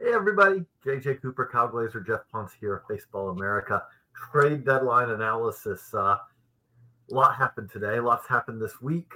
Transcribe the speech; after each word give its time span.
Hey, 0.00 0.12
everybody. 0.12 0.64
JJ 0.84 1.22
Cooper, 1.22 1.48
Kyle 1.50 1.68
Glaser, 1.68 2.00
Geoff 2.00 2.22
Pontes 2.32 2.52
here 2.58 2.74
at 2.74 2.88
Baseball 2.88 3.28
America. 3.28 3.84
Trade 4.32 4.64
deadline 4.64 5.10
analysis. 5.10 5.94
Uh, 5.94 6.16
a 6.18 6.20
lot 7.10 7.36
happened 7.36 7.70
today. 7.70 8.00
Lots 8.00 8.26
happened 8.26 8.60
this 8.60 8.82
week. 8.82 9.12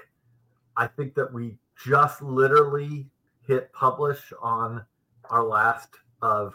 I 0.76 0.86
think 0.86 1.16
that 1.16 1.32
we 1.32 1.58
just 1.84 2.22
literally 2.22 3.10
hit 3.44 3.72
publish 3.72 4.32
on 4.40 4.84
our 5.30 5.42
last 5.42 5.88
of 6.22 6.54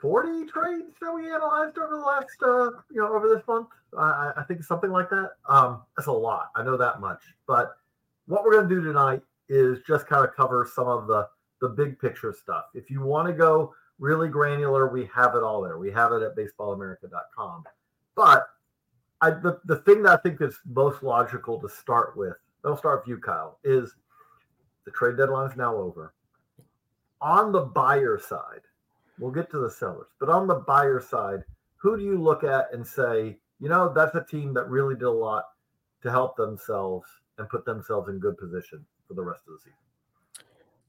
40 0.00 0.46
trades 0.46 0.94
that 1.00 1.12
we 1.12 1.28
analyzed 1.28 1.76
over 1.76 1.96
the 1.96 2.04
last, 2.04 2.36
uh, 2.42 2.70
you 2.92 3.00
know, 3.00 3.12
over 3.12 3.28
this 3.28 3.44
month. 3.48 3.68
I, 3.98 4.32
I 4.36 4.44
think 4.46 4.62
something 4.62 4.90
like 4.90 5.10
that. 5.10 5.32
Um, 5.48 5.82
that's 5.96 6.06
a 6.06 6.12
lot. 6.12 6.50
I 6.54 6.62
know 6.62 6.76
that 6.76 7.00
much. 7.00 7.20
But 7.48 7.76
what 8.26 8.44
we're 8.44 8.52
going 8.52 8.68
to 8.68 8.74
do 8.76 8.80
tonight 8.80 9.22
is 9.48 9.80
just 9.86 10.06
kind 10.06 10.24
of 10.24 10.34
cover 10.36 10.70
some 10.72 10.86
of 10.86 11.08
the 11.08 11.26
the 11.62 11.68
big 11.68 11.98
picture 11.98 12.34
stuff. 12.38 12.64
If 12.74 12.90
you 12.90 13.00
want 13.00 13.28
to 13.28 13.32
go 13.32 13.72
really 13.98 14.28
granular, 14.28 14.92
we 14.92 15.08
have 15.14 15.36
it 15.36 15.44
all 15.44 15.62
there. 15.62 15.78
We 15.78 15.92
have 15.92 16.12
it 16.12 16.22
at 16.22 16.36
baseballamerica.com. 16.36 17.64
But 18.16 18.48
I, 19.22 19.30
the, 19.30 19.60
the 19.64 19.76
thing 19.76 20.02
that 20.02 20.18
I 20.18 20.22
think 20.22 20.42
is 20.42 20.58
most 20.66 21.04
logical 21.04 21.60
to 21.60 21.68
start 21.68 22.16
with, 22.16 22.34
I'll 22.64 22.76
start 22.76 23.02
with 23.02 23.08
you, 23.08 23.18
Kyle, 23.18 23.58
is 23.62 23.94
the 24.84 24.90
trade 24.90 25.16
deadline 25.16 25.50
is 25.50 25.56
now 25.56 25.76
over. 25.76 26.14
On 27.20 27.52
the 27.52 27.60
buyer 27.60 28.18
side, 28.18 28.62
we'll 29.20 29.30
get 29.30 29.48
to 29.52 29.60
the 29.60 29.70
sellers, 29.70 30.08
but 30.18 30.28
on 30.28 30.48
the 30.48 30.56
buyer 30.56 31.00
side, 31.00 31.44
who 31.76 31.96
do 31.96 32.02
you 32.02 32.20
look 32.20 32.42
at 32.42 32.74
and 32.74 32.84
say, 32.84 33.38
you 33.60 33.68
know, 33.68 33.92
that's 33.94 34.16
a 34.16 34.24
team 34.28 34.52
that 34.54 34.68
really 34.68 34.96
did 34.96 35.04
a 35.04 35.10
lot 35.10 35.44
to 36.02 36.10
help 36.10 36.36
themselves 36.36 37.06
and 37.38 37.48
put 37.48 37.64
themselves 37.64 38.08
in 38.08 38.18
good 38.18 38.36
position 38.36 38.84
for 39.06 39.14
the 39.14 39.22
rest 39.22 39.42
of 39.46 39.54
the 39.54 39.60
season? 39.60 39.78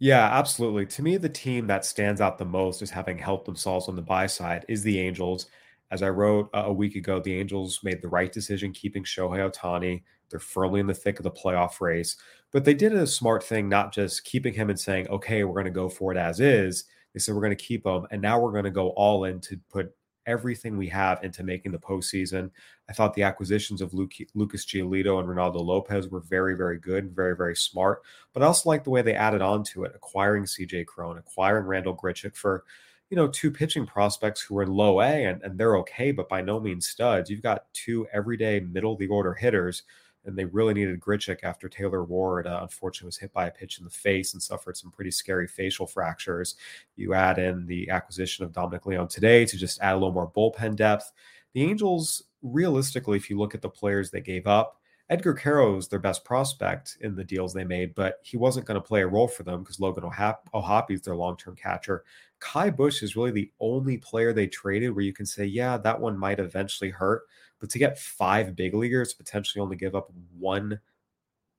Yeah, 0.03 0.25
absolutely. 0.37 0.85
To 0.87 1.01
me, 1.01 1.15
the 1.15 1.29
team 1.29 1.65
that 1.67 1.85
stands 1.85 2.19
out 2.19 2.37
the 2.37 2.43
most 2.43 2.81
as 2.81 2.89
having 2.89 3.17
helped 3.17 3.45
themselves 3.45 3.87
on 3.87 3.95
the 3.95 4.01
buy 4.01 4.27
side 4.27 4.65
is 4.67 4.83
the 4.83 4.99
Angels. 4.99 5.47
As 5.91 6.03
I 6.03 6.09
wrote 6.09 6.49
a 6.53 6.73
week 6.73 6.97
ago, 6.97 7.21
the 7.21 7.39
Angels 7.39 7.79
made 7.83 8.01
the 8.01 8.09
right 8.09 8.29
decision 8.29 8.73
keeping 8.73 9.05
Shohei 9.05 9.49
Ohtani. 9.49 10.03
They're 10.29 10.41
firmly 10.41 10.81
in 10.81 10.87
the 10.87 10.93
thick 10.93 11.19
of 11.19 11.23
the 11.23 11.31
playoff 11.31 11.79
race, 11.79 12.17
but 12.51 12.65
they 12.65 12.73
did 12.73 12.91
a 12.91 13.07
smart 13.07 13.45
thing, 13.45 13.69
not 13.69 13.93
just 13.93 14.25
keeping 14.25 14.53
him 14.53 14.69
and 14.69 14.77
saying, 14.77 15.07
okay, 15.07 15.45
we're 15.45 15.53
going 15.53 15.63
to 15.67 15.71
go 15.71 15.87
for 15.87 16.11
it 16.11 16.17
as 16.17 16.41
is. 16.41 16.83
They 17.13 17.21
said, 17.21 17.33
we're 17.33 17.39
going 17.39 17.55
to 17.55 17.63
keep 17.63 17.85
him. 17.85 18.05
And 18.11 18.21
now 18.21 18.41
we're 18.41 18.51
going 18.51 18.65
to 18.65 18.71
go 18.71 18.89
all 18.89 19.23
in 19.23 19.39
to 19.39 19.57
put 19.69 19.95
everything 20.25 20.77
we 20.77 20.87
have 20.89 21.23
into 21.23 21.43
making 21.43 21.71
the 21.71 21.79
postseason. 21.79 22.49
I 22.89 22.93
thought 22.93 23.13
the 23.13 23.23
acquisitions 23.23 23.81
of 23.81 23.93
Luke, 23.93 24.13
Lucas 24.33 24.65
Giolito 24.65 25.19
and 25.19 25.27
Reynaldo 25.27 25.63
Lopez 25.63 26.09
were 26.09 26.19
very, 26.19 26.55
very 26.55 26.77
good 26.77 27.05
and 27.05 27.15
very, 27.15 27.35
very 27.35 27.55
smart. 27.55 28.01
But 28.33 28.43
I 28.43 28.47
also 28.47 28.69
like 28.69 28.83
the 28.83 28.89
way 28.89 29.01
they 29.01 29.15
added 29.15 29.41
on 29.41 29.63
to 29.65 29.83
it, 29.83 29.93
acquiring 29.95 30.43
CJ 30.43 30.85
Cron, 30.85 31.17
acquiring 31.17 31.65
Randall 31.65 31.95
Grichuk 31.95 32.35
for, 32.35 32.63
you 33.09 33.17
know, 33.17 33.27
two 33.27 33.51
pitching 33.51 33.85
prospects 33.85 34.41
who 34.41 34.57
are 34.57 34.63
in 34.63 34.73
low 34.73 35.01
A 35.01 35.25
and, 35.25 35.41
and 35.43 35.57
they're 35.57 35.77
okay, 35.77 36.11
but 36.11 36.29
by 36.29 36.41
no 36.41 36.59
means 36.59 36.87
studs. 36.87 37.29
You've 37.29 37.41
got 37.41 37.71
two 37.73 38.07
everyday 38.11 38.59
middle 38.59 38.93
of 38.93 38.99
the 38.99 39.07
order 39.07 39.33
hitters 39.33 39.83
and 40.25 40.37
they 40.37 40.45
really 40.45 40.73
needed 40.73 40.99
Grichuk 40.99 41.43
after 41.43 41.67
Taylor 41.67 42.03
Ward, 42.03 42.47
uh, 42.47 42.59
unfortunately, 42.61 43.07
was 43.07 43.17
hit 43.17 43.33
by 43.33 43.47
a 43.47 43.51
pitch 43.51 43.77
in 43.77 43.83
the 43.83 43.89
face 43.89 44.33
and 44.33 44.41
suffered 44.41 44.77
some 44.77 44.91
pretty 44.91 45.11
scary 45.11 45.47
facial 45.47 45.85
fractures. 45.85 46.55
You 46.95 47.13
add 47.13 47.39
in 47.39 47.65
the 47.65 47.89
acquisition 47.89 48.45
of 48.45 48.53
Dominic 48.53 48.85
Leone 48.85 49.07
today 49.07 49.45
to 49.45 49.57
just 49.57 49.81
add 49.81 49.93
a 49.93 49.97
little 49.97 50.11
more 50.11 50.31
bullpen 50.31 50.75
depth. 50.75 51.11
The 51.53 51.63
Angels, 51.63 52.23
realistically, 52.41 53.17
if 53.17 53.29
you 53.29 53.37
look 53.37 53.53
at 53.53 53.61
the 53.61 53.69
players 53.69 54.09
they 54.09 54.21
gave 54.21 54.47
up, 54.47 54.79
Edgar 55.09 55.33
Quero 55.33 55.77
is 55.77 55.89
their 55.89 55.99
best 55.99 56.23
prospect 56.23 56.97
in 57.01 57.15
the 57.15 57.23
deals 57.23 57.53
they 57.53 57.65
made, 57.65 57.93
but 57.93 58.19
he 58.23 58.37
wasn't 58.37 58.65
going 58.65 58.81
to 58.81 58.87
play 58.87 59.01
a 59.01 59.07
role 59.07 59.27
for 59.27 59.43
them 59.43 59.61
because 59.61 59.79
Logan 59.79 60.05
O'Hoppe 60.05 60.91
is 60.91 61.01
their 61.01 61.15
long 61.15 61.35
term 61.35 61.55
catcher. 61.55 62.03
Ky 62.41 62.69
Bush 62.69 63.03
is 63.03 63.15
really 63.15 63.31
the 63.31 63.51
only 63.59 63.97
player 63.97 64.33
they 64.33 64.47
traded 64.47 64.95
where 64.95 65.03
you 65.03 65.13
can 65.13 65.25
say, 65.25 65.45
yeah, 65.45 65.77
that 65.77 65.99
one 65.99 66.17
might 66.17 66.39
eventually 66.39 66.89
hurt. 66.89 67.23
But 67.63 67.69
to 67.69 67.79
get 67.79 67.97
five 67.97 68.57
big 68.57 68.73
leaguers, 68.73 69.13
potentially 69.13 69.61
only 69.61 69.77
give 69.77 69.95
up 69.95 70.11
one 70.37 70.81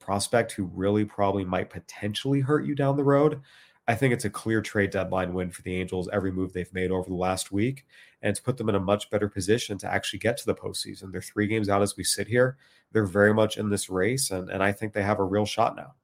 prospect 0.01 0.53
who 0.53 0.65
really 0.65 1.06
probably 1.06 1.47
might 1.47 1.71
potentially 1.71 2.41
hurt 2.41 2.67
you 2.67 2.75
down 2.75 2.99
the 2.99 3.03
road, 3.03 3.41
I 3.89 3.95
think 3.95 4.12
it's 4.12 4.27
a 4.27 4.31
clear 4.31 4.61
trade 4.61 4.91
deadline 4.91 5.33
win 5.33 5.51
for 5.51 5.62
the 5.62 5.75
Angels, 5.75 6.11
every 6.12 6.31
move 6.31 6.53
they've 6.53 6.71
made 6.75 6.91
over 6.91 7.09
the 7.09 7.17
last 7.17 7.53
week, 7.53 7.87
and 8.21 8.28
it's 8.28 8.39
put 8.39 8.59
them 8.59 8.69
in 8.69 8.75
a 8.75 8.81
much 8.81 9.09
better 9.09 9.31
position 9.31 9.78
to 9.78 9.91
actually 9.91 10.19
get 10.19 10.37
to 10.37 10.45
the 10.45 10.55
postseason. 10.55 11.11
They're 11.11 11.23
three 11.23 11.47
games 11.47 11.71
out 11.71 11.81
as 11.81 11.97
we 11.97 12.05
sit 12.05 12.28
here. 12.28 12.59
They're 12.93 13.07
very 13.07 13.33
much 13.33 13.57
in 13.57 13.71
this 13.71 13.89
race, 13.89 14.31
and, 14.31 14.51
and 14.51 14.62
I 14.62 14.73
think 14.73 14.93
they 14.93 15.03
have 15.03 15.21
a 15.21 15.25
real 15.25 15.47
shot 15.47 15.75
now. 15.75 15.95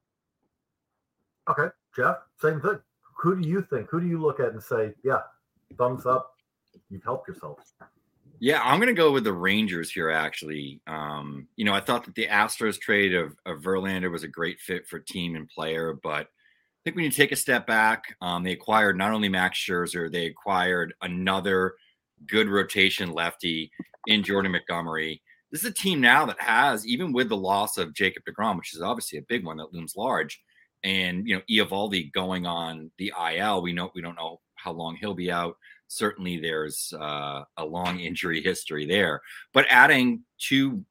Okay, 1.51 1.69
Geoff, 1.95 2.21
same 2.41 2.63
thing. 2.63 2.79
Who 3.19 3.39
do 3.39 3.47
you 3.47 3.61
think? 3.61 3.91
Who 3.91 4.01
do 4.01 4.07
you 4.07 4.19
look 4.19 4.41
at 4.41 4.53
and 4.53 4.63
say, 4.63 4.95
yeah, 5.05 5.21
thumbs 5.77 6.07
up, 6.07 6.37
you've 6.89 7.05
helped 7.05 7.29
yourself? 7.29 7.59
Yeah, 8.43 8.63
I'm 8.65 8.79
going 8.79 8.89
to 8.89 8.95
go 8.95 9.13
with 9.13 9.25
the 9.25 9.35
Rangers 9.35 9.91
here, 9.91 10.11
actually. 10.11 10.81
Um, 10.87 11.47
you 11.57 11.67
know, 11.67 11.75
I 11.75 11.81
thought 11.81 12.07
that 12.07 12.15
the 12.15 12.27
Astros 12.27 12.81
trade 12.81 13.15
of, 13.15 13.37
of 13.45 13.61
Verlander 13.61 14.11
was 14.11 14.25
a 14.25 14.29
great 14.29 14.59
fit 14.61 14.89
for 14.89 14.99
team 14.99 15.37
and 15.37 15.47
player, 15.47 15.99
but 16.03 16.23
I 16.23 16.81
think 16.83 16.97
when 16.97 17.05
you 17.05 17.11
take 17.11 17.33
a 17.33 17.37
step 17.37 17.67
back, 17.67 18.03
um, 18.23 18.43
they 18.43 18.53
acquired 18.53 18.97
not 18.97 19.13
only 19.13 19.29
Max 19.29 19.59
Scherzer, 19.59 20.11
they 20.11 20.25
acquired 20.25 20.95
another 21.03 21.75
good 22.27 22.49
rotation 22.49 23.13
lefty 23.13 23.71
in 24.07 24.23
Jordan 24.23 24.53
Montgomery. 24.53 25.21
This 25.53 25.63
is 25.63 25.71
a 25.71 25.75
team 25.75 26.01
now 26.01 26.25
that 26.25 26.41
has, 26.41 26.87
even 26.87 27.13
with 27.13 27.29
the 27.29 27.37
loss 27.37 27.77
of 27.77 27.93
Jacob 27.93 28.23
DeGrom, 28.25 28.57
which 28.57 28.75
is 28.75 28.81
obviously 28.81 29.19
a 29.19 29.23
big 29.29 29.45
one 29.45 29.59
that 29.59 29.75
looms 29.75 29.97
large, 29.97 30.41
and 30.83 31.29
you 31.29 31.37
know 31.37 31.43
Eovaldi 31.51 32.11
going 32.13 32.47
on 32.47 32.91
the 32.97 33.13
IL. 33.35 33.61
We 33.61 33.75
know 33.75 33.91
we 33.95 34.01
don't 34.01 34.17
know 34.17 34.41
how 34.55 34.73
long 34.73 34.97
he'll 34.97 35.13
be 35.13 35.31
out 35.31 35.57
certainly 35.91 36.39
there's 36.39 36.95
uh, 36.99 37.43
a 37.57 37.65
long 37.65 37.99
injury 37.99 38.41
history 38.41 38.87
there. 38.87 39.21
But 39.53 39.67
adding 39.69 40.23
two 40.39 40.85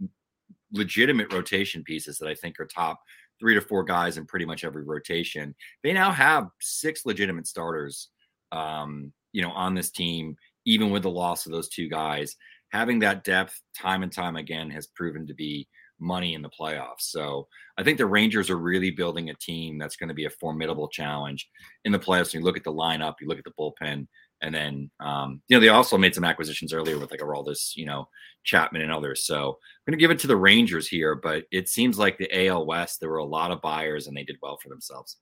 legitimate 0.73 1.31
rotation 1.33 1.83
pieces 1.83 2.17
that 2.17 2.27
I 2.27 2.35
think 2.35 2.59
are 2.59 2.65
top 2.65 2.99
three 3.39 3.55
to 3.55 3.61
four 3.61 3.83
guys 3.83 4.17
in 4.17 4.25
pretty 4.25 4.45
much 4.45 4.65
every 4.65 4.83
rotation, 4.83 5.55
they 5.83 5.93
now 5.93 6.11
have 6.11 6.49
six 6.59 7.05
legitimate 7.05 7.47
starters. 7.47 8.09
Um, 8.51 9.13
you 9.31 9.41
know, 9.41 9.51
on 9.51 9.73
this 9.73 9.89
team, 9.89 10.35
even 10.65 10.89
with 10.89 11.03
the 11.03 11.09
loss 11.09 11.45
of 11.45 11.51
those 11.51 11.69
two 11.69 11.87
guys, 11.87 12.35
having 12.71 12.99
that 12.99 13.23
depth 13.23 13.61
time 13.77 14.03
and 14.03 14.11
time 14.11 14.35
again 14.35 14.69
has 14.69 14.87
proven 14.87 15.25
to 15.27 15.33
be 15.33 15.67
money 15.99 16.33
in 16.33 16.41
the 16.41 16.49
playoffs. 16.49 17.01
So 17.01 17.47
I 17.77 17.83
think 17.83 17.97
the 17.97 18.05
Rangers 18.05 18.49
are 18.49 18.57
really 18.57 18.91
building 18.91 19.29
a 19.29 19.35
team 19.35 19.77
that's 19.77 19.95
going 19.95 20.07
to 20.09 20.15
be 20.15 20.25
a 20.25 20.29
formidable 20.29 20.87
challenge 20.87 21.47
in 21.85 21.91
the 21.91 21.99
playoffs. 21.99 22.33
When 22.33 22.41
You 22.41 22.45
look 22.45 22.57
at 22.57 22.63
the 22.63 22.73
lineup, 22.73 23.15
you 23.21 23.27
look 23.27 23.37
at 23.37 23.43
the 23.43 23.51
bullpen, 23.59 24.07
and 24.41 24.53
then, 24.53 24.89
um, 24.99 25.41
you 25.47 25.55
know, 25.55 25.61
they 25.61 25.69
also 25.69 25.97
made 25.97 26.15
some 26.15 26.23
acquisitions 26.23 26.73
earlier 26.73 26.97
with 26.97 27.11
like 27.11 27.19
Aroldis, 27.19 27.75
you 27.75 27.85
know, 27.85 28.07
Chapman 28.43 28.81
and 28.81 28.91
others. 28.91 29.25
So 29.25 29.35
I'm 29.37 29.91
going 29.91 29.97
to 29.99 30.01
give 30.01 30.11
it 30.11 30.19
to 30.19 30.27
the 30.27 30.37
Rangers 30.37 30.87
here, 30.87 31.15
but 31.15 31.45
it 31.51 31.67
seems 31.67 31.99
like 31.99 32.17
the 32.17 32.47
AL 32.47 32.65
West, 32.65 32.99
there 32.99 33.09
were 33.09 33.17
a 33.17 33.25
lot 33.25 33.51
of 33.51 33.61
buyers 33.61 34.07
and 34.07 34.15
they 34.15 34.23
did 34.23 34.37
well 34.41 34.57
for 34.61 34.69
themselves. 34.69 35.17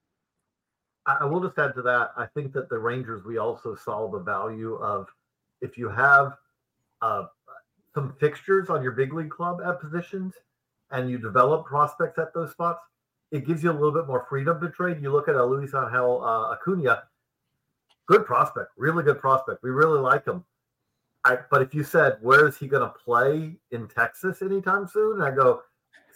I 1.05 1.23
will 1.25 1.41
just 1.41 1.57
add 1.57 1.73
to 1.75 1.81
that. 1.83 2.11
I 2.17 2.25
think 2.35 2.51
that 2.53 2.69
the 2.69 2.77
Rangers, 2.77 3.23
we 3.25 3.37
also 3.37 3.75
saw 3.75 4.11
the 4.11 4.19
value 4.19 4.75
of 4.75 5.07
if 5.61 5.77
you 5.77 5.89
have 5.89 6.33
uh, 7.01 7.23
some 7.95 8.13
fixtures 8.19 8.69
on 8.69 8.83
your 8.83 8.91
big 8.91 9.13
league 9.13 9.29
club 9.29 9.59
at 9.65 9.79
positions 9.79 10.33
and 10.91 11.09
you 11.09 11.17
develop 11.17 11.65
prospects 11.65 12.19
at 12.19 12.33
those 12.33 12.51
spots, 12.51 12.81
it 13.31 13.47
gives 13.47 13.63
you 13.63 13.71
a 13.71 13.73
little 13.73 13.91
bit 13.91 14.05
more 14.05 14.25
freedom 14.29 14.59
to 14.61 14.69
trade. 14.69 15.01
You 15.01 15.11
look 15.11 15.27
at 15.27 15.35
a 15.35 15.43
Luis 15.43 15.73
Angel 15.73 16.23
uh, 16.23 16.53
Acuna 16.53 17.03
good 18.07 18.25
prospect, 18.25 18.71
really 18.77 19.03
good 19.03 19.19
prospect. 19.19 19.63
We 19.63 19.69
really 19.69 19.99
like 19.99 20.25
him. 20.25 20.43
I, 21.25 21.37
but 21.51 21.61
if 21.61 21.73
you 21.73 21.83
said 21.83 22.17
where 22.21 22.47
is 22.47 22.57
he 22.57 22.67
going 22.67 22.87
to 22.87 22.93
play 23.03 23.57
in 23.71 23.87
Texas 23.87 24.41
anytime 24.41 24.87
soon, 24.87 25.21
I 25.21 25.31
go 25.31 25.61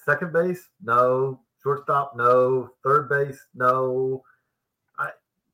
second 0.05 0.33
base, 0.33 0.69
no. 0.83 1.39
Shortstop, 1.61 2.15
no. 2.15 2.71
Third 2.83 3.09
base, 3.09 3.39
no. 3.53 4.23
I, 4.97 5.09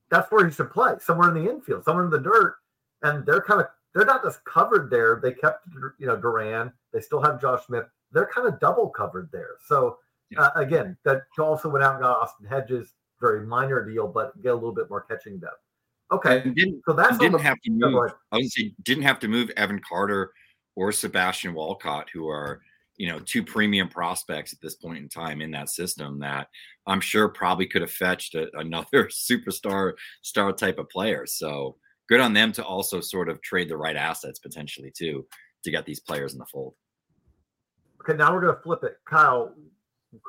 that's 0.09 0.31
where 0.31 0.45
he 0.45 0.53
should 0.53 0.71
play, 0.71 0.95
somewhere 0.99 1.35
in 1.35 1.43
the 1.43 1.49
infield, 1.49 1.83
somewhere 1.83 2.05
in 2.05 2.11
the 2.11 2.19
dirt. 2.19 2.55
And 3.03 3.25
they're 3.25 3.41
kind 3.41 3.61
of 3.61 3.67
they're 3.93 4.05
not 4.05 4.23
just 4.23 4.43
covered 4.45 4.89
there. 4.89 5.19
They 5.21 5.33
kept 5.33 5.67
you 5.97 6.07
know 6.07 6.15
Duran. 6.15 6.71
They 6.93 7.01
still 7.01 7.21
have 7.21 7.41
Josh 7.41 7.65
Smith. 7.65 7.85
They're 8.11 8.29
kind 8.33 8.47
of 8.47 8.59
double 8.59 8.89
covered 8.89 9.29
there. 9.31 9.55
So 9.67 9.97
yeah. 10.31 10.41
uh, 10.41 10.51
again, 10.55 10.97
that 11.03 11.23
also 11.37 11.69
went 11.69 11.83
out 11.83 11.95
and 11.95 12.03
got 12.03 12.17
Austin 12.17 12.47
Hedges, 12.47 12.93
very 13.19 13.45
minor 13.45 13.83
deal, 13.83 14.07
but 14.07 14.39
get 14.41 14.51
a 14.51 14.55
little 14.55 14.73
bit 14.73 14.89
more 14.89 15.01
catching 15.01 15.39
depth. 15.39 15.61
Okay. 16.11 16.41
And 16.41 16.55
didn't, 16.55 16.81
so 16.87 16.93
that's 16.93 17.17
didn't 17.17 17.41
have 17.41 17.59
to 17.61 17.71
move. 17.71 18.11
I 18.31 18.37
was 18.37 18.53
say 18.53 18.73
didn't 18.83 19.03
have 19.03 19.19
to 19.19 19.27
move 19.27 19.49
Evan 19.51 19.81
Carter 19.87 20.31
or 20.75 20.91
Sebastian 20.91 21.53
Walcott, 21.53 22.09
who 22.13 22.27
are 22.29 22.61
you 22.95 23.07
know 23.07 23.19
two 23.19 23.43
premium 23.43 23.89
prospects 23.89 24.53
at 24.53 24.61
this 24.61 24.75
point 24.75 24.99
in 24.99 25.09
time 25.09 25.41
in 25.41 25.51
that 25.51 25.69
system 25.69 26.19
that 26.19 26.47
I'm 26.85 27.01
sure 27.01 27.27
probably 27.27 27.67
could 27.67 27.81
have 27.81 27.91
fetched 27.91 28.35
a, 28.35 28.47
another 28.57 29.05
superstar 29.11 29.93
star 30.21 30.53
type 30.53 30.79
of 30.79 30.89
player. 30.89 31.25
So 31.25 31.75
good 32.07 32.21
on 32.21 32.33
them 32.33 32.51
to 32.53 32.63
also 32.63 33.01
sort 33.01 33.29
of 33.29 33.41
trade 33.41 33.69
the 33.69 33.77
right 33.77 33.97
assets 33.97 34.39
potentially 34.39 34.91
too 34.95 35.25
to 35.63 35.71
get 35.71 35.85
these 35.85 35.99
players 35.99 36.33
in 36.33 36.39
the 36.39 36.45
fold. 36.45 36.73
Okay, 38.01 38.17
now 38.17 38.33
we're 38.33 38.41
going 38.41 38.55
to 38.55 38.61
flip 38.61 38.83
it, 38.83 38.97
Kyle. 39.05 39.53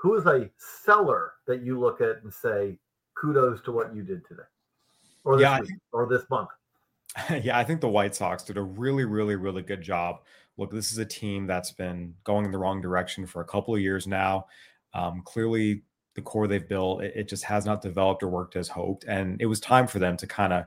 Who 0.03 0.17
is 0.17 0.27
a 0.27 0.51
seller 0.85 1.35
that 1.47 1.63
you 1.63 1.79
look 1.79 2.01
at 2.01 2.23
and 2.25 2.35
say 2.35 2.77
kudos 3.17 3.63
to 3.63 3.73
what 3.73 3.95
you 3.95 4.03
did 4.03 4.27
today? 4.27 4.43
Or 5.29 5.37
this 5.37 5.43
yeah, 5.43 5.61
week, 5.61 5.71
or 5.93 6.09
this 6.09 6.23
month. 6.31 6.49
Yeah, 7.43 7.59
I 7.59 7.65
think 7.65 7.81
the 7.81 7.89
White 7.89 8.15
Sox 8.15 8.43
did 8.45 8.57
a 8.57 8.63
really, 8.63 9.05
really, 9.05 9.37
really 9.37 9.61
good 9.61 9.83
job. 9.83 10.21
Look, 10.57 10.71
this 10.71 10.91
is 10.91 10.99
a 10.99 11.05
team 11.05 11.47
that's 11.47 11.71
been 11.71 12.15
going 12.25 12.47
in 12.47 12.51
the 12.51 12.59
wrong 12.59 12.81
direction 12.81 13.27
for 13.27 13.43
a 13.43 13.45
couple 13.45 13.75
of 13.75 13.81
years 13.81 14.07
now. 14.07 14.47
Um, 14.95 15.23
clearly, 15.25 15.83
the 16.15 16.23
core 16.23 16.49
they've 16.49 16.69
built, 16.69 17.03
it, 17.03 17.13
it, 17.15 17.29
just 17.29 17.45
has 17.45 17.65
not 17.65 17.81
developed 17.81 18.25
or 18.25 18.29
worked 18.29 18.57
as 18.57 18.69
hoped. 18.69 19.05
And 19.05 19.41
it 19.41 19.47
was 19.47 19.61
time 19.61 19.87
for 19.87 19.99
them 19.99 20.17
to 20.17 20.27
kind 20.27 20.53
of 20.53 20.65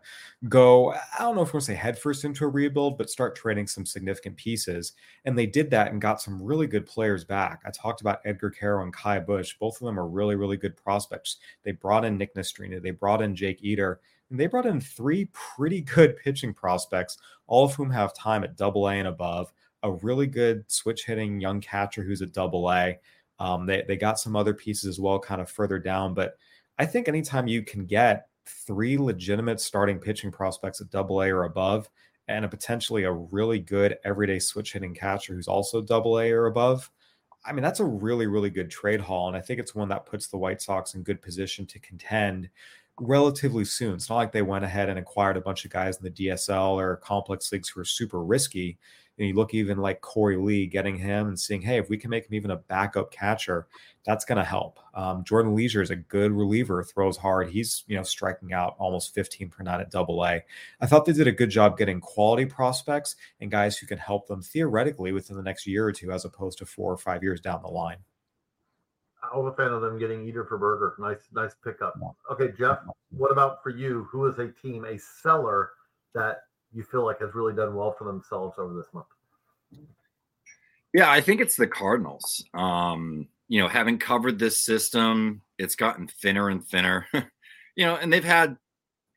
go, 0.47 0.93
I 0.93 1.19
don't 1.19 1.35
know 1.35 1.41
if 1.41 1.49
we're 1.49 1.59
going 1.59 1.61
to 1.61 1.65
say 1.65 1.75
headfirst 1.75 2.23
into 2.23 2.45
a 2.45 2.47
rebuild, 2.47 2.97
but 2.97 3.09
start 3.09 3.35
trading 3.35 3.67
some 3.67 3.85
significant 3.85 4.37
pieces. 4.37 4.93
And 5.25 5.37
they 5.37 5.47
did 5.47 5.69
that 5.71 5.91
and 5.91 5.99
got 5.99 6.21
some 6.21 6.41
really 6.41 6.67
good 6.67 6.85
players 6.85 7.25
back. 7.25 7.61
I 7.65 7.71
talked 7.71 7.99
about 7.99 8.21
Edgar 8.23 8.51
Quero 8.51 8.83
and 8.83 8.95
Ky 8.95 9.19
Bush. 9.19 9.55
Both 9.59 9.81
of 9.81 9.85
them 9.85 9.99
are 9.99 10.07
really, 10.07 10.35
really 10.35 10.57
good 10.57 10.77
prospects. 10.77 11.37
They 11.63 11.71
brought 11.71 12.05
in 12.05 12.17
Nick 12.17 12.35
Nastrini, 12.35 12.81
they 12.81 12.91
brought 12.91 13.21
in 13.21 13.35
Jake 13.35 13.59
Eder, 13.63 13.99
and 14.31 14.39
they 14.39 14.47
brought 14.47 14.65
in 14.65 14.81
three 14.81 15.29
pretty 15.33 15.81
good 15.81 16.17
pitching 16.17 16.53
prospects, 16.53 17.17
all 17.47 17.65
of 17.65 17.75
whom 17.75 17.91
have 17.91 18.15
time 18.15 18.43
at 18.43 18.57
double 18.57 18.87
A 18.87 18.93
and 18.93 19.07
above. 19.07 19.53
A 19.83 19.91
really 19.91 20.27
good 20.27 20.63
switch 20.71 21.05
hitting 21.05 21.39
young 21.39 21.59
catcher 21.59 22.03
who's 22.03 22.21
at 22.21 22.33
double 22.33 22.71
A. 22.71 22.97
Um, 23.39 23.65
they 23.65 23.83
they 23.87 23.97
got 23.97 24.19
some 24.19 24.35
other 24.35 24.53
pieces 24.53 24.85
as 24.85 24.99
well, 24.99 25.19
kind 25.19 25.41
of 25.41 25.49
further 25.49 25.79
down. 25.79 26.13
But 26.13 26.37
I 26.79 26.85
think 26.85 27.07
anytime 27.07 27.47
you 27.47 27.63
can 27.63 27.85
get 27.85 28.27
three 28.45 28.97
legitimate 28.97 29.59
starting 29.59 29.99
pitching 29.99 30.31
prospects 30.31 30.81
at 30.81 30.89
Double 30.89 31.21
A 31.21 31.29
or 31.29 31.43
above, 31.43 31.89
and 32.27 32.45
a 32.45 32.47
potentially 32.47 33.03
a 33.03 33.11
really 33.11 33.59
good 33.59 33.97
everyday 34.03 34.39
switch 34.39 34.73
hitting 34.73 34.93
catcher 34.93 35.33
who's 35.33 35.47
also 35.47 35.81
Double 35.81 36.19
A 36.19 36.31
or 36.31 36.45
above. 36.45 36.89
I 37.43 37.53
mean, 37.53 37.63
that's 37.63 37.79
a 37.79 37.85
really, 37.85 38.27
really 38.27 38.51
good 38.51 38.69
trade 38.69 39.01
haul. 39.01 39.27
And 39.27 39.35
I 39.35 39.41
think 39.41 39.59
it's 39.59 39.73
one 39.73 39.89
that 39.89 40.05
puts 40.05 40.27
the 40.27 40.37
White 40.37 40.61
Sox 40.61 40.93
in 40.93 41.01
good 41.01 41.21
position 41.21 41.65
to 41.67 41.79
contend 41.79 42.49
relatively 43.01 43.65
soon. 43.65 43.95
It's 43.95 44.09
not 44.09 44.17
like 44.17 44.31
they 44.31 44.43
went 44.43 44.63
ahead 44.63 44.89
and 44.89 44.99
acquired 44.99 45.37
a 45.37 45.41
bunch 45.41 45.65
of 45.65 45.71
guys 45.71 45.97
in 45.97 46.03
the 46.03 46.11
DSL 46.11 46.75
or 46.75 46.97
complex 46.97 47.51
leagues 47.51 47.69
who 47.69 47.81
are 47.81 47.85
super 47.85 48.23
risky. 48.23 48.77
And 49.17 49.27
you 49.27 49.35
look 49.35 49.53
even 49.53 49.77
like 49.79 50.01
Korey 50.01 50.41
Lee, 50.41 50.65
getting 50.67 50.95
him 50.95 51.27
and 51.27 51.39
seeing, 51.39 51.61
hey, 51.61 51.77
if 51.77 51.89
we 51.89 51.97
can 51.97 52.09
make 52.09 52.25
him 52.25 52.33
even 52.33 52.51
a 52.51 52.55
backup 52.55 53.11
catcher, 53.11 53.67
that's 54.05 54.25
going 54.25 54.37
to 54.37 54.43
help. 54.43 54.79
Um, 54.93 55.23
Jordan 55.23 55.55
Leasure 55.55 55.81
is 55.81 55.91
a 55.91 55.95
good 55.95 56.31
reliever, 56.31 56.83
throws 56.83 57.17
hard. 57.17 57.49
He's 57.49 57.83
you 57.87 57.97
know 57.97 58.03
striking 58.03 58.53
out 58.53 58.75
almost 58.79 59.13
15 59.13 59.49
per 59.49 59.63
nine 59.63 59.81
at 59.81 59.91
Double 59.91 60.23
A. 60.25 60.41
I 60.79 60.85
thought 60.85 61.05
they 61.05 61.13
did 61.13 61.27
a 61.27 61.31
good 61.31 61.49
job 61.49 61.77
getting 61.77 61.99
quality 61.99 62.45
prospects 62.45 63.15
and 63.41 63.51
guys 63.51 63.77
who 63.77 63.85
can 63.85 63.97
help 63.97 64.27
them 64.27 64.41
theoretically 64.41 65.11
within 65.11 65.35
the 65.35 65.43
next 65.43 65.67
year 65.67 65.85
or 65.85 65.91
two, 65.91 66.11
as 66.11 66.25
opposed 66.25 66.57
to 66.59 66.65
four 66.65 66.91
or 66.91 66.97
five 66.97 67.21
years 67.21 67.41
down 67.41 67.61
the 67.61 67.67
line. 67.67 67.97
I 69.33 69.37
was 69.37 69.53
a 69.53 69.55
fan 69.55 69.71
of 69.71 69.81
them 69.81 69.97
getting 69.97 70.27
Eder 70.27 70.45
for 70.45 70.57
Burger. 70.57 70.95
Nice, 70.99 71.27
nice 71.33 71.53
pickup. 71.63 71.95
Okay, 72.31 72.51
Geoff, 72.57 72.79
what 73.11 73.31
about 73.31 73.63
for 73.63 73.69
you? 73.69 74.07
Who 74.11 74.25
is 74.25 74.39
a 74.39 74.49
team, 74.49 74.85
a 74.85 74.97
seller 74.97 75.71
that 76.13 76.43
you 76.73 76.83
feel 76.83 77.05
like 77.05 77.19
has 77.21 77.33
really 77.33 77.53
done 77.53 77.75
well 77.75 77.93
for 77.97 78.05
themselves 78.05 78.57
over 78.57 78.73
this 78.73 78.87
month? 78.93 79.07
Yeah, 80.93 81.09
I 81.09 81.21
think 81.21 81.39
it's 81.39 81.55
the 81.55 81.67
Cardinals. 81.67 82.43
Um, 82.53 83.27
you 83.47 83.61
know, 83.61 83.67
having 83.67 83.97
covered 83.97 84.39
this 84.39 84.63
system, 84.63 85.41
it's 85.57 85.75
gotten 85.75 86.07
thinner 86.07 86.49
and 86.49 86.65
thinner. 86.65 87.07
you 87.75 87.85
know, 87.85 87.95
and 87.95 88.11
they've 88.11 88.23
had 88.23 88.57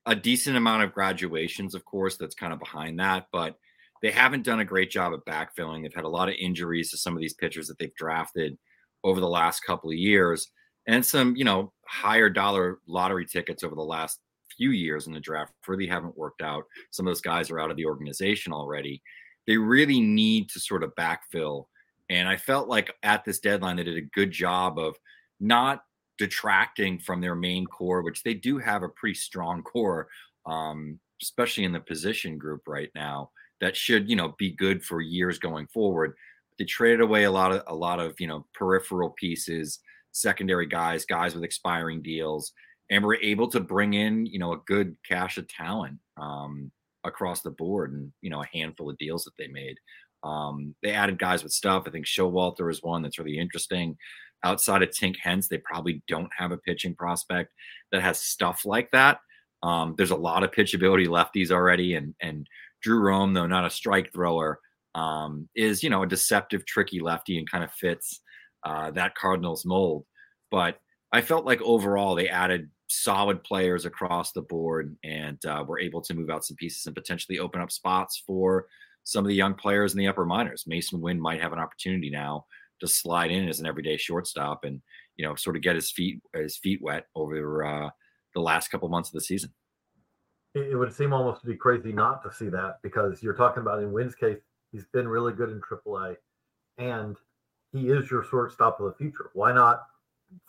a 0.06 0.14
decent 0.14 0.56
amount 0.56 0.82
of 0.82 0.92
graduations, 0.92 1.74
of 1.74 1.84
course, 1.84 2.16
that's 2.16 2.34
kind 2.34 2.52
of 2.52 2.58
behind 2.58 3.00
that, 3.00 3.26
but 3.32 3.56
they 4.02 4.10
haven't 4.10 4.44
done 4.44 4.60
a 4.60 4.64
great 4.64 4.90
job 4.90 5.14
of 5.14 5.24
backfilling. 5.24 5.82
They've 5.82 5.94
had 5.94 6.04
a 6.04 6.08
lot 6.08 6.28
of 6.28 6.34
injuries 6.38 6.90
to 6.90 6.98
some 6.98 7.14
of 7.14 7.20
these 7.20 7.32
pitchers 7.32 7.68
that 7.68 7.78
they've 7.78 7.94
drafted 7.94 8.58
over 9.04 9.20
the 9.20 9.28
last 9.28 9.60
couple 9.60 9.90
of 9.90 9.96
years 9.96 10.50
and 10.86 11.04
some, 11.04 11.36
you 11.36 11.44
know, 11.44 11.72
higher 11.86 12.28
dollar 12.28 12.78
lottery 12.86 13.26
tickets 13.26 13.62
over 13.62 13.74
the 13.74 13.82
last 13.82 14.20
few 14.56 14.70
years 14.70 15.06
in 15.06 15.12
the 15.12 15.20
draft 15.20 15.52
really 15.66 15.86
haven't 15.86 16.16
worked 16.16 16.42
out. 16.42 16.64
Some 16.90 17.06
of 17.06 17.10
those 17.10 17.20
guys 17.20 17.50
are 17.50 17.60
out 17.60 17.70
of 17.70 17.76
the 17.76 17.86
organization 17.86 18.52
already. 18.52 19.02
They 19.46 19.56
really 19.56 20.00
need 20.00 20.48
to 20.50 20.60
sort 20.60 20.82
of 20.82 20.94
backfill. 20.94 21.66
And 22.10 22.28
I 22.28 22.36
felt 22.36 22.68
like 22.68 22.94
at 23.02 23.24
this 23.24 23.40
deadline, 23.40 23.76
they 23.76 23.84
did 23.84 23.96
a 23.96 24.08
good 24.14 24.30
job 24.30 24.78
of 24.78 24.96
not 25.40 25.82
detracting 26.18 26.98
from 26.98 27.20
their 27.20 27.34
main 27.34 27.66
core, 27.66 28.02
which 28.02 28.22
they 28.22 28.34
do 28.34 28.58
have 28.58 28.82
a 28.82 28.88
pretty 28.88 29.14
strong 29.14 29.62
core, 29.62 30.08
um, 30.46 30.98
especially 31.22 31.64
in 31.64 31.72
the 31.72 31.80
position 31.80 32.38
group 32.38 32.62
right 32.66 32.90
now. 32.94 33.30
That 33.60 33.76
should, 33.76 34.08
you 34.10 34.16
know, 34.16 34.34
be 34.38 34.50
good 34.50 34.82
for 34.82 35.00
years 35.00 35.38
going 35.38 35.66
forward. 35.68 36.14
They 36.58 36.64
traded 36.64 37.00
away 37.00 37.24
a 37.24 37.30
lot 37.30 37.52
of 37.52 37.62
a 37.66 37.74
lot 37.74 38.00
of 38.00 38.14
you 38.20 38.26
know 38.26 38.46
peripheral 38.54 39.10
pieces, 39.10 39.80
secondary 40.12 40.66
guys, 40.66 41.04
guys 41.04 41.34
with 41.34 41.44
expiring 41.44 42.02
deals, 42.02 42.52
and 42.90 43.04
were 43.04 43.18
able 43.20 43.48
to 43.50 43.60
bring 43.60 43.94
in 43.94 44.26
you 44.26 44.38
know 44.38 44.52
a 44.52 44.62
good 44.66 44.96
cache 45.08 45.38
of 45.38 45.48
talent 45.48 45.98
um, 46.16 46.70
across 47.04 47.42
the 47.42 47.50
board, 47.50 47.92
and 47.92 48.12
you 48.20 48.30
know 48.30 48.42
a 48.42 48.56
handful 48.56 48.90
of 48.90 48.98
deals 48.98 49.24
that 49.24 49.36
they 49.38 49.48
made. 49.48 49.78
Um, 50.22 50.74
they 50.82 50.92
added 50.92 51.18
guys 51.18 51.42
with 51.42 51.52
stuff. 51.52 51.84
I 51.86 51.90
think 51.90 52.06
Showalter 52.06 52.70
is 52.70 52.82
one 52.82 53.02
that's 53.02 53.18
really 53.18 53.38
interesting. 53.38 53.96
Outside 54.42 54.82
of 54.82 54.90
Tink 54.90 55.16
Hence, 55.22 55.48
they 55.48 55.58
probably 55.58 56.02
don't 56.06 56.30
have 56.36 56.52
a 56.52 56.58
pitching 56.58 56.94
prospect 56.94 57.52
that 57.92 58.02
has 58.02 58.20
stuff 58.20 58.64
like 58.64 58.90
that. 58.92 59.18
Um, 59.62 59.94
there's 59.96 60.10
a 60.10 60.16
lot 60.16 60.44
of 60.44 60.50
pitchability 60.50 61.06
lefties 61.06 61.50
already, 61.50 61.94
and 61.94 62.14
and 62.20 62.46
Drew 62.82 63.00
Rom, 63.00 63.32
though 63.32 63.46
not 63.46 63.66
a 63.66 63.70
strike 63.70 64.12
thrower, 64.12 64.60
um, 64.94 65.48
is 65.54 65.82
you 65.82 65.90
know 65.90 66.02
a 66.02 66.06
deceptive, 66.06 66.64
tricky 66.66 67.00
lefty 67.00 67.38
and 67.38 67.50
kind 67.50 67.64
of 67.64 67.72
fits 67.72 68.20
uh, 68.64 68.90
that 68.92 69.14
Cardinals 69.14 69.64
mold. 69.64 70.04
But 70.50 70.78
I 71.12 71.20
felt 71.20 71.44
like 71.44 71.62
overall 71.62 72.14
they 72.14 72.28
added 72.28 72.70
solid 72.88 73.42
players 73.44 73.86
across 73.86 74.32
the 74.32 74.42
board 74.42 74.96
and 75.04 75.44
uh, 75.46 75.64
were 75.66 75.80
able 75.80 76.00
to 76.02 76.14
move 76.14 76.30
out 76.30 76.44
some 76.44 76.56
pieces 76.56 76.86
and 76.86 76.94
potentially 76.94 77.38
open 77.38 77.60
up 77.60 77.72
spots 77.72 78.22
for 78.26 78.66
some 79.04 79.24
of 79.24 79.28
the 79.28 79.34
young 79.34 79.54
players 79.54 79.92
in 79.92 79.98
the 79.98 80.08
upper 80.08 80.24
minors. 80.24 80.64
Mason 80.66 81.00
Winn 81.00 81.20
might 81.20 81.40
have 81.40 81.52
an 81.52 81.58
opportunity 81.58 82.10
now 82.10 82.46
to 82.80 82.88
slide 82.88 83.30
in 83.30 83.48
as 83.48 83.60
an 83.60 83.66
everyday 83.66 83.96
shortstop 83.96 84.64
and 84.64 84.80
you 85.16 85.24
know 85.24 85.34
sort 85.34 85.56
of 85.56 85.62
get 85.62 85.76
his 85.76 85.90
feet 85.90 86.20
his 86.34 86.56
feet 86.56 86.80
wet 86.82 87.06
over 87.14 87.64
uh, 87.64 87.90
the 88.34 88.40
last 88.40 88.68
couple 88.68 88.88
months 88.88 89.10
of 89.10 89.14
the 89.14 89.20
season. 89.20 89.52
It 90.54 90.78
would 90.78 90.92
seem 90.92 91.12
almost 91.12 91.40
to 91.40 91.48
be 91.48 91.56
crazy 91.56 91.92
not 91.92 92.22
to 92.22 92.32
see 92.32 92.48
that 92.48 92.76
because 92.82 93.22
you're 93.22 93.34
talking 93.34 93.60
about 93.60 93.82
in 93.82 93.92
Winn's 93.92 94.14
case, 94.14 94.38
He's 94.74 94.86
been 94.92 95.06
really 95.06 95.32
good 95.32 95.50
in 95.50 95.60
AAA, 95.60 96.16
and 96.78 97.16
he 97.72 97.90
is 97.90 98.10
your 98.10 98.24
shortstop 98.24 98.80
of 98.80 98.86
the 98.86 98.94
future. 98.94 99.30
Why 99.32 99.52
not 99.52 99.86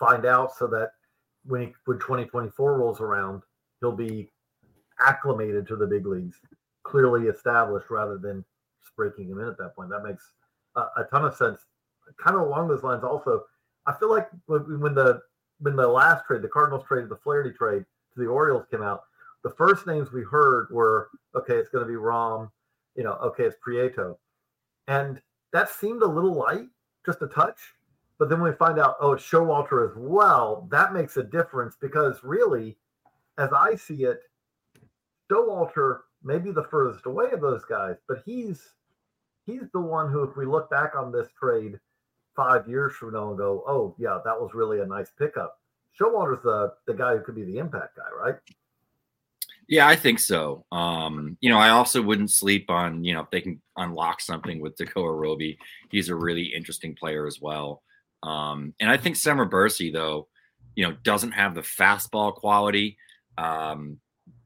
find 0.00 0.26
out 0.26 0.52
so 0.52 0.66
that 0.66 0.90
when 1.44 1.60
he, 1.60 1.74
when 1.84 2.00
2024 2.00 2.76
rolls 2.76 3.00
around, 3.00 3.42
he'll 3.78 3.92
be 3.92 4.28
acclimated 4.98 5.64
to 5.68 5.76
the 5.76 5.86
big 5.86 6.06
leagues, 6.06 6.40
clearly 6.82 7.28
established, 7.28 7.88
rather 7.88 8.18
than 8.18 8.44
breaking 8.96 9.28
him 9.28 9.38
in 9.38 9.46
at 9.46 9.58
that 9.58 9.76
point. 9.76 9.90
That 9.90 10.02
makes 10.02 10.32
a, 10.74 10.80
a 10.96 11.04
ton 11.08 11.24
of 11.24 11.36
sense. 11.36 11.60
Kind 12.18 12.34
of 12.34 12.42
along 12.42 12.66
those 12.66 12.82
lines, 12.82 13.04
also, 13.04 13.44
I 13.86 13.92
feel 13.92 14.10
like 14.10 14.28
when, 14.46 14.94
the 14.94 15.20
when 15.60 15.76
the 15.76 15.86
last 15.86 16.24
trade, 16.26 16.42
the 16.42 16.48
Cardinals 16.48 16.84
traded 16.88 17.10
the 17.10 17.16
Flaherty 17.16 17.52
trade 17.52 17.84
to 18.14 18.20
the 18.20 18.26
Orioles 18.26 18.66
came 18.72 18.82
out, 18.82 19.02
the 19.44 19.50
first 19.50 19.86
names 19.86 20.10
we 20.10 20.24
heard 20.24 20.66
were 20.72 21.10
okay, 21.36 21.54
it's 21.54 21.68
going 21.68 21.84
to 21.84 21.88
be 21.88 21.94
Rom, 21.94 22.50
you 22.96 23.04
know, 23.04 23.14
okay, 23.22 23.44
it's 23.44 23.56
Prieto. 23.66 24.16
And 24.88 25.20
that 25.52 25.68
seemed 25.68 26.02
a 26.02 26.06
little 26.06 26.34
light, 26.34 26.68
just 27.04 27.22
a 27.22 27.28
touch. 27.28 27.58
But 28.18 28.28
then 28.28 28.40
when 28.40 28.50
we 28.52 28.56
find 28.56 28.78
out, 28.78 28.96
oh, 29.00 29.12
it's 29.12 29.24
Showalter 29.24 29.88
as 29.88 29.94
well. 29.96 30.66
That 30.70 30.94
makes 30.94 31.16
a 31.18 31.22
difference 31.22 31.76
because 31.80 32.18
really, 32.22 32.78
as 33.36 33.52
I 33.52 33.76
see 33.76 34.04
it, 34.04 34.20
Showalter 35.30 36.00
may 36.22 36.38
be 36.38 36.50
the 36.50 36.64
furthest 36.64 37.06
away 37.06 37.30
of 37.32 37.40
those 37.40 37.64
guys, 37.64 37.96
but 38.08 38.22
he's 38.24 38.72
he's 39.44 39.70
the 39.72 39.80
one 39.80 40.10
who, 40.10 40.22
if 40.24 40.36
we 40.36 40.46
look 40.46 40.70
back 40.70 40.94
on 40.96 41.12
this 41.12 41.28
trade 41.38 41.78
five 42.34 42.68
years 42.68 42.94
from 42.94 43.12
now 43.12 43.28
and 43.28 43.38
go, 43.38 43.62
oh 43.66 43.94
yeah, 43.98 44.18
that 44.24 44.40
was 44.40 44.54
really 44.54 44.80
a 44.80 44.86
nice 44.86 45.10
pickup. 45.18 45.60
Showalter's 45.98 46.42
the 46.42 46.72
the 46.86 46.94
guy 46.94 47.16
who 47.16 47.22
could 47.22 47.34
be 47.34 47.44
the 47.44 47.58
impact 47.58 47.96
guy, 47.96 48.08
right? 48.18 48.36
Yeah, 49.68 49.88
I 49.88 49.96
think 49.96 50.20
so. 50.20 50.64
Um, 50.70 51.36
you 51.40 51.50
know, 51.50 51.58
I 51.58 51.70
also 51.70 52.00
wouldn't 52.00 52.30
sleep 52.30 52.70
on, 52.70 53.02
you 53.02 53.14
know, 53.14 53.20
if 53.20 53.30
they 53.30 53.40
can 53.40 53.60
unlock 53.76 54.20
something 54.20 54.60
with 54.60 54.76
Tekoah 54.76 55.18
Roby. 55.20 55.58
He's 55.90 56.08
a 56.08 56.14
really 56.14 56.44
interesting 56.44 56.94
player 56.94 57.26
as 57.26 57.40
well. 57.40 57.82
Um, 58.22 58.74
and 58.80 58.88
I 58.88 58.96
think 58.96 59.16
Sem 59.16 59.38
Robberse, 59.38 59.92
though, 59.92 60.28
you 60.76 60.86
know, 60.86 60.96
doesn't 61.02 61.32
have 61.32 61.54
the 61.54 61.62
fastball 61.62 62.32
quality 62.34 62.96
um, 63.38 63.98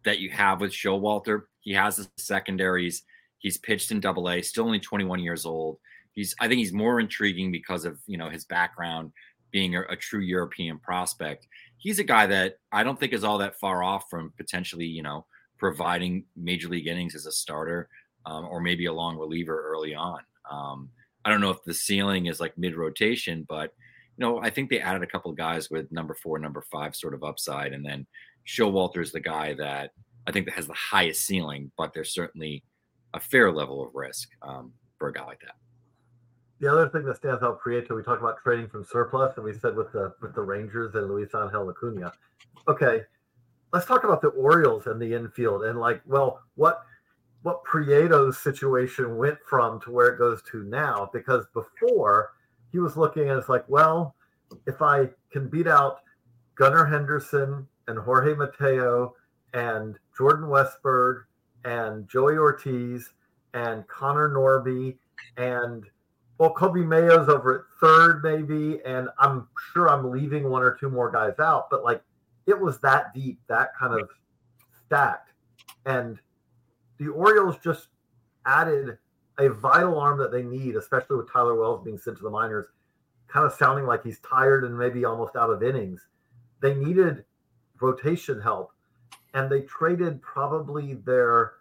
that 0.04 0.20
you 0.20 0.30
have 0.30 0.60
with 0.60 0.72
Showalter. 0.72 1.42
He 1.60 1.72
has 1.74 1.96
the 1.96 2.08
secondaries. 2.16 3.02
He's 3.38 3.58
pitched 3.58 3.90
in 3.90 4.00
double 4.00 4.30
A, 4.30 4.40
still 4.40 4.64
only 4.64 4.80
21 4.80 5.20
years 5.20 5.44
old. 5.44 5.78
He's 6.12 6.34
I 6.40 6.48
think 6.48 6.58
he's 6.58 6.72
more 6.72 6.98
intriguing 6.98 7.52
because 7.52 7.84
of, 7.84 7.98
you 8.06 8.16
know, 8.16 8.30
his 8.30 8.44
background 8.46 9.12
being 9.50 9.76
a, 9.76 9.82
a 9.82 9.96
true 9.96 10.20
European 10.20 10.78
prospect 10.78 11.46
he's 11.80 11.99
a 11.99 12.04
guy 12.04 12.26
that 12.26 12.58
I 12.70 12.84
don't 12.84 13.00
think 13.00 13.12
is 13.12 13.25
all 13.25 13.38
that 13.38 13.58
far 13.58 13.82
off 13.82 14.04
from 14.08 14.32
potentially, 14.37 14.87
you 14.87 15.02
know, 15.02 15.26
providing 15.58 16.25
major 16.37 16.68
league 16.68 16.87
innings 16.87 17.14
as 17.14 17.26
a 17.26 17.32
starter 17.32 17.88
um, 18.26 18.46
or 18.46 18.60
maybe 18.60 18.87
a 18.87 18.92
long 18.92 19.16
reliever 19.16 19.62
early 19.72 19.94
on. 19.94 20.20
Um, 20.50 20.90
I 21.25 21.30
don't 21.30 21.40
know 21.40 21.50
if 21.50 21.64
the 21.64 21.75
ceiling 21.75 22.26
is 22.26 22.38
like 22.38 22.56
mid 22.56 22.76
rotation, 22.76 23.44
but 23.49 23.72
you 24.16 24.26
know, 24.26 24.40
I 24.40 24.50
think 24.50 24.68
they 24.68 24.80
added 24.80 25.02
a 25.02 25.06
couple 25.06 25.30
of 25.30 25.37
guys 25.37 25.70
with 25.70 25.90
number 25.90 26.14
four, 26.14 26.38
number 26.38 26.62
five 26.70 26.94
sort 26.94 27.14
of 27.14 27.25
upside, 27.25 27.72
and 27.72 27.84
then 27.84 28.06
Showalter's 28.46 29.12
the 29.12 29.20
guy 29.20 29.54
that 29.54 29.92
I 30.26 30.32
think 30.32 30.46
that 30.46 30.54
has 30.54 30.66
the 30.66 30.75
highest 30.75 31.26
ceiling, 31.26 31.72
but 31.78 31.92
there's 31.94 32.12
certainly 32.12 32.62
a 33.14 33.20
fair 33.20 33.50
level 33.50 33.82
of 33.82 33.94
risk 33.94 34.28
um, 34.42 34.72
for 34.99 35.08
a 35.08 35.12
guy 35.12 35.25
like 35.25 35.40
that. 35.40 35.54
The 36.61 36.71
other 36.71 36.88
thing 36.90 37.05
that 37.07 37.17
stands 37.17 37.43
out, 37.43 37.61
Prieto, 37.61 37.97
we 37.97 38.02
talked 38.02 38.21
about 38.21 38.43
trading 38.43 38.69
from 38.69 38.85
surplus, 38.85 39.33
and 39.37 39.45
we 39.45 39.55
said 39.55 39.75
with 39.75 39.93
the 39.93 40.12
with 40.21 40.35
the 40.35 40.43
Rangers 40.43 40.95
and 40.95 41.09
Luis 41.09 41.31
Angel 41.35 41.69
Acuna. 41.69 42.12
Okay, 42.69 43.02
let's 43.73 43.87
talk 43.87 44.05
about 44.05 44.21
the 44.21 44.29
Orioles 44.29 44.87
and 44.87 45.00
the 45.00 45.14
infield 45.14 45.64
and 45.64 45.81
like, 45.81 46.02
well, 46.07 46.43
what 46.57 46.83
what 47.43 47.64
Prieto's 47.64 48.38
situation 48.38 49.17
went 49.17 49.38
from 49.49 49.81
to 49.81 49.90
where 49.90 50.09
it 50.09 50.19
goes 50.19 50.43
to 50.50 50.62
now. 50.64 51.09
Because 51.12 51.47
before 51.55 52.33
he 52.73 52.79
was 52.79 52.97
looking 52.97 53.31
at 53.31 53.38
it's 53.38 53.49
like, 53.49 53.64
well, 53.69 54.14
if 54.67 54.83
I 54.83 55.09
can 55.33 55.49
beat 55.49 55.67
out 55.67 56.00
Gunnar 56.57 56.85
Henderson 56.85 57.67
and 57.88 57.99
Jorge 57.99 58.35
Mateo 58.35 59.14
and 59.55 59.99
Jordan 60.17 60.49
Westburg 60.49 61.23
and 61.64 62.09
Joey 62.09 62.37
Ortiz 62.37 63.09
and 63.55 63.87
Connor 63.88 64.29
Norby 64.29 64.97
and 65.37 65.85
well, 66.40 66.54
Coby 66.54 66.87
Mayo's 66.87 67.28
over 67.28 67.54
at 67.54 67.64
third, 67.82 68.23
maybe, 68.25 68.80
and 68.87 69.11
I'm 69.18 69.47
sure 69.75 69.90
I'm 69.90 70.11
leaving 70.11 70.49
one 70.49 70.62
or 70.62 70.75
two 70.75 70.88
more 70.88 71.11
guys 71.11 71.38
out, 71.38 71.68
but 71.68 71.85
like 71.85 72.02
it 72.47 72.59
was 72.59 72.80
that 72.80 73.12
deep, 73.12 73.38
that 73.49 73.76
kind 73.78 74.00
of 74.00 74.09
stacked. 74.87 75.32
And 75.85 76.18
the 76.99 77.09
Orioles 77.09 77.56
just 77.62 77.88
added 78.47 78.97
a 79.38 79.50
vital 79.50 80.00
arm 80.00 80.18
that 80.18 80.32
they 80.32 80.42
need, 80.42 80.76
especially 80.76 81.18
with 81.18 81.30
Tyler 81.30 81.56
Wells 81.56 81.85
being 81.85 81.99
sent 81.99 82.16
to 82.16 82.23
the 82.23 82.30
minors, 82.30 82.68
kind 83.28 83.44
of 83.44 83.52
sounding 83.52 83.85
like 83.85 84.02
he's 84.02 84.20
tired 84.20 84.64
and 84.64 84.78
maybe 84.78 85.04
almost 85.04 85.37
out 85.37 85.50
of 85.50 85.62
innings. 85.62 86.06
They 86.62 86.73
needed 86.73 87.23
rotation 87.82 88.40
help, 88.40 88.73
and 89.35 89.52
they 89.52 89.61
traded 89.61 90.23
probably 90.23 90.94
their 90.94 91.52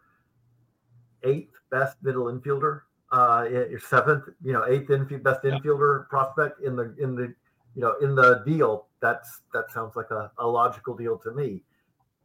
eighth 1.24 1.52
best 1.70 1.98
middle 2.02 2.32
infielder, 2.32 2.84
uh, 3.12 3.46
your 3.50 3.80
seventh, 3.80 4.26
you 4.44 4.54
know, 4.54 4.66
eighth 4.66 4.90
infield 4.90 5.24
best 5.24 5.44
infielder 5.44 6.02
yeah. 6.02 6.10
prospect 6.10 6.62
in 6.62 6.76
the 6.76 6.96
in 7.00 7.16
the 7.16 7.34
you 7.76 7.82
know 7.82 7.96
in 8.02 8.16
the 8.16 8.44
deal. 8.46 8.88
That's 9.02 9.42
that 9.54 9.72
sounds 9.72 9.96
like 9.96 10.12
a, 10.12 10.32
a 10.38 10.48
logical 10.48 10.96
deal 10.96 11.18
to 11.20 11.32
me. 11.32 11.64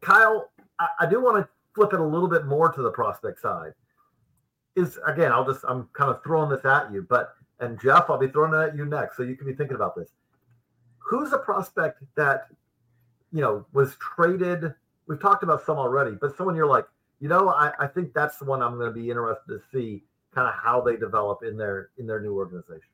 Kyle, 0.00 0.50
I, 0.78 0.88
I 1.00 1.06
do 1.06 1.22
want 1.22 1.36
to 1.36 1.48
flip 1.74 1.92
it 1.92 2.00
a 2.00 2.04
little 2.04 2.28
bit 2.28 2.46
more 2.46 2.72
to 2.72 2.82
the 2.82 2.90
prospect 2.90 3.40
side 3.40 3.72
is 4.76 4.98
again 5.06 5.32
i'll 5.32 5.44
just 5.44 5.64
i'm 5.68 5.88
kind 5.92 6.10
of 6.10 6.22
throwing 6.22 6.50
this 6.50 6.64
at 6.64 6.92
you 6.92 7.06
but 7.08 7.34
and 7.60 7.80
jeff 7.80 8.06
i'll 8.08 8.18
be 8.18 8.28
throwing 8.28 8.52
it 8.54 8.68
at 8.68 8.76
you 8.76 8.84
next 8.84 9.16
so 9.16 9.22
you 9.22 9.36
can 9.36 9.46
be 9.46 9.54
thinking 9.54 9.76
about 9.76 9.94
this 9.94 10.10
who's 10.98 11.32
a 11.32 11.38
prospect 11.38 12.02
that 12.16 12.46
you 13.32 13.40
know 13.40 13.64
was 13.72 13.96
traded 13.96 14.74
we've 15.06 15.20
talked 15.20 15.42
about 15.42 15.64
some 15.64 15.78
already 15.78 16.16
but 16.20 16.36
someone 16.36 16.56
you're 16.56 16.66
like 16.66 16.86
you 17.20 17.28
know 17.28 17.48
i, 17.50 17.72
I 17.78 17.86
think 17.86 18.12
that's 18.12 18.38
the 18.38 18.44
one 18.44 18.62
i'm 18.62 18.76
going 18.76 18.92
to 18.92 19.00
be 19.00 19.10
interested 19.10 19.48
to 19.48 19.60
see 19.72 20.02
kind 20.34 20.48
of 20.48 20.54
how 20.54 20.80
they 20.80 20.96
develop 20.96 21.42
in 21.42 21.56
their 21.56 21.90
in 21.98 22.06
their 22.06 22.20
new 22.20 22.34
organization 22.34 22.88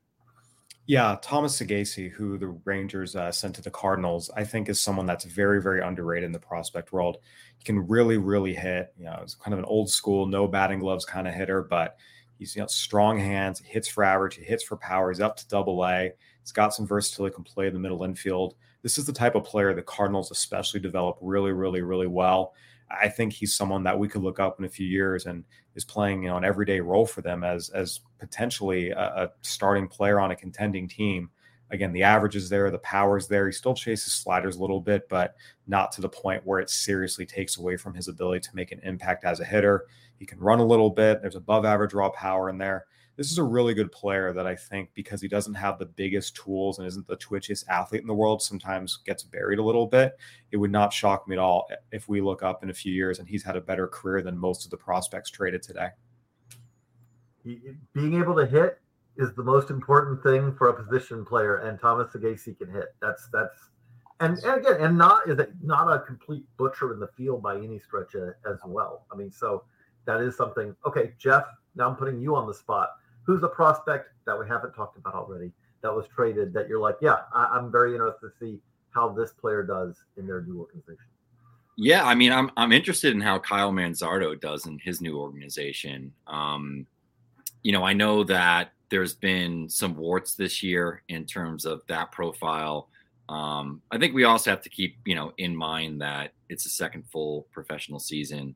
yeah, 0.87 1.15
Thomas 1.21 1.57
Saggese, 1.57 2.09
who 2.11 2.37
the 2.37 2.49
Rangers 2.65 3.15
uh, 3.15 3.31
sent 3.31 3.55
to 3.55 3.61
the 3.61 3.71
Cardinals, 3.71 4.29
I 4.35 4.43
think 4.43 4.67
is 4.67 4.81
someone 4.81 5.05
that's 5.05 5.25
very, 5.25 5.61
very 5.61 5.81
underrated 5.81 6.25
in 6.25 6.31
the 6.31 6.39
prospect 6.39 6.91
world. 6.91 7.17
He 7.57 7.63
can 7.63 7.87
really, 7.87 8.17
really 8.17 8.53
hit. 8.53 8.93
You 8.97 9.05
know, 9.05 9.19
it's 9.21 9.35
kind 9.35 9.53
of 9.53 9.59
an 9.59 9.65
old 9.65 9.89
school, 9.89 10.25
no 10.25 10.47
batting 10.47 10.79
gloves 10.79 11.05
kind 11.05 11.27
of 11.27 11.33
hitter, 11.33 11.61
but 11.61 11.97
he's 12.39 12.55
you 12.55 12.61
know 12.61 12.67
strong 12.67 13.19
hands. 13.19 13.59
Hits 13.59 13.87
for 13.87 14.03
average. 14.03 14.35
He 14.35 14.43
hits 14.43 14.63
for 14.63 14.75
power. 14.75 15.11
He's 15.11 15.21
up 15.21 15.37
to 15.37 15.47
Double 15.47 15.85
A. 15.85 16.11
He's 16.41 16.51
got 16.51 16.73
some 16.73 16.87
versatility. 16.87 17.35
Can 17.35 17.43
play 17.43 17.67
in 17.67 17.73
the 17.73 17.79
middle 17.79 18.03
infield. 18.03 18.55
This 18.81 18.97
is 18.97 19.05
the 19.05 19.13
type 19.13 19.35
of 19.35 19.43
player 19.43 19.73
the 19.73 19.83
Cardinals 19.83 20.31
especially 20.31 20.79
develop 20.79 21.17
really, 21.21 21.51
really, 21.51 21.83
really 21.83 22.07
well. 22.07 22.53
I 23.01 23.09
think 23.09 23.33
he's 23.33 23.55
someone 23.55 23.83
that 23.83 23.97
we 23.97 24.07
could 24.07 24.21
look 24.21 24.39
up 24.39 24.59
in 24.59 24.65
a 24.65 24.69
few 24.69 24.87
years 24.87 25.25
and 25.25 25.43
is 25.75 25.85
playing 25.85 26.23
you 26.23 26.29
know, 26.29 26.37
an 26.37 26.45
everyday 26.45 26.79
role 26.79 27.05
for 27.05 27.21
them 27.21 27.43
as 27.43 27.69
as 27.69 28.01
potentially 28.19 28.91
a, 28.91 28.99
a, 28.99 29.31
starting 29.41 29.87
player 29.87 30.19
on 30.19 30.31
a 30.31 30.35
contending 30.35 30.87
team. 30.87 31.29
Again, 31.71 31.93
the 31.93 32.03
average 32.03 32.35
is 32.35 32.49
there, 32.49 32.69
the 32.69 32.79
power 32.79 33.17
is 33.17 33.27
there. 33.27 33.45
He 33.45 33.53
still 33.53 33.73
chases 33.73 34.13
sliders 34.13 34.57
a 34.57 34.61
little 34.61 34.81
bit, 34.81 35.07
but 35.09 35.35
not 35.67 35.91
to 35.93 36.01
the 36.01 36.09
point 36.09 36.45
where 36.45 36.59
it 36.59 36.69
seriously 36.69 37.25
takes 37.25 37.57
away 37.57 37.77
from 37.77 37.93
his 37.93 38.09
ability 38.09 38.41
to 38.41 38.55
make 38.55 38.73
an 38.73 38.81
impact 38.83 39.23
as 39.23 39.39
a 39.39 39.45
hitter. 39.45 39.85
He 40.17 40.25
can 40.25 40.39
run 40.39 40.59
a 40.59 40.65
little 40.65 40.89
bit. 40.89 41.21
There's 41.21 41.35
above 41.35 41.63
average 41.63 41.93
raw 41.93 42.09
power 42.09 42.49
in 42.49 42.57
there 42.57 42.85
this 43.17 43.31
is 43.31 43.37
a 43.37 43.43
really 43.43 43.73
good 43.73 43.91
player 43.91 44.33
that 44.33 44.47
I 44.47 44.55
think 44.55 44.89
because 44.93 45.21
he 45.21 45.27
doesn't 45.27 45.53
have 45.53 45.77
the 45.77 45.85
biggest 45.85 46.35
tools 46.35 46.79
and 46.79 46.87
isn't 46.87 47.07
the 47.07 47.17
twitchiest 47.17 47.67
athlete 47.67 48.01
in 48.01 48.07
the 48.07 48.13
world, 48.13 48.41
sometimes 48.41 48.97
gets 49.05 49.23
buried 49.23 49.59
a 49.59 49.63
little 49.63 49.85
bit. 49.85 50.17
It 50.51 50.57
would 50.57 50.71
not 50.71 50.93
shock 50.93 51.27
me 51.27 51.35
at 51.35 51.39
all 51.39 51.67
if 51.91 52.07
we 52.07 52.21
look 52.21 52.41
up 52.41 52.63
in 52.63 52.69
a 52.69 52.73
few 52.73 52.93
years 52.93 53.19
and 53.19 53.27
he's 53.27 53.43
had 53.43 53.55
a 53.55 53.61
better 53.61 53.87
career 53.87 54.21
than 54.21 54.37
most 54.37 54.65
of 54.65 54.71
the 54.71 54.77
prospects 54.77 55.29
traded 55.29 55.61
today. 55.61 55.89
Being 57.43 58.19
able 58.19 58.35
to 58.35 58.45
hit 58.45 58.79
is 59.17 59.33
the 59.35 59.43
most 59.43 59.69
important 59.69 60.23
thing 60.23 60.55
for 60.55 60.69
a 60.69 60.83
position 60.83 61.25
player, 61.25 61.57
and 61.57 61.79
Thomas 61.79 62.13
Saggese 62.13 62.57
can 62.57 62.71
hit. 62.71 62.95
That's 63.01 63.27
that's 63.33 63.55
and, 64.19 64.37
and 64.43 64.61
again, 64.61 64.79
and 64.79 64.97
not 64.97 65.27
is 65.27 65.39
it 65.39 65.51
not 65.61 65.91
a 65.91 65.99
complete 65.99 66.45
butcher 66.57 66.93
in 66.93 66.99
the 66.99 67.09
field 67.17 67.41
by 67.41 67.57
any 67.57 67.79
stretch 67.79 68.15
uh, 68.15 68.31
as 68.49 68.59
well. 68.65 69.05
I 69.11 69.15
mean, 69.15 69.31
so 69.31 69.63
that 70.05 70.21
is 70.21 70.37
something. 70.37 70.75
Okay, 70.85 71.13
Geoff. 71.17 71.45
Now 71.75 71.89
I'm 71.89 71.95
putting 71.95 72.19
you 72.19 72.35
on 72.35 72.47
the 72.47 72.53
spot 72.53 72.89
who's 73.23 73.43
a 73.43 73.47
prospect 73.47 74.09
that 74.25 74.37
we 74.37 74.47
haven't 74.47 74.73
talked 74.73 74.97
about 74.97 75.15
already 75.15 75.51
that 75.81 75.93
was 75.93 76.05
traded 76.13 76.53
that 76.53 76.67
you're 76.67 76.79
like, 76.79 76.95
yeah, 77.01 77.19
I, 77.33 77.57
am 77.57 77.71
very 77.71 77.93
interested 77.93 78.27
to 78.27 78.31
see 78.39 78.59
how 78.91 79.09
this 79.09 79.31
player 79.31 79.63
does 79.63 80.03
in 80.17 80.27
their 80.27 80.41
new 80.41 80.59
organization. 80.59 81.05
Yeah, 81.77 82.05
I 82.05 82.13
mean, 82.13 82.31
I'm 82.31 82.51
I'm 82.57 82.71
interested 82.71 83.13
in 83.13 83.21
how 83.21 83.39
Kyle 83.39 83.71
Manzardo 83.71 84.39
does 84.39 84.67
in 84.67 84.77
his 84.79 85.01
new 85.01 85.17
organization. 85.17 86.13
Um, 86.27 86.85
you 87.63 87.71
know, 87.71 87.83
I 87.83 87.93
know 87.93 88.23
that 88.25 88.71
there's 88.89 89.13
been 89.13 89.69
some 89.69 89.95
warts 89.95 90.35
this 90.35 90.61
year 90.61 91.01
in 91.07 91.25
terms 91.25 91.65
of 91.65 91.81
that 91.87 92.11
profile. 92.11 92.89
Um, 93.29 93.81
I 93.89 93.97
think 93.97 94.13
we 94.13 94.25
also 94.25 94.49
have 94.49 94.61
to 94.63 94.69
keep, 94.69 94.97
you 95.05 95.15
know, 95.15 95.31
in 95.37 95.55
mind 95.55 96.01
that 96.01 96.33
it's 96.49 96.65
a 96.65 96.69
second 96.69 97.05
full 97.09 97.47
professional 97.51 97.99
season. 97.99 98.55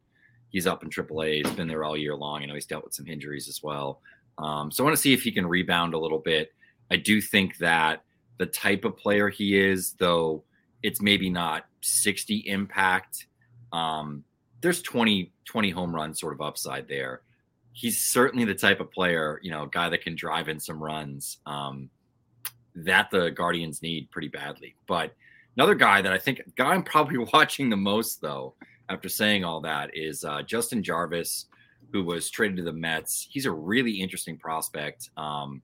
He's 0.50 0.68
up 0.68 0.84
in 0.84 0.90
AAA. 0.90 1.46
He's 1.46 1.56
been 1.56 1.68
there 1.68 1.86
all 1.86 1.96
year 1.96 2.16
long. 2.16 2.44
I 2.44 2.46
know 2.46 2.54
he's 2.54 2.66
dealt 2.66 2.84
with 2.84 2.94
some 2.94 3.08
injuries 3.08 3.48
as 3.48 3.64
well. 3.64 4.02
Um, 4.38 4.72
so 4.72 4.84
I 4.84 4.86
want 4.86 4.96
to 4.96 5.02
see 5.02 5.14
if 5.14 5.24
he 5.24 5.32
can 5.32 5.46
rebound 5.46 5.94
a 5.94 6.00
little 6.00 6.20
bit. 6.20 6.54
I 6.92 6.98
do 6.98 7.22
think 7.22 7.58
that 7.58 8.04
the 8.38 8.46
type 8.46 8.86
of 8.86 8.98
player 8.98 9.30
he 9.30 9.58
is, 9.58 9.94
though 9.94 10.44
it's 10.84 11.02
maybe 11.02 11.30
not 11.30 11.66
60 11.82 12.38
impact, 12.48 13.28
um, 13.72 14.24
there's 14.62 14.82
20, 14.82 15.32
20 15.46 15.70
home 15.70 15.96
run 15.96 16.14
sort 16.14 16.34
of 16.34 16.42
upside 16.42 16.88
there. 16.88 17.22
He's 17.74 18.06
certainly 18.06 18.46
the 18.46 18.56
type 18.56 18.80
of 18.80 18.92
player, 18.92 19.40
you 19.42 19.52
know, 19.52 19.66
guy 19.66 19.90
that 19.90 20.02
can 20.02 20.16
drive 20.16 20.48
in 20.48 20.60
some 20.60 20.82
runs 20.82 21.38
um, 21.46 21.90
that 22.76 23.10
the 23.12 23.32
Guardians 23.32 23.82
need 23.82 24.10
pretty 24.12 24.28
badly. 24.28 24.76
But 24.88 25.14
another 25.58 25.76
guy 25.76 26.02
that 26.02 26.12
I 26.12 26.18
think, 26.18 26.42
guy 26.56 26.74
I'm 26.74 26.84
probably 26.84 27.18
watching 27.34 27.70
the 27.70 27.78
most, 27.78 28.22
though, 28.22 28.54
after 28.90 29.10
saying 29.10 29.44
all 29.44 29.62
that, 29.62 29.92
is 29.96 30.24
uh, 30.24 30.42
Justin 30.44 30.84
Jarvis 30.84 31.48
who 31.92 32.04
was 32.04 32.30
traded 32.30 32.58
to 32.58 32.64
the 32.64 32.74
Mets. 32.74 33.28
He's 33.30 33.46
a 33.46 33.52
really 33.52 33.92
interesting 33.92 34.38
prospect. 34.38 35.10
Um, 35.18 35.62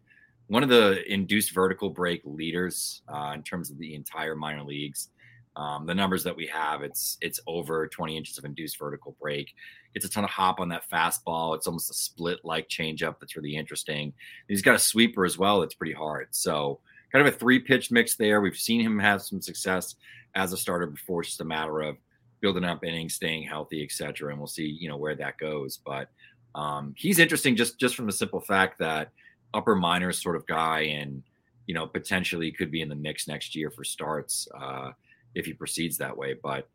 one 0.47 0.63
of 0.63 0.69
the 0.69 1.01
induced 1.11 1.53
vertical 1.53 1.89
break 1.89 2.21
leaders 2.25 3.03
uh, 3.07 3.31
in 3.33 3.43
terms 3.43 3.71
of 3.71 3.77
the 3.77 3.95
entire 3.95 4.35
minor 4.35 4.63
leagues. 4.63 5.09
Um, 5.55 5.85
the 5.85 5.95
numbers 5.95 6.23
that 6.23 6.35
we 6.35 6.47
have, 6.47 6.81
it's 6.81 7.17
it's 7.21 7.39
over 7.45 7.87
20 7.87 8.15
inches 8.15 8.37
of 8.37 8.45
induced 8.45 8.79
vertical 8.79 9.15
break. 9.21 9.53
It's 9.93 10.05
a 10.05 10.09
ton 10.09 10.23
of 10.23 10.29
hop 10.29 10.59
on 10.59 10.69
that 10.69 10.89
fastball. 10.89 11.55
It's 11.55 11.67
almost 11.67 11.91
a 11.91 11.93
split 11.93 12.39
like 12.43 12.69
changeup 12.69 13.15
that's 13.19 13.35
really 13.35 13.55
interesting. 13.55 14.13
He's 14.47 14.61
got 14.61 14.75
a 14.75 14.79
sweeper 14.79 15.25
as 15.25 15.37
well 15.37 15.59
that's 15.59 15.75
pretty 15.75 15.93
hard. 15.93 16.27
So 16.31 16.79
kind 17.11 17.27
of 17.27 17.33
a 17.33 17.37
three 17.37 17.59
pitch 17.59 17.91
mix 17.91 18.15
there. 18.15 18.41
We've 18.41 18.55
seen 18.55 18.81
him 18.81 18.97
have 18.99 19.21
some 19.21 19.41
success 19.41 19.95
as 20.35 20.53
a 20.53 20.57
starter 20.57 20.87
before. 20.87 21.21
It's 21.21 21.29
just 21.29 21.41
a 21.41 21.45
matter 21.45 21.81
of 21.81 21.97
building 22.41 22.63
up 22.63 22.83
innings, 22.83 23.13
staying 23.13 23.43
healthy, 23.43 23.83
etc. 23.83 24.29
And 24.29 24.37
we'll 24.37 24.47
see, 24.47 24.65
you 24.65 24.89
know, 24.89 24.97
where 24.97 25.15
that 25.15 25.37
goes. 25.37 25.77
But 25.77 26.09
um, 26.55 26.93
he's 26.97 27.19
interesting 27.19 27.55
just 27.55 27.79
just 27.79 27.95
from 27.95 28.07
the 28.07 28.11
simple 28.11 28.41
fact 28.41 28.79
that 28.79 29.11
upper 29.53 29.75
minors 29.75 30.21
sort 30.21 30.35
of 30.35 30.45
guy, 30.47 30.81
and 30.81 31.23
you 31.67 31.73
know, 31.73 31.87
potentially 31.87 32.51
could 32.51 32.71
be 32.71 32.81
in 32.81 32.89
the 32.89 32.95
mix 32.95 33.27
next 33.27 33.55
year 33.55 33.69
for 33.69 33.83
starts 33.83 34.47
uh, 34.59 34.91
if 35.35 35.45
he 35.45 35.53
proceeds 35.53 35.97
that 35.97 36.15
way. 36.15 36.35
But 36.41 36.67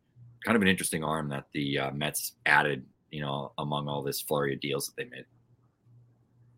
kind 0.43 0.55
of 0.55 0.61
an 0.61 0.67
interesting 0.67 1.03
arm 1.03 1.29
that 1.29 1.45
the 1.53 1.77
uh, 1.77 1.91
Mets 1.91 2.33
added, 2.45 2.85
you 3.11 3.21
know, 3.21 3.51
among 3.57 3.87
all 3.87 4.01
this 4.01 4.21
flurry 4.21 4.53
of 4.53 4.61
deals 4.61 4.87
that 4.87 4.95
they 4.95 5.09
made. 5.09 5.25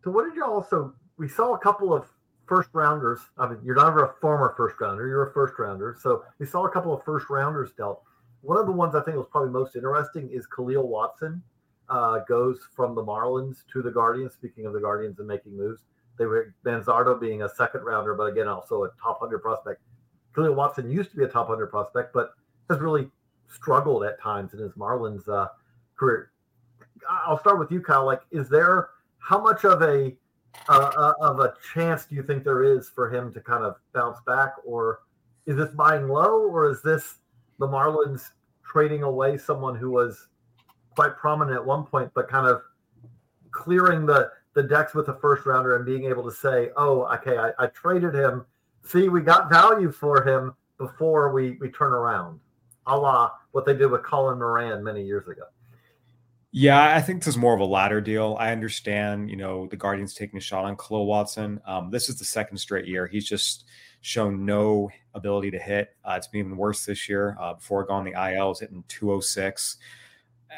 So, 0.04 0.10
what 0.10 0.24
did 0.24 0.36
you 0.36 0.44
also? 0.44 0.94
We 1.18 1.28
saw 1.28 1.54
a 1.54 1.58
couple 1.58 1.92
of 1.92 2.06
first 2.46 2.70
rounders. 2.72 3.20
I 3.36 3.48
mean, 3.48 3.58
you're 3.62 3.74
not 3.74 3.98
a 3.98 4.14
former 4.20 4.54
first 4.56 4.80
rounder; 4.80 5.06
you're 5.06 5.28
a 5.28 5.32
first 5.32 5.58
rounder. 5.58 5.96
So, 6.00 6.24
we 6.38 6.46
saw 6.46 6.66
a 6.66 6.70
couple 6.70 6.94
of 6.94 7.04
first 7.04 7.28
rounders 7.28 7.72
dealt 7.76 8.02
one 8.42 8.58
of 8.58 8.66
the 8.66 8.72
ones 8.72 8.94
I 8.94 9.02
think 9.02 9.16
was 9.16 9.26
probably 9.30 9.50
most 9.50 9.76
interesting 9.76 10.30
is 10.30 10.46
Kahlil 10.46 10.84
Watson 10.84 11.42
uh, 11.88 12.20
goes 12.28 12.58
from 12.74 12.94
the 12.94 13.02
Marlins 13.02 13.58
to 13.72 13.82
the 13.82 13.90
Guardians. 13.90 14.34
Speaking 14.34 14.66
of 14.66 14.72
the 14.72 14.80
Guardians 14.80 15.18
and 15.18 15.28
making 15.28 15.56
moves, 15.56 15.82
they 16.18 16.26
were 16.26 16.54
Manzardo 16.64 17.20
being 17.20 17.42
a 17.42 17.48
second 17.48 17.82
rounder, 17.82 18.14
but 18.14 18.24
again 18.24 18.48
also 18.48 18.84
a 18.84 18.90
top 19.02 19.20
hundred 19.20 19.40
prospect. 19.40 19.80
Kahlil 20.34 20.54
Watson 20.54 20.90
used 20.90 21.10
to 21.10 21.16
be 21.16 21.24
a 21.24 21.28
top 21.28 21.48
hundred 21.48 21.68
prospect, 21.68 22.12
but 22.12 22.32
has 22.68 22.78
really 22.78 23.10
struggled 23.48 24.04
at 24.04 24.20
times 24.20 24.54
in 24.54 24.60
his 24.60 24.72
Marlins 24.72 25.28
uh, 25.28 25.48
career. 25.98 26.30
I'll 27.08 27.38
start 27.38 27.58
with 27.58 27.70
you, 27.72 27.80
Kyle. 27.80 28.04
Like, 28.04 28.22
is 28.30 28.48
there 28.48 28.90
how 29.18 29.40
much 29.40 29.64
of 29.64 29.82
a 29.82 30.14
uh, 30.68 30.90
uh, 30.96 31.14
of 31.20 31.40
a 31.40 31.54
chance 31.74 32.06
do 32.06 32.14
you 32.14 32.22
think 32.22 32.44
there 32.44 32.64
is 32.64 32.88
for 32.88 33.12
him 33.12 33.32
to 33.32 33.40
kind 33.40 33.64
of 33.64 33.76
bounce 33.94 34.18
back, 34.26 34.54
or 34.64 35.00
is 35.46 35.56
this 35.56 35.70
buying 35.70 36.08
low, 36.08 36.48
or 36.48 36.70
is 36.70 36.82
this 36.82 37.16
the 37.60 37.68
Marlins 37.68 38.30
trading 38.64 39.04
away 39.04 39.38
someone 39.38 39.76
who 39.76 39.90
was 39.90 40.28
quite 40.96 41.16
prominent 41.16 41.56
at 41.56 41.64
one 41.64 41.84
point, 41.84 42.10
but 42.14 42.28
kind 42.28 42.46
of 42.46 42.62
clearing 43.52 44.06
the 44.06 44.30
the 44.54 44.62
decks 44.64 44.94
with 44.94 45.06
a 45.08 45.14
first 45.14 45.46
rounder 45.46 45.76
and 45.76 45.86
being 45.86 46.06
able 46.06 46.24
to 46.24 46.32
say, 46.32 46.70
"Oh, 46.76 47.02
okay, 47.14 47.38
I, 47.38 47.52
I 47.58 47.66
traded 47.68 48.14
him. 48.14 48.44
See, 48.82 49.08
we 49.08 49.20
got 49.20 49.48
value 49.48 49.92
for 49.92 50.24
him 50.26 50.54
before 50.78 51.32
we 51.32 51.56
we 51.60 51.70
turn 51.70 51.92
around." 51.92 52.40
A 52.86 52.96
la 52.96 53.30
what 53.52 53.66
they 53.66 53.74
did 53.74 53.86
with 53.86 54.02
Colin 54.02 54.38
Moran 54.38 54.82
many 54.82 55.04
years 55.04 55.28
ago. 55.28 55.42
Yeah, 56.52 56.96
I 56.96 57.00
think 57.00 57.20
this 57.20 57.28
is 57.28 57.36
more 57.36 57.54
of 57.54 57.60
a 57.60 57.64
ladder 57.64 58.00
deal. 58.00 58.36
I 58.40 58.50
understand, 58.50 59.30
you 59.30 59.36
know, 59.36 59.68
the 59.68 59.76
Guardians 59.76 60.14
taking 60.14 60.36
a 60.36 60.40
shot 60.40 60.64
on 60.64 60.76
Kahlil 60.76 61.06
Watson. 61.06 61.60
Um, 61.64 61.90
this 61.90 62.08
is 62.08 62.18
the 62.18 62.24
second 62.24 62.56
straight 62.56 62.88
year. 62.88 63.06
He's 63.06 63.28
just 63.28 63.66
shown 64.00 64.44
no 64.44 64.90
ability 65.14 65.50
to 65.50 65.58
hit. 65.58 65.94
Uh, 66.04 66.14
it's 66.16 66.28
been 66.28 66.40
even 66.40 66.56
worse 66.56 66.84
this 66.84 67.08
year. 67.08 67.36
Uh, 67.40 67.54
before 67.54 67.84
going 67.84 68.04
the 68.04 68.34
IL, 68.34 68.48
was 68.48 68.60
hitting 68.60 68.84
206. 68.88 69.76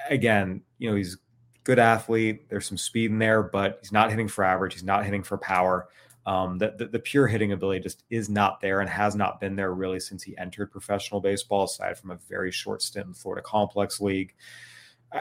Again, 0.09 0.63
you 0.79 0.91
know, 0.91 0.97
he's 0.97 1.19
good 1.65 1.79
athlete. 1.79 2.49
There's 2.49 2.67
some 2.67 2.79
speed 2.79 3.11
in 3.11 3.19
there, 3.19 3.43
but 3.43 3.79
he's 3.81 3.93
not 3.93 4.11
hitting 4.11 4.29
for 4.29 4.45
average. 4.45 4.75
He's 4.75 4.85
not 4.85 5.05
hitting 5.05 5.23
for 5.23 5.39
power. 5.39 5.89
Um, 6.25 6.59
the, 6.59 6.75
the, 6.79 6.87
the 6.87 6.99
pure 7.01 7.27
hitting 7.27 7.53
ability 7.53 7.81
just 7.81 8.05
is 8.11 8.29
not 8.29 8.61
there 8.61 8.81
and 8.81 8.89
has 8.89 9.17
not 9.17 9.41
been 9.41 9.57
there 9.57 9.75
really 9.75 9.99
since 9.99 10.23
he 10.23 10.39
entered 10.39 10.71
professional 10.71 11.21
baseball, 11.21 11.65
aside 11.65 11.99
from 11.99 12.13
a 12.13 12.19
very 12.29 12.53
short 12.53 12.81
stint 12.81 13.07
in 13.07 13.15
Florida 13.15 13.43
Complex 13.43 14.01
League 14.01 14.35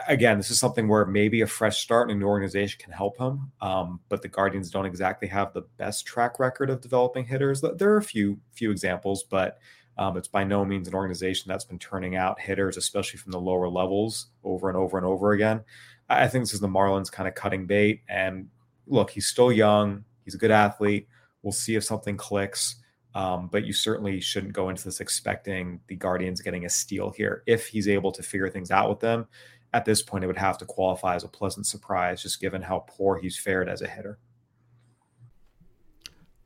again, 0.08 0.38
this 0.38 0.50
is 0.50 0.58
something 0.58 0.88
where 0.88 1.04
maybe 1.04 1.40
a 1.40 1.46
fresh 1.46 1.78
start 1.78 2.10
in 2.10 2.16
a 2.16 2.20
new 2.20 2.26
organization 2.26 2.80
can 2.82 2.92
help 2.92 3.18
him. 3.18 3.52
Um, 3.60 4.00
but 4.08 4.22
the 4.22 4.28
Guardians 4.28 4.70
don't 4.70 4.86
exactly 4.86 5.28
have 5.28 5.52
the 5.52 5.62
best 5.76 6.06
track 6.06 6.38
record 6.38 6.70
of 6.70 6.80
developing 6.80 7.24
hitters. 7.24 7.60
There 7.60 7.92
are 7.92 7.98
a 7.98 8.02
few 8.02 8.38
few 8.52 8.70
examples, 8.70 9.24
but 9.24 9.58
um, 9.98 10.16
it's 10.16 10.28
by 10.28 10.44
no 10.44 10.64
means 10.64 10.88
an 10.88 10.94
organization 10.94 11.48
that's 11.48 11.64
been 11.64 11.78
turning 11.78 12.16
out 12.16 12.40
hitters, 12.40 12.76
especially 12.76 13.18
from 13.18 13.32
the 13.32 13.40
lower 13.40 13.68
levels, 13.68 14.28
over 14.42 14.68
and 14.68 14.76
over 14.76 14.96
and 14.96 15.06
over 15.06 15.32
again. 15.32 15.62
I 16.08 16.28
think 16.28 16.42
this 16.42 16.54
is 16.54 16.60
the 16.60 16.68
Marlins 16.68 17.12
kind 17.12 17.28
of 17.28 17.34
cutting 17.34 17.66
bait. 17.66 18.02
And 18.08 18.48
look, 18.86 19.10
he's 19.10 19.26
still 19.26 19.52
young. 19.52 20.04
He's 20.24 20.34
a 20.34 20.38
good 20.38 20.50
athlete. 20.50 21.08
We'll 21.42 21.52
see 21.52 21.74
if 21.74 21.84
something 21.84 22.16
clicks. 22.16 22.76
Um, 23.14 23.48
but 23.52 23.64
you 23.64 23.74
certainly 23.74 24.20
shouldn't 24.20 24.54
go 24.54 24.70
into 24.70 24.84
this 24.84 25.00
expecting 25.00 25.80
the 25.86 25.96
Guardians 25.96 26.40
getting 26.40 26.64
a 26.64 26.70
steal 26.70 27.10
here. 27.10 27.42
If 27.46 27.66
he's 27.66 27.88
able 27.88 28.10
to 28.12 28.22
figure 28.22 28.48
things 28.48 28.70
out 28.70 28.88
with 28.88 29.00
them, 29.00 29.26
at 29.74 29.84
this 29.84 30.02
point, 30.02 30.22
it 30.22 30.26
would 30.26 30.36
have 30.36 30.58
to 30.58 30.66
qualify 30.66 31.14
as 31.14 31.24
a 31.24 31.28
pleasant 31.28 31.66
surprise, 31.66 32.22
just 32.22 32.40
given 32.40 32.62
how 32.62 32.84
poor 32.86 33.18
he's 33.18 33.38
fared 33.38 33.68
as 33.68 33.82
a 33.82 33.88
hitter. 33.88 34.18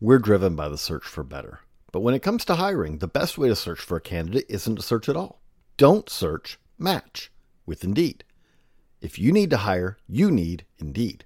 We're 0.01 0.19
driven 0.19 0.57
by 0.57 0.69
the 0.69 0.79
search 0.79 1.05
for 1.05 1.25
better. 1.25 1.61
But 1.93 2.01
when 2.01 2.15
it 2.15 2.23
comes 2.23 2.45
to 2.45 2.55
hiring, 2.57 2.99
the 2.99 3.09
best 3.09 3.37
way 3.39 3.49
to 3.49 3.57
search 3.57 3.81
for 3.81 3.97
a 3.97 4.01
candidate 4.01 4.47
isn't 4.49 4.77
to 4.77 4.83
search 4.83 5.09
at 5.09 5.17
all. 5.17 5.43
Don't 5.77 6.09
search, 6.09 6.59
match 6.79 7.31
with 7.65 7.85
Indeed. 7.85 8.25
If 9.01 9.19
you 9.19 9.33
need 9.33 9.51
to 9.51 9.59
hire, 9.59 9.99
you 10.09 10.31
need 10.31 10.65
Indeed. 10.79 11.26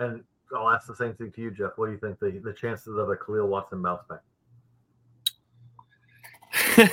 And 0.00 0.24
I'll 0.56 0.70
ask 0.70 0.86
the 0.86 0.96
same 0.96 1.14
thing 1.14 1.30
to 1.32 1.42
you, 1.42 1.50
Geoff. 1.50 1.72
What 1.76 1.86
do 1.86 1.92
you 1.92 1.98
think 1.98 2.18
the, 2.18 2.40
the 2.42 2.54
chances 2.54 2.96
of 2.96 3.10
a 3.10 3.16
Kahlil 3.16 3.46
Watson 3.46 3.82
bounce 3.82 4.02
back? 4.08 4.22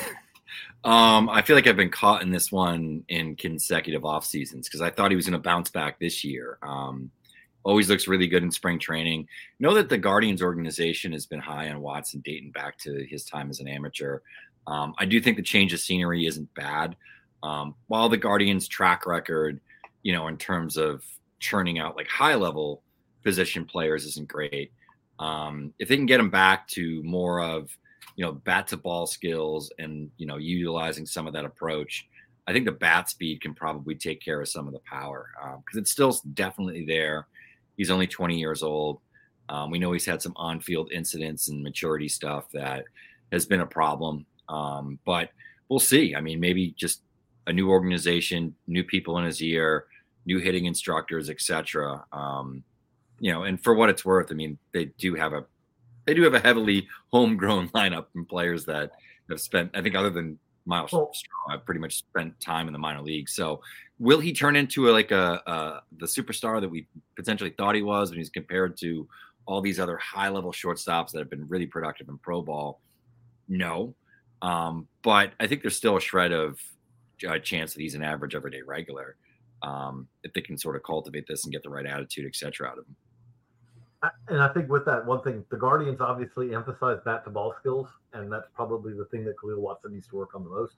um, 0.83 1.29
I 1.29 1.41
feel 1.41 1.55
like 1.55 1.67
I've 1.67 1.77
been 1.77 1.89
caught 1.89 2.21
in 2.21 2.31
this 2.31 2.51
one 2.51 3.03
in 3.07 3.35
consecutive 3.37 4.05
off 4.05 4.25
seasons 4.25 4.67
because 4.67 4.81
I 4.81 4.89
thought 4.89 5.09
he 5.09 5.15
was 5.15 5.25
going 5.25 5.39
to 5.39 5.43
bounce 5.43 5.71
back 5.71 5.99
this 5.99 6.23
year. 6.23 6.57
Um, 6.61 7.09
always 7.63 7.89
looks 7.89 8.07
really 8.07 8.27
good 8.27 8.43
in 8.43 8.51
spring 8.51 8.77
training. 8.77 9.27
Know 9.59 9.73
that 9.73 9.89
the 9.89 9.97
Guardians 9.97 10.41
organization 10.41 11.13
has 11.13 11.25
been 11.25 11.39
high 11.39 11.69
on 11.69 11.81
Watson 11.81 12.21
dating 12.23 12.51
back 12.51 12.77
to 12.79 13.05
his 13.05 13.23
time 13.23 13.49
as 13.49 13.61
an 13.61 13.69
amateur. 13.69 14.19
Um, 14.67 14.93
I 14.97 15.05
do 15.05 15.21
think 15.21 15.37
the 15.37 15.43
change 15.43 15.73
of 15.73 15.79
scenery 15.79 16.25
isn't 16.25 16.53
bad. 16.55 16.95
Um, 17.41 17.75
while 17.87 18.09
the 18.09 18.17
Guardians' 18.17 18.67
track 18.67 19.05
record, 19.05 19.61
you 20.03 20.13
know, 20.13 20.27
in 20.27 20.37
terms 20.37 20.75
of 20.75 21.03
churning 21.39 21.79
out 21.79 21.95
like 21.95 22.07
high 22.07 22.35
level 22.35 22.81
position 23.27 23.65
players 23.65 24.05
isn't 24.05 24.29
great. 24.29 24.71
Um, 25.19 25.73
if 25.79 25.89
they 25.89 25.97
can 25.97 26.05
get 26.05 26.21
him 26.21 26.29
back 26.29 26.65
to 26.69 27.03
more 27.03 27.41
of 27.41 27.77
you 28.15 28.23
know 28.23 28.31
bat 28.31 28.67
to 28.67 28.77
ball 28.77 29.05
skills 29.05 29.69
and 29.79 30.09
you 30.17 30.25
know 30.25 30.37
utilizing 30.37 31.05
some 31.05 31.27
of 31.27 31.33
that 31.33 31.43
approach, 31.43 32.07
I 32.47 32.53
think 32.53 32.63
the 32.63 32.71
bat 32.71 33.09
speed 33.09 33.41
can 33.41 33.53
probably 33.53 33.95
take 33.95 34.21
care 34.21 34.39
of 34.39 34.47
some 34.47 34.65
of 34.65 34.71
the 34.71 34.79
power 34.79 35.27
because 35.35 35.75
um, 35.75 35.81
it's 35.81 35.91
still 35.91 36.17
definitely 36.35 36.85
there. 36.85 37.27
He's 37.75 37.91
only 37.91 38.07
20 38.07 38.39
years 38.39 38.63
old. 38.63 39.01
Um, 39.49 39.71
we 39.71 39.77
know 39.77 39.91
he's 39.91 40.05
had 40.05 40.21
some 40.21 40.33
on-field 40.37 40.93
incidents 40.93 41.49
and 41.49 41.61
maturity 41.61 42.07
stuff 42.07 42.49
that 42.53 42.85
has 43.33 43.45
been 43.45 43.59
a 43.59 43.67
problem, 43.67 44.25
um, 44.47 44.99
but 45.05 45.31
we'll 45.67 45.79
see. 45.79 46.15
I 46.15 46.21
mean, 46.21 46.39
maybe 46.39 46.73
just 46.77 47.01
a 47.47 47.51
new 47.51 47.69
organization, 47.69 48.55
new 48.67 48.85
people 48.85 49.17
in 49.19 49.25
his 49.25 49.41
ear, 49.41 49.85
new 50.25 50.39
hitting 50.39 50.65
instructors, 50.65 51.29
etc. 51.29 52.05
Um, 52.13 52.63
you 53.19 53.31
know, 53.31 53.43
and 53.43 53.61
for 53.61 53.73
what 53.73 53.89
it's 53.89 54.05
worth, 54.05 54.31
I 54.31 54.35
mean, 54.35 54.57
they 54.73 54.85
do 54.97 55.15
have 55.15 55.33
a 55.33 55.45
they 56.05 56.13
do 56.13 56.23
have 56.23 56.33
a 56.33 56.39
heavily 56.39 56.87
homegrown 57.11 57.69
lineup 57.75 58.07
and 58.15 58.27
players 58.27 58.65
that 58.65 58.91
have 59.29 59.41
spent, 59.41 59.71
I 59.75 59.81
think, 59.81 59.95
other 59.95 60.09
than 60.09 60.39
Myles 60.65 60.91
well, 60.91 61.11
Straw, 61.13 61.53
I've 61.53 61.65
pretty 61.65 61.79
much 61.79 61.97
spent 61.97 62.39
time 62.39 62.67
in 62.67 62.73
the 62.73 62.79
minor 62.79 63.01
league. 63.01 63.29
So, 63.29 63.61
will 63.99 64.19
he 64.19 64.33
turn 64.33 64.55
into 64.55 64.89
a, 64.89 64.91
like 64.91 65.11
a, 65.11 65.41
a 65.45 65.81
the 65.97 66.05
superstar 66.05 66.59
that 66.61 66.69
we 66.69 66.87
potentially 67.15 67.51
thought 67.51 67.75
he 67.75 67.83
was 67.83 68.09
when 68.09 68.19
he's 68.19 68.29
compared 68.29 68.77
to 68.77 69.07
all 69.45 69.61
these 69.61 69.79
other 69.79 69.97
high 69.97 70.29
level 70.29 70.51
shortstops 70.51 71.11
that 71.11 71.19
have 71.19 71.29
been 71.29 71.47
really 71.47 71.67
productive 71.67 72.09
in 72.09 72.17
pro 72.17 72.41
ball? 72.41 72.81
No, 73.47 73.95
um, 74.41 74.87
but 75.03 75.31
I 75.39 75.47
think 75.47 75.61
there's 75.61 75.77
still 75.77 75.97
a 75.97 76.01
shred 76.01 76.33
of 76.33 76.59
a 77.27 77.39
chance 77.39 77.73
that 77.73 77.81
he's 77.81 77.95
an 77.95 78.03
average 78.03 78.35
everyday 78.35 78.61
regular 78.61 79.15
um, 79.63 80.07
if 80.23 80.33
they 80.33 80.41
can 80.41 80.57
sort 80.57 80.75
of 80.75 80.83
cultivate 80.83 81.25
this 81.27 81.45
and 81.45 81.53
get 81.53 81.63
the 81.63 81.69
right 81.69 81.85
attitude, 81.85 82.25
et 82.27 82.35
cetera, 82.35 82.67
out 82.67 82.77
of 82.77 82.85
him 82.85 82.95
and 84.27 84.41
I 84.41 84.47
think 84.49 84.69
with 84.69 84.85
that 84.85 85.05
one 85.05 85.21
thing, 85.21 85.43
the 85.49 85.57
Guardians 85.57 86.01
obviously 86.01 86.53
emphasize 86.53 86.99
bat 87.03 87.23
to 87.23 87.29
ball 87.29 87.53
skills, 87.59 87.87
and 88.13 88.31
that's 88.31 88.47
probably 88.53 88.93
the 88.93 89.05
thing 89.05 89.25
that 89.25 89.37
Kahlil 89.37 89.57
Watson 89.57 89.93
needs 89.93 90.07
to 90.07 90.15
work 90.15 90.35
on 90.35 90.43
the 90.43 90.49
most. 90.49 90.75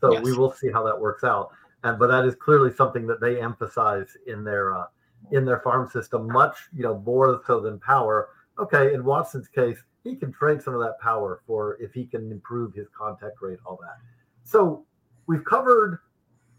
So 0.00 0.12
yes. 0.12 0.24
we 0.24 0.36
will 0.36 0.52
see 0.52 0.70
how 0.70 0.82
that 0.84 0.98
works 0.98 1.22
out. 1.22 1.50
And 1.84 1.98
but 1.98 2.08
that 2.08 2.24
is 2.24 2.34
clearly 2.34 2.72
something 2.72 3.06
that 3.08 3.20
they 3.20 3.40
emphasize 3.40 4.16
in 4.26 4.44
their 4.44 4.76
uh, 4.76 4.86
in 5.32 5.44
their 5.44 5.60
farm 5.60 5.88
system, 5.88 6.32
much 6.32 6.56
you 6.74 6.82
know 6.82 6.98
more 7.04 7.42
so 7.46 7.60
than 7.60 7.78
power. 7.80 8.30
Okay, 8.58 8.94
in 8.94 9.04
Watson's 9.04 9.48
case, 9.48 9.78
he 10.04 10.16
can 10.16 10.32
trade 10.32 10.62
some 10.62 10.74
of 10.74 10.80
that 10.80 10.98
power 11.00 11.42
for 11.46 11.76
if 11.80 11.92
he 11.92 12.06
can 12.06 12.30
improve 12.30 12.74
his 12.74 12.88
contact 12.96 13.36
rate, 13.40 13.58
all 13.66 13.78
that. 13.82 13.96
So 14.44 14.84
we've 15.26 15.44
covered 15.44 15.98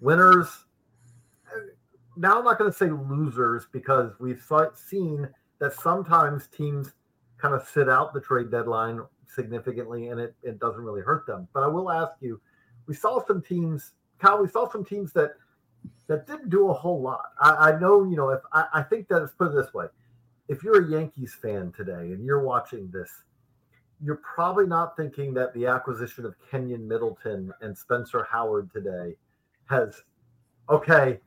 winners. 0.02 0.66
Now 2.16 2.38
I'm 2.38 2.46
not 2.46 2.60
going 2.60 2.72
to 2.72 2.78
say 2.78 2.90
losers 2.90 3.66
because 3.72 4.12
we've 4.20 4.44
seen 4.76 5.28
that 5.64 5.74
sometimes 5.74 6.48
teams 6.48 6.92
kind 7.38 7.54
of 7.54 7.66
sit 7.66 7.88
out 7.88 8.14
the 8.14 8.20
trade 8.20 8.52
deadline 8.52 9.00
significantly 9.34 10.10
and 10.10 10.20
it, 10.20 10.36
it 10.44 10.60
doesn't 10.60 10.82
really 10.82 11.00
hurt 11.00 11.26
them. 11.26 11.48
But 11.54 11.64
I 11.64 11.68
will 11.68 11.90
ask 11.90 12.12
you, 12.20 12.42
we 12.86 12.94
saw 12.94 13.26
some 13.26 13.42
teams, 13.42 13.94
Kyle, 14.20 14.42
we 14.42 14.50
saw 14.50 14.70
some 14.70 14.84
teams 14.84 15.14
that 15.14 15.36
that 16.08 16.28
didn't 16.28 16.50
do 16.50 16.70
a 16.70 16.74
whole 16.74 17.02
lot. 17.02 17.24
I, 17.40 17.72
I 17.72 17.80
know, 17.80 18.04
you 18.04 18.18
know, 18.18 18.32
if 18.32 18.42
I, 18.52 18.66
I 18.74 18.84
think 18.84 19.08
that 19.08 19.22
let's 19.22 19.36
put 19.36 19.54
it 19.54 19.56
this 19.56 19.74
way. 19.74 19.86
If 20.50 20.64
you're 20.64 20.86
a 20.86 20.92
Yankees 20.92 21.34
fan 21.42 21.72
today 21.72 22.12
and 22.12 22.26
you're 22.26 22.44
watching 22.44 22.92
this, 22.92 23.10
you're 24.04 24.22
probably 24.36 24.68
not 24.68 24.98
thinking 24.98 25.34
that 25.36 25.54
the 25.54 25.66
acquisition 25.66 26.26
of 26.26 26.36
Keynan 26.52 26.86
Middleton 26.86 27.54
and 27.62 27.78
Spencer 27.78 28.28
Howard 28.30 28.70
today 28.74 29.16
has 29.70 30.02
okay, 30.70 31.22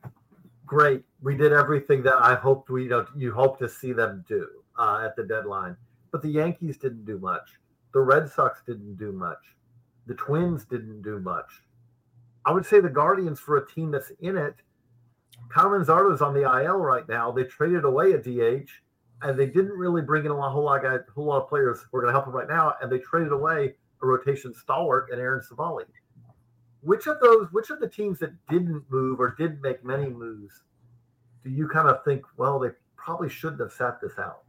great. 0.67 1.03
We 1.23 1.35
did 1.35 1.53
everything 1.53 2.03
that 2.03 2.17
I 2.21 2.35
hoped 2.35 2.69
we 2.69 2.83
you 2.83 2.89
know 2.89 3.07
you 3.15 3.33
hope 3.33 3.57
to 3.59 3.69
see 3.69 3.93
them 3.93 4.23
do 4.27 4.47
uh, 4.77 5.01
at 5.03 5.15
the 5.15 5.23
deadline. 5.23 5.75
But 6.11 6.21
the 6.21 6.29
Yankees 6.29 6.77
didn't 6.77 7.05
do 7.05 7.17
much. 7.17 7.49
The 7.93 8.01
Red 8.01 8.29
Sox 8.29 8.61
didn't 8.65 8.97
do 8.97 9.11
much. 9.11 9.39
The 10.05 10.13
Twins 10.13 10.65
didn't 10.65 11.01
do 11.01 11.19
much. 11.19 11.63
I 12.45 12.51
would 12.51 12.65
say 12.65 12.79
the 12.79 12.89
Guardians, 12.89 13.39
for 13.39 13.57
a 13.57 13.67
team 13.67 13.91
that's 13.91 14.11
in 14.21 14.37
it, 14.37 14.55
is 15.55 15.89
on 15.89 16.33
the 16.33 16.63
IL 16.63 16.77
right 16.77 17.07
now. 17.09 17.31
They 17.31 17.43
traded 17.43 17.83
away 17.83 18.13
a 18.13 18.17
DH, 18.17 18.69
and 19.21 19.37
they 19.37 19.47
didn't 19.47 19.77
really 19.77 20.01
bring 20.01 20.25
in 20.25 20.31
a 20.31 20.49
whole 20.49 20.63
lot 20.63 20.85
of 20.85 21.01
whole 21.13 21.25
lot 21.25 21.43
of 21.43 21.49
players 21.49 21.79
who 21.91 21.97
are 21.97 22.01
going 22.01 22.13
to 22.13 22.19
help 22.19 22.25
them 22.25 22.35
right 22.35 22.47
now. 22.47 22.75
And 22.81 22.91
they 22.91 22.99
traded 22.99 23.33
away 23.33 23.75
a 24.01 24.05
rotation 24.05 24.53
stalwart 24.53 25.09
and 25.11 25.19
Aaron 25.19 25.41
Civale. 25.41 25.85
Which 26.81 27.07
of 27.07 27.19
those, 27.19 27.47
which 27.51 27.69
of 27.69 27.79
the 27.79 27.87
teams 27.87 28.19
that 28.19 28.33
didn't 28.49 28.83
move 28.89 29.19
or 29.19 29.35
didn't 29.37 29.61
make 29.61 29.83
many 29.83 30.09
moves, 30.09 30.61
do 31.43 31.49
you 31.49 31.67
kind 31.67 31.87
of 31.87 32.03
think, 32.03 32.23
well, 32.37 32.59
they 32.59 32.69
probably 32.95 33.29
shouldn't 33.29 33.61
have 33.61 33.71
sat 33.71 33.99
this 34.01 34.17
out? 34.19 34.43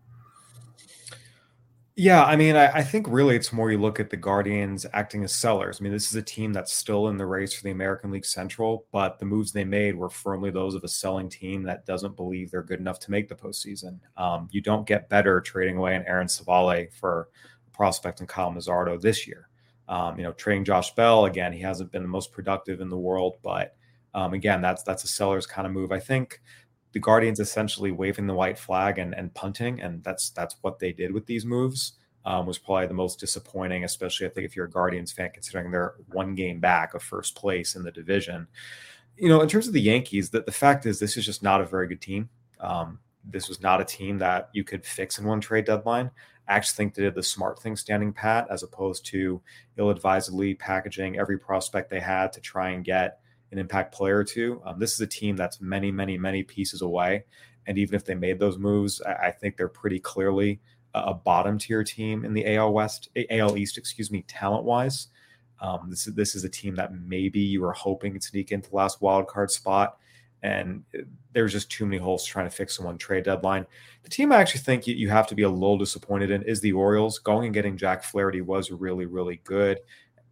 Yeah, 2.01 2.23
I 2.23 2.37
mean, 2.37 2.55
I, 2.55 2.67
I, 2.77 2.83
think 2.85 3.07
really 3.09 3.35
it's 3.35 3.53
more 3.53 3.73
you 3.73 3.79
look 3.79 3.99
at 3.99 4.09
the 4.09 4.17
Guardians 4.17 4.87
acting 4.93 5.25
as 5.25 5.35
sellers. 5.35 5.79
I 5.81 5.83
mean, 5.83 5.93
this 5.93 6.07
is 6.07 6.14
a 6.14 6.23
team 6.23 6.53
that's 6.53 6.73
still 6.73 7.09
in 7.09 7.17
the 7.17 7.27
race 7.27 7.53
for 7.53 7.64
the 7.64 7.73
American 7.73 8.12
League 8.12 8.25
Central, 8.25 8.87
but 8.93 9.19
the 9.19 9.25
moves 9.25 9.51
they 9.51 9.64
made 9.64 9.97
were 9.97 10.09
firmly 10.09 10.53
those 10.53 10.77
of 10.77 10.85
a 10.85 10.88
selling 10.88 11.29
team 11.29 11.64
that 11.64 11.87
doesn't 11.87 12.14
believe 12.14 12.53
they're 12.53 12.62
good 12.62 12.79
enough 12.79 13.01
to 13.01 13.11
make 13.11 13.29
the 13.29 13.35
postseason. 13.35 13.99
Um, 14.17 14.49
you 14.53 14.61
don't 14.61 14.87
get 14.87 15.09
better 15.09 15.41
trading 15.41 15.77
away 15.77 15.97
an 15.97 16.05
Aaron 16.07 16.29
Civale 16.29 16.87
for 16.93 17.31
prospect 17.73 18.21
in 18.21 18.29
Kyle 18.29 18.53
Manzardo 18.53 19.01
this 19.01 19.27
year. 19.27 19.48
Um, 19.88 20.18
you 20.18 20.24
know, 20.24 20.33
trading 20.33 20.64
Josh 20.64 20.94
Bell 20.94 21.24
again, 21.24 21.53
he 21.53 21.61
hasn't 21.61 21.90
been 21.90 22.03
the 22.03 22.09
most 22.09 22.33
productive 22.33 22.81
in 22.81 22.88
the 22.88 22.98
world, 22.98 23.37
but 23.42 23.74
um, 24.14 24.35
again, 24.35 24.61
that's 24.61 24.83
that's 24.83 25.05
a 25.05 25.09
seller's 25.09 25.46
kind 25.46 25.66
of 25.66 25.72
move. 25.72 25.92
I 25.92 26.01
think 26.01 26.40
the 26.92 27.01
Guardians 27.01 27.40
essentially 27.40 27.90
waving 27.90 28.27
the 28.27 28.35
white 28.35 28.59
flag 28.59 28.98
and, 28.98 29.14
and 29.14 29.33
punting, 29.35 29.81
and 29.81 30.03
that's 30.03 30.31
that's 30.31 30.57
what 30.62 30.79
they 30.79 30.92
did 30.92 31.12
with 31.12 31.27
these 31.27 31.44
moves. 31.44 31.92
Um, 32.24 32.44
was 32.44 32.59
probably 32.59 32.87
the 32.87 32.94
most 32.94 33.20
disappointing, 33.20 33.85
especially 33.85 34.27
I 34.27 34.31
think 34.31 34.44
if 34.44 34.55
you're 34.55 34.66
a 34.66 34.70
Guardians 34.70 35.12
fan, 35.12 35.31
considering 35.33 35.70
they're 35.70 35.94
one 36.09 36.35
game 36.35 36.61
back 36.61 36.92
of 36.92 37.03
first 37.03 37.35
place 37.35 37.74
in 37.74 37.83
the 37.85 37.92
division. 37.92 38.46
You 39.16 39.29
know, 39.29 39.40
in 39.40 39.48
terms 39.48 39.66
of 39.66 39.72
the 39.72 39.81
Yankees, 39.81 40.29
that 40.31 40.44
the 40.44 40.53
fact 40.53 40.85
is 40.85 40.98
this 40.98 41.16
is 41.16 41.24
just 41.24 41.42
not 41.42 41.61
a 41.61 41.66
very 41.66 41.88
good 41.88 42.01
team. 42.03 42.29
Um, 42.61 42.98
this 43.24 43.48
was 43.48 43.62
not 43.62 43.81
a 43.81 43.85
team 43.85 44.18
that 44.18 44.51
you 44.53 44.64
could 44.64 44.85
fix 44.85 45.18
in 45.18 45.27
one 45.27 45.40
trade 45.40 45.64
deadline. 45.64 46.11
I 46.49 46.57
actually 46.57 46.77
think 46.77 46.95
they 46.95 47.03
did 47.03 47.15
the 47.15 47.23
smart 47.23 47.61
thing 47.61 47.77
standing 47.77 48.13
pat 48.13 48.47
as 48.51 48.63
opposed 48.63 49.05
to 49.07 49.41
ill 49.77 49.91
advisedly 49.91 50.55
packaging 50.55 51.19
every 51.19 51.39
prospect 51.39 51.91
they 51.91 52.01
had 52.01 52.33
to 52.33 52.41
try 52.41 52.71
and 52.71 52.85
get 52.85 53.21
an 53.53 53.59
impact 53.59 53.95
player 53.95 54.19
or 54.19 54.25
two. 54.25 54.63
Um, 54.65 54.79
this 54.79 54.95
is 54.95 55.01
a 55.01 55.07
team 55.07 55.37
that's 55.37 55.61
many, 55.61 55.91
many, 55.91 56.19
many 56.19 56.43
pieces 56.43 56.83
away. 56.83 57.25
And 57.67 57.79
even 57.79 57.95
if 57.95 58.05
they 58.05 58.15
made 58.15 58.39
those 58.39 58.59
moves, 58.59 59.03
I, 59.03 59.27
I 59.27 59.31
think 59.31 59.57
they're 59.57 59.69
pretty 59.69 60.01
clearly 60.01 60.61
a, 60.95 61.01
a, 61.01 61.15
bottom 61.15 61.59
tier 61.59 61.85
team 61.85 62.25
in 62.25 62.33
the 62.33 62.57
AL 62.57 62.73
West, 62.73 63.11
AL 63.31 63.57
East, 63.57 63.77
excuse 63.77 64.11
me, 64.11 64.25
talent 64.27 64.65
wise. 64.65 65.09
Um, 65.61 65.89
this 65.91 66.07
is 66.07 66.15
this 66.15 66.35
is 66.35 66.45
a 66.45 66.49
team 66.49 66.77
that 66.77 66.95
maybe 66.95 67.41
you 67.41 67.61
were 67.61 67.73
hoping 67.73 68.15
to 68.15 68.21
sneak 68.21 68.53
into 68.53 68.71
the 68.71 68.77
last 68.77 69.03
wild 69.03 69.27
card 69.27 69.51
spot, 69.51 69.99
and 70.42 70.83
there's 71.33 71.53
just 71.53 71.70
too 71.70 71.85
many 71.85 71.98
holes 71.98 72.24
trying 72.24 72.46
to 72.46 72.55
fix 72.55 72.79
in 72.79 72.85
one 72.85 72.98
trade 72.98 73.24
deadline. 73.24 73.66
The 74.03 74.11
team 74.11 74.33
I 74.33 74.37
actually 74.37 74.61
think 74.61 74.87
you, 74.87 74.94
you 74.94 75.09
have 75.09 75.27
to 75.29 75.35
be 75.35 75.42
a 75.42 75.48
little 75.48 75.79
disappointed 75.79 76.31
in 76.31 76.42
is 76.42 76.61
the 76.61 76.72
Orioles. 76.72 77.18
Going 77.18 77.46
and 77.46 77.55
getting 77.55 77.77
Jack 77.77 78.05
Flaherty 78.05 78.40
was 78.40 78.70
really 78.70 79.07
really 79.07 79.40
good 79.44 79.79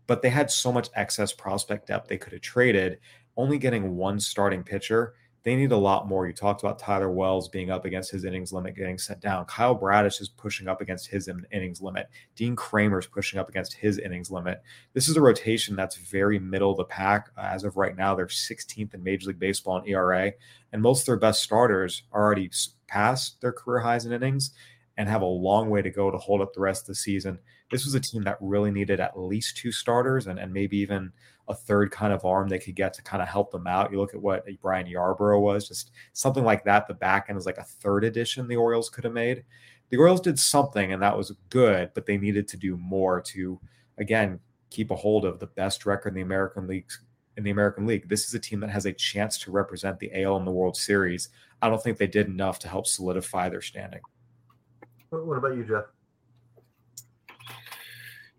but 0.06 0.22
they 0.22 0.30
had 0.30 0.50
so 0.50 0.72
much 0.72 0.88
excess 0.94 1.32
prospect 1.32 1.88
depth 1.88 2.08
they 2.08 2.18
could 2.18 2.32
have 2.32 2.42
traded. 2.42 2.98
Only 3.36 3.58
getting 3.58 3.96
one 3.96 4.18
starting 4.18 4.62
pitcher, 4.62 5.14
they 5.46 5.54
need 5.54 5.70
a 5.70 5.76
lot 5.76 6.08
more. 6.08 6.26
You 6.26 6.32
talked 6.32 6.64
about 6.64 6.80
Tyler 6.80 7.08
Wells 7.08 7.48
being 7.48 7.70
up 7.70 7.84
against 7.84 8.10
his 8.10 8.24
innings 8.24 8.52
limit, 8.52 8.74
getting 8.74 8.98
sent 8.98 9.20
down. 9.20 9.44
Kyle 9.44 9.76
Bradish 9.76 10.20
is 10.20 10.28
pushing 10.28 10.66
up 10.66 10.80
against 10.80 11.06
his 11.06 11.28
innings 11.52 11.80
limit. 11.80 12.08
Dean 12.34 12.56
Kremer 12.56 12.98
is 12.98 13.06
pushing 13.06 13.38
up 13.38 13.48
against 13.48 13.74
his 13.74 14.00
innings 14.00 14.28
limit. 14.28 14.60
This 14.92 15.08
is 15.08 15.16
a 15.16 15.20
rotation 15.20 15.76
that's 15.76 15.98
very 15.98 16.40
middle 16.40 16.72
of 16.72 16.78
the 16.78 16.84
pack. 16.84 17.30
Uh, 17.38 17.42
as 17.42 17.62
of 17.62 17.76
right 17.76 17.96
now, 17.96 18.16
they're 18.16 18.26
16th 18.26 18.92
in 18.92 19.04
Major 19.04 19.28
League 19.28 19.38
Baseball 19.38 19.78
in 19.78 19.86
ERA, 19.88 20.32
and 20.72 20.82
most 20.82 21.02
of 21.02 21.06
their 21.06 21.16
best 21.16 21.44
starters 21.44 22.02
are 22.10 22.24
already 22.24 22.50
past 22.88 23.40
their 23.40 23.52
career 23.52 23.78
highs 23.78 24.04
in 24.04 24.12
innings 24.12 24.50
and 24.96 25.08
have 25.08 25.22
a 25.22 25.26
long 25.26 25.70
way 25.70 25.80
to 25.80 25.90
go 25.90 26.10
to 26.10 26.18
hold 26.18 26.40
up 26.40 26.54
the 26.54 26.60
rest 26.60 26.82
of 26.82 26.86
the 26.88 26.94
season. 26.96 27.38
This 27.70 27.84
was 27.84 27.94
a 27.94 28.00
team 28.00 28.24
that 28.24 28.38
really 28.40 28.72
needed 28.72 28.98
at 28.98 29.16
least 29.16 29.58
two 29.58 29.70
starters 29.70 30.26
and, 30.26 30.40
and 30.40 30.52
maybe 30.52 30.78
even 30.78 31.12
a 31.48 31.54
third 31.54 31.90
kind 31.90 32.12
of 32.12 32.24
arm 32.24 32.48
they 32.48 32.58
could 32.58 32.74
get 32.74 32.92
to 32.94 33.02
kind 33.02 33.22
of 33.22 33.28
help 33.28 33.52
them 33.52 33.66
out. 33.66 33.92
You 33.92 33.98
look 33.98 34.14
at 34.14 34.20
what 34.20 34.46
Brian 34.60 34.86
Yarbrough 34.86 35.40
was, 35.40 35.68
just 35.68 35.92
something 36.12 36.44
like 36.44 36.64
that. 36.64 36.88
The 36.88 36.94
back 36.94 37.26
end 37.28 37.38
is 37.38 37.46
like 37.46 37.58
a 37.58 37.64
third 37.64 38.04
edition 38.04 38.48
the 38.48 38.56
Orioles 38.56 38.90
could 38.90 39.04
have 39.04 39.12
made. 39.12 39.44
The 39.90 39.96
Orioles 39.96 40.20
did 40.20 40.38
something 40.38 40.92
and 40.92 41.00
that 41.02 41.16
was 41.16 41.32
good, 41.50 41.90
but 41.94 42.06
they 42.06 42.16
needed 42.16 42.48
to 42.48 42.56
do 42.56 42.76
more 42.76 43.20
to, 43.22 43.60
again, 43.98 44.40
keep 44.70 44.90
a 44.90 44.96
hold 44.96 45.24
of 45.24 45.38
the 45.38 45.46
best 45.46 45.86
record 45.86 46.08
in 46.08 46.14
the 46.16 46.22
American 46.22 46.66
League. 46.66 46.90
In 47.36 47.44
the 47.44 47.50
American 47.50 47.86
League, 47.86 48.08
this 48.08 48.26
is 48.26 48.34
a 48.34 48.38
team 48.38 48.60
that 48.60 48.70
has 48.70 48.86
a 48.86 48.92
chance 48.92 49.38
to 49.38 49.50
represent 49.50 49.98
the 49.98 50.10
AL 50.22 50.38
in 50.38 50.44
the 50.44 50.50
World 50.50 50.76
Series. 50.76 51.28
I 51.62 51.68
don't 51.68 51.82
think 51.82 51.98
they 51.98 52.06
did 52.06 52.26
enough 52.26 52.58
to 52.60 52.68
help 52.68 52.86
solidify 52.86 53.50
their 53.50 53.60
standing. 53.60 54.00
What 55.10 55.38
about 55.38 55.56
you, 55.56 55.62
Geoff? 55.62 55.84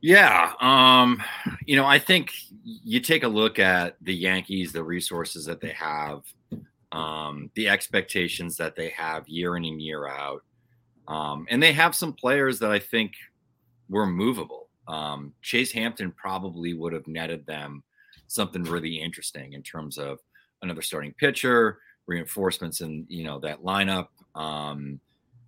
Yeah, 0.01 0.53
um, 0.61 1.21
you 1.65 1.75
know, 1.75 1.85
I 1.85 1.97
think 1.97 2.31
you 2.63 2.99
take 2.99 3.23
a 3.23 3.27
look 3.27 3.57
at 3.57 3.95
the 4.01 4.13
Yankees, 4.13 4.71
the 4.71 4.83
resources 4.83 5.45
that 5.45 5.59
they 5.59 5.71
have, 5.71 6.21
um, 6.91 7.49
the 7.55 7.67
expectations 7.67 8.57
that 8.57 8.75
they 8.75 8.89
have 8.89 9.27
year 9.27 9.57
in 9.57 9.65
and 9.65 9.81
year 9.81 10.07
out, 10.07 10.43
um, 11.07 11.47
and 11.49 11.61
they 11.61 11.73
have 11.73 11.95
some 11.95 12.13
players 12.13 12.59
that 12.59 12.69
I 12.71 12.79
think 12.79 13.13
were 13.89 14.05
movable. 14.05 14.69
Um, 14.87 15.33
Chase 15.41 15.71
Hampton 15.71 16.11
probably 16.11 16.73
would 16.73 16.93
have 16.93 17.07
netted 17.07 17.45
them 17.45 17.83
something 18.27 18.63
really 18.63 18.95
interesting 19.01 19.53
in 19.53 19.63
terms 19.63 19.97
of 19.97 20.19
another 20.61 20.81
starting 20.81 21.13
pitcher, 21.13 21.79
reinforcements, 22.05 22.81
in 22.81 23.05
you 23.09 23.23
know 23.23 23.39
that 23.39 23.63
lineup. 23.63 24.09
Um, 24.35 24.99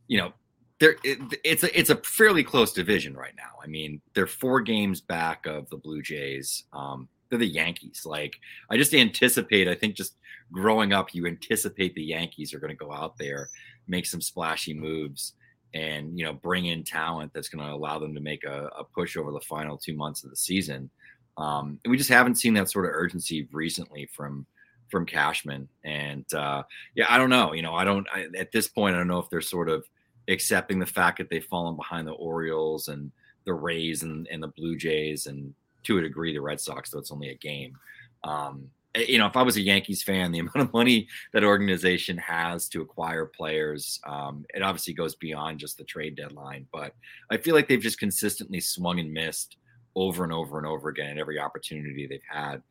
you 0.07 0.17
know, 0.17 0.33
it, 0.79 1.39
it's 1.43 1.63
a 1.63 1.79
it's 1.79 1.89
a 1.89 1.97
fairly 1.97 2.43
close 2.43 2.71
division 2.71 3.15
right 3.15 3.33
now. 3.35 3.59
I 3.61 3.67
mean, 3.67 4.01
they're 4.13 4.27
four 4.27 4.61
games 4.61 5.01
back 5.01 5.45
of 5.45 5.69
the 5.69 5.77
Blue 5.77 6.01
Jays. 6.01 6.63
Um, 6.73 7.07
they're 7.29 7.39
the 7.39 7.47
Yankees. 7.47 8.03
Like 8.05 8.39
I 8.69 8.77
just 8.77 8.93
anticipate. 8.93 9.67
I 9.67 9.75
think 9.75 9.95
just 9.95 10.15
growing 10.51 10.93
up, 10.93 11.13
you 11.13 11.27
anticipate 11.27 11.93
the 11.95 12.03
Yankees 12.03 12.53
are 12.53 12.59
going 12.59 12.75
to 12.75 12.85
go 12.85 12.91
out 12.91 13.17
there, 13.17 13.49
make 13.87 14.05
some 14.05 14.21
splashy 14.21 14.73
moves, 14.73 15.33
and 15.73 16.17
you 16.17 16.25
know 16.25 16.33
bring 16.33 16.67
in 16.67 16.83
talent 16.83 17.31
that's 17.33 17.49
going 17.49 17.65
to 17.65 17.73
allow 17.73 17.99
them 17.99 18.13
to 18.15 18.21
make 18.21 18.43
a, 18.45 18.69
a, 18.77 18.83
push 18.83 19.17
over 19.17 19.31
the 19.31 19.41
final 19.41 19.77
two 19.77 19.93
months 19.93 20.23
of 20.23 20.29
the 20.29 20.35
season. 20.35 20.89
Um, 21.37 21.79
and 21.83 21.91
we 21.91 21.97
just 21.97 22.09
haven't 22.09 22.35
seen 22.35 22.53
that 22.55 22.69
sort 22.69 22.85
of 22.85 22.91
urgency 22.93 23.47
recently 23.51 24.09
from 24.13 24.45
from 24.89 25.05
Cashman. 25.05 25.67
And 25.83 26.25
uh, 26.33 26.63
yeah, 26.95 27.05
I 27.09 27.17
don't 27.17 27.29
know. 27.29 27.53
You 27.53 27.61
know, 27.61 27.75
I 27.75 27.83
don't 27.83 28.07
I, 28.13 28.27
at 28.37 28.51
this 28.51 28.67
point. 28.67 28.95
I 28.95 28.99
don't 28.99 29.07
know 29.07 29.19
if 29.19 29.29
they're 29.29 29.41
sort 29.41 29.69
of 29.69 29.85
accepting 30.29 30.79
the 30.79 30.85
fact 30.85 31.17
that 31.17 31.29
they've 31.29 31.43
fallen 31.43 31.75
behind 31.75 32.07
the 32.07 32.13
Orioles 32.13 32.87
and 32.87 33.11
the 33.45 33.53
Rays 33.53 34.03
and, 34.03 34.27
and 34.31 34.41
the 34.41 34.47
Blue 34.49 34.77
Jays 34.77 35.25
and 35.25 35.53
to 35.83 35.97
a 35.97 36.01
degree 36.01 36.33
the 36.33 36.41
Red 36.41 36.59
Sox, 36.61 36.89
though 36.89 36.99
it's 36.99 37.11
only 37.11 37.29
a 37.29 37.35
game. 37.35 37.75
Um, 38.23 38.69
eh, 38.95 39.05
you 39.07 39.17
know, 39.17 39.27
if 39.27 39.35
I 39.35 39.41
was 39.41 39.57
a 39.57 39.61
Yankees 39.61 40.03
fan, 40.03 40.31
the 40.31 40.39
amount 40.39 40.57
of 40.57 40.73
money 40.73 41.07
that 41.33 41.43
organization 41.43 42.17
has 42.17 42.69
to 42.69 42.81
acquire 42.81 43.25
players, 43.25 43.99
um, 44.05 44.45
it 44.53 44.61
obviously 44.61 44.93
goes 44.93 45.15
beyond 45.15 45.59
just 45.59 45.77
the 45.77 45.83
trade 45.83 46.15
deadline. 46.15 46.67
But 46.71 46.93
I 47.31 47.37
feel 47.37 47.55
like 47.55 47.67
they've 47.67 47.81
just 47.81 47.99
consistently 47.99 48.59
swung 48.59 48.99
and 48.99 49.11
missed 49.11 49.57
over 49.95 50.23
and 50.23 50.33
over 50.33 50.57
and 50.57 50.67
over 50.67 50.89
again 50.89 51.11
at 51.11 51.17
every 51.17 51.39
opportunity 51.39 52.07
they've 52.07 52.21
had 52.29 52.61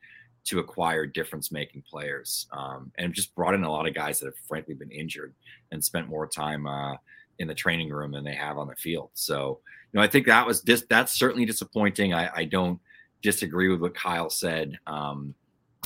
to 0.44 0.60
acquire 0.60 1.04
difference 1.04 1.52
making 1.52 1.82
players 1.82 2.46
um, 2.52 2.90
and 2.96 3.12
just 3.12 3.34
brought 3.34 3.54
in 3.54 3.64
a 3.64 3.70
lot 3.70 3.86
of 3.86 3.94
guys 3.94 4.18
that 4.18 4.26
have 4.26 4.38
frankly 4.46 4.72
been 4.72 4.90
injured 4.90 5.34
and 5.72 5.84
spent 5.84 6.08
more 6.08 6.26
time 6.26 6.66
uh, 6.66 6.94
in 7.38 7.48
the 7.48 7.54
training 7.54 7.90
room 7.90 8.12
than 8.12 8.24
they 8.24 8.34
have 8.34 8.58
on 8.58 8.68
the 8.68 8.74
field. 8.76 9.10
So, 9.14 9.60
you 9.92 9.98
know, 9.98 10.02
I 10.02 10.08
think 10.08 10.26
that 10.26 10.46
was 10.46 10.60
dis- 10.60 10.86
that's 10.88 11.18
certainly 11.18 11.44
disappointing. 11.44 12.14
I, 12.14 12.30
I 12.34 12.44
don't 12.44 12.80
disagree 13.22 13.68
with 13.68 13.80
what 13.80 13.94
Kyle 13.94 14.30
said 14.30 14.78
um, 14.86 15.34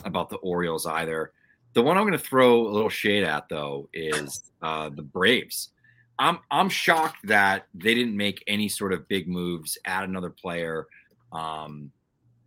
about 0.05 0.31
the 0.31 0.37
Orioles 0.37 0.87
either. 0.87 1.33
The 1.75 1.83
one 1.83 1.97
I'm 1.97 2.05
going 2.05 2.12
to 2.12 2.19
throw 2.19 2.67
a 2.67 2.69
little 2.69 2.91
shade 2.91 3.25
at 3.25 3.49
though 3.49 3.88
is 3.93 4.51
uh, 4.61 4.91
the 4.91 5.03
Braves. 5.03 5.71
I'm 6.19 6.38
I'm 6.51 6.69
shocked 6.69 7.27
that 7.27 7.67
they 7.75 7.95
didn't 7.95 8.17
make 8.17 8.45
any 8.47 8.69
sort 8.69 8.93
of 8.93 9.09
big 9.09 9.29
moves, 9.29 9.79
add 9.85 10.09
another 10.09 10.31
player. 10.31 10.87
Um, 11.33 11.91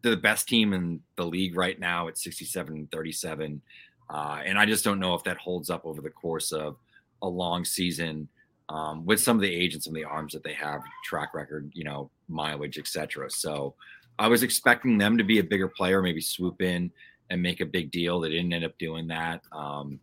they're 0.01 0.11
the 0.11 0.21
best 0.21 0.47
team 0.47 0.73
in 0.73 1.01
the 1.15 1.25
league 1.25 1.57
right 1.57 1.79
now 1.79 2.07
at 2.07 2.17
67 2.19 2.73
and 2.73 2.91
37. 2.91 3.59
Uh, 4.07 4.41
and 4.45 4.59
I 4.59 4.67
just 4.67 4.83
don't 4.83 4.99
know 4.99 5.15
if 5.15 5.23
that 5.23 5.37
holds 5.37 5.71
up 5.71 5.83
over 5.83 5.99
the 5.99 6.11
course 6.11 6.51
of 6.51 6.77
a 7.23 7.27
long 7.27 7.65
season 7.65 8.29
um, 8.69 9.05
with 9.05 9.19
some 9.19 9.37
of 9.37 9.41
the 9.41 9.53
agents 9.53 9.85
and 9.85 9.93
some 9.93 9.95
of 9.95 10.01
the 10.01 10.09
arms 10.09 10.33
that 10.33 10.43
they 10.43 10.53
have, 10.53 10.81
track 11.03 11.33
record, 11.33 11.71
you 11.73 11.83
know, 11.83 12.09
mileage, 12.27 12.77
etc. 12.77 13.29
So 13.29 13.75
I 14.17 14.27
was 14.27 14.43
expecting 14.43 14.97
them 14.97 15.17
to 15.17 15.23
be 15.23 15.39
a 15.39 15.43
bigger 15.43 15.67
player, 15.67 16.01
maybe 16.01 16.21
swoop 16.21 16.61
in 16.61 16.91
and 17.29 17.41
make 17.41 17.61
a 17.61 17.65
big 17.65 17.91
deal. 17.91 18.19
They 18.19 18.29
didn't 18.29 18.53
end 18.53 18.65
up 18.65 18.77
doing 18.77 19.07
that. 19.07 19.41
Um, 19.51 19.99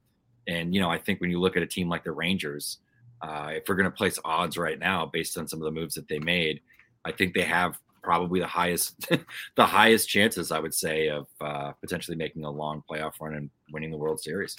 and 0.47 0.75
you 0.75 0.81
know, 0.81 0.91
I 0.91 0.99
think 0.99 1.21
when 1.21 1.31
you 1.31 1.41
look 1.41 1.57
at 1.57 1.63
a 1.63 1.67
team 1.67 1.89
like 1.89 2.05
the 2.05 2.13
Rangers, 2.13 2.79
uh, 3.21 3.51
if 3.53 3.65
we're 3.69 3.77
going 3.77 3.91
to 3.91 3.97
place 3.97 4.19
odds 4.25 4.59
right 4.59 4.79
now 4.79 5.07
based 5.07 5.39
on 5.39 5.47
some 5.47 5.61
of 5.61 5.65
the 5.65 5.71
moves 5.71 5.95
that 5.95 6.09
they 6.09 6.19
made, 6.19 6.61
I 7.05 7.13
think 7.13 7.35
they 7.35 7.43
have 7.43 7.79
probably 8.03 8.41
the 8.41 8.47
highest 8.47 9.09
the 9.55 9.67
highest 9.67 10.09
chances 10.09 10.51
I 10.51 10.59
would 10.59 10.75
say 10.75 11.09
of 11.09 11.27
uh, 11.41 11.73
potentially 11.81 12.17
making 12.17 12.45
a 12.45 12.51
long 12.51 12.83
playoff 12.91 13.13
run 13.21 13.35
and 13.35 13.51
winning 13.73 13.91
the 13.91 13.97
World 13.97 14.21
Series. 14.21 14.57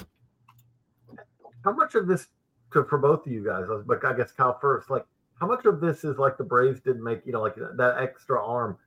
How 1.64 1.74
much 1.74 1.96
of 1.96 2.08
this 2.08 2.28
to 2.74 2.84
for 2.84 2.98
both 2.98 3.26
of 3.26 3.32
you 3.32 3.44
guys, 3.44 3.66
but 3.86 4.04
I 4.06 4.14
guess 4.14 4.32
Kyle 4.32 4.58
first, 4.60 4.90
like 4.90 5.06
how 5.40 5.48
much 5.48 5.66
of 5.66 5.82
this 5.82 6.04
is 6.04 6.18
like 6.18 6.38
the 6.38 6.44
Braves 6.44 6.80
didn't 6.82 7.04
make, 7.04 7.22
you 7.26 7.34
know, 7.34 7.42
like 7.42 7.56
that 7.56 7.96
extra 8.00 8.44
arm? 8.44 8.78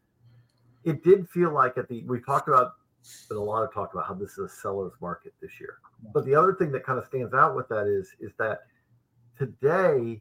It 0.84 1.02
did 1.02 1.28
feel 1.28 1.52
like 1.52 1.76
at 1.78 1.88
the 1.88 2.04
we 2.04 2.20
talked 2.20 2.48
about 2.48 2.74
been 3.28 3.36
a 3.36 3.42
lot 3.42 3.62
of 3.62 3.72
talk 3.72 3.94
about 3.94 4.06
how 4.06 4.14
this 4.14 4.32
is 4.32 4.38
a 4.38 4.48
seller's 4.48 4.92
market 5.00 5.32
this 5.40 5.60
year. 5.60 5.78
But 6.12 6.24
the 6.24 6.34
other 6.34 6.54
thing 6.54 6.72
that 6.72 6.84
kind 6.84 6.98
of 6.98 7.06
stands 7.06 7.34
out 7.34 7.54
with 7.54 7.68
that 7.68 7.86
is 7.86 8.14
is 8.20 8.32
that 8.38 8.60
today, 9.38 10.20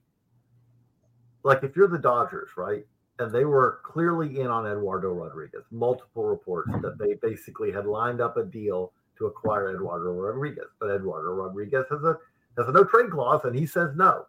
like 1.43 1.63
if 1.63 1.75
you're 1.75 1.87
the 1.87 1.97
Dodgers, 1.97 2.49
right? 2.57 2.85
and 3.19 3.31
they 3.31 3.45
were 3.45 3.79
clearly 3.83 4.39
in 4.39 4.47
on 4.47 4.67
Eduardo 4.67 5.09
Rodriguez. 5.13 5.63
Multiple 5.71 6.25
reports 6.25 6.69
that 6.81 6.97
they 6.97 7.13
basically 7.13 7.71
had 7.71 7.85
lined 7.85 8.21
up 8.21 8.37
a 8.37 8.43
deal 8.43 8.91
to 9.17 9.27
acquire 9.27 9.73
Eduardo 9.73 10.11
Rodriguez, 10.11 10.67
but 10.79 10.93
Eduardo 10.93 11.31
Rodriguez 11.31 11.85
has 11.89 12.03
a 12.03 12.17
has 12.57 12.67
a 12.67 12.71
no 12.71 12.83
trade 12.83 13.11
clause, 13.11 13.41
and 13.43 13.55
he 13.55 13.65
says 13.65 13.91
no. 13.95 14.25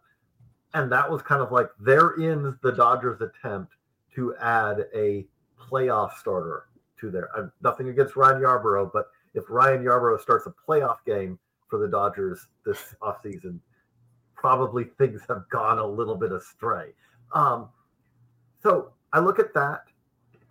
And 0.73 0.91
that 0.91 1.09
was 1.09 1.21
kind 1.21 1.41
of 1.41 1.51
like 1.51 1.69
there 1.79 2.13
ends 2.19 2.57
the 2.61 2.71
Dodgers' 2.71 3.21
attempt 3.21 3.73
to 4.15 4.35
add 4.41 4.85
a 4.93 5.25
playoff 5.59 6.13
starter 6.17 6.65
to 6.99 7.09
their. 7.09 7.29
Uh, 7.37 7.47
nothing 7.61 7.89
against 7.89 8.15
Ryan 8.15 8.41
Yarbrough, 8.41 8.91
but 8.93 9.07
if 9.33 9.45
Ryan 9.49 9.83
Yarbrough 9.83 10.21
starts 10.21 10.47
a 10.47 10.53
playoff 10.67 10.97
game 11.05 11.39
for 11.69 11.79
the 11.79 11.87
Dodgers 11.87 12.47
this 12.65 12.95
offseason, 13.01 13.59
probably 14.35 14.85
things 14.97 15.21
have 15.27 15.47
gone 15.49 15.79
a 15.79 15.85
little 15.85 16.15
bit 16.15 16.31
astray. 16.31 16.93
Um, 17.33 17.69
so 18.61 18.91
I 19.13 19.19
look 19.19 19.39
at 19.39 19.53
that. 19.53 19.83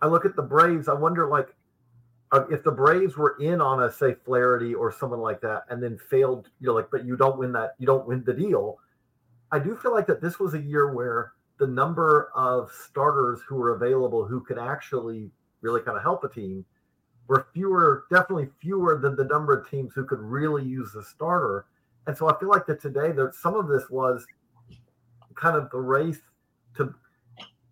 I 0.01 0.07
look 0.07 0.25
at 0.25 0.35
the 0.35 0.41
Braves. 0.41 0.87
I 0.87 0.93
wonder, 0.93 1.27
like, 1.27 1.55
if 2.33 2.63
the 2.63 2.71
Braves 2.71 3.15
were 3.15 3.37
in 3.39 3.61
on 3.61 3.83
a 3.83 3.91
say 3.91 4.15
Flaherty 4.25 4.73
or 4.73 4.91
someone 4.91 5.21
like 5.21 5.41
that, 5.41 5.63
and 5.69 5.81
then 5.81 5.97
failed, 6.09 6.49
you 6.59 6.67
know, 6.67 6.73
like, 6.73 6.89
but 6.91 7.05
you 7.05 7.15
don't 7.15 7.37
win 7.37 7.51
that, 7.53 7.75
you 7.79 7.85
don't 7.85 8.07
win 8.07 8.23
the 8.25 8.33
deal. 8.33 8.79
I 9.51 9.59
do 9.59 9.77
feel 9.77 9.93
like 9.93 10.07
that 10.07 10.21
this 10.21 10.39
was 10.39 10.53
a 10.53 10.61
year 10.61 10.93
where 10.93 11.33
the 11.57 11.67
number 11.67 12.29
of 12.35 12.71
starters 12.71 13.39
who 13.47 13.55
were 13.55 13.75
available 13.75 14.25
who 14.25 14.41
could 14.41 14.59
actually 14.59 15.31
really 15.61 15.81
kind 15.81 15.97
of 15.97 16.03
help 16.03 16.23
a 16.23 16.29
team 16.29 16.65
were 17.27 17.47
fewer, 17.53 18.05
definitely 18.09 18.49
fewer 18.61 18.97
than 18.97 19.15
the 19.15 19.23
number 19.23 19.57
of 19.57 19.69
teams 19.69 19.93
who 19.93 20.05
could 20.05 20.19
really 20.19 20.63
use 20.63 20.91
the 20.93 21.03
starter. 21.03 21.65
And 22.07 22.17
so 22.17 22.29
I 22.29 22.39
feel 22.39 22.49
like 22.49 22.65
that 22.67 22.81
today 22.81 23.11
that 23.13 23.35
some 23.35 23.55
of 23.55 23.67
this 23.67 23.89
was 23.89 24.25
kind 25.35 25.55
of 25.55 25.69
the 25.71 25.79
race 25.79 26.19
to 26.75 26.93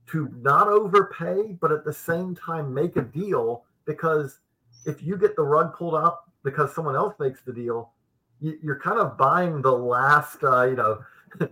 to 0.07 0.29
not 0.39 0.67
overpay, 0.67 1.57
but 1.59 1.71
at 1.71 1.83
the 1.83 1.93
same 1.93 2.35
time 2.35 2.71
make 2.73 2.95
a 2.95 3.01
deal 3.01 3.63
because 3.85 4.39
if 4.85 5.03
you 5.03 5.17
get 5.17 5.35
the 5.35 5.43
rug 5.43 5.75
pulled 5.75 5.95
out 5.95 6.19
because 6.43 6.73
someone 6.73 6.95
else 6.95 7.15
makes 7.19 7.41
the 7.41 7.53
deal, 7.53 7.91
you, 8.39 8.57
are 8.69 8.79
kind 8.79 8.99
of 8.99 9.17
buying 9.17 9.61
the 9.61 9.71
last, 9.71 10.43
uh, 10.43 10.63
you 10.63 10.75
know, 10.75 10.99
the, 11.39 11.49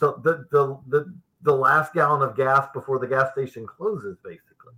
the, 0.00 0.46
the, 0.50 0.78
the, 0.88 1.14
the 1.42 1.52
last 1.52 1.92
gallon 1.94 2.22
of 2.22 2.36
gas 2.36 2.68
before 2.72 2.98
the 2.98 3.06
gas 3.06 3.32
station 3.32 3.66
closes, 3.66 4.16
basically. 4.22 4.74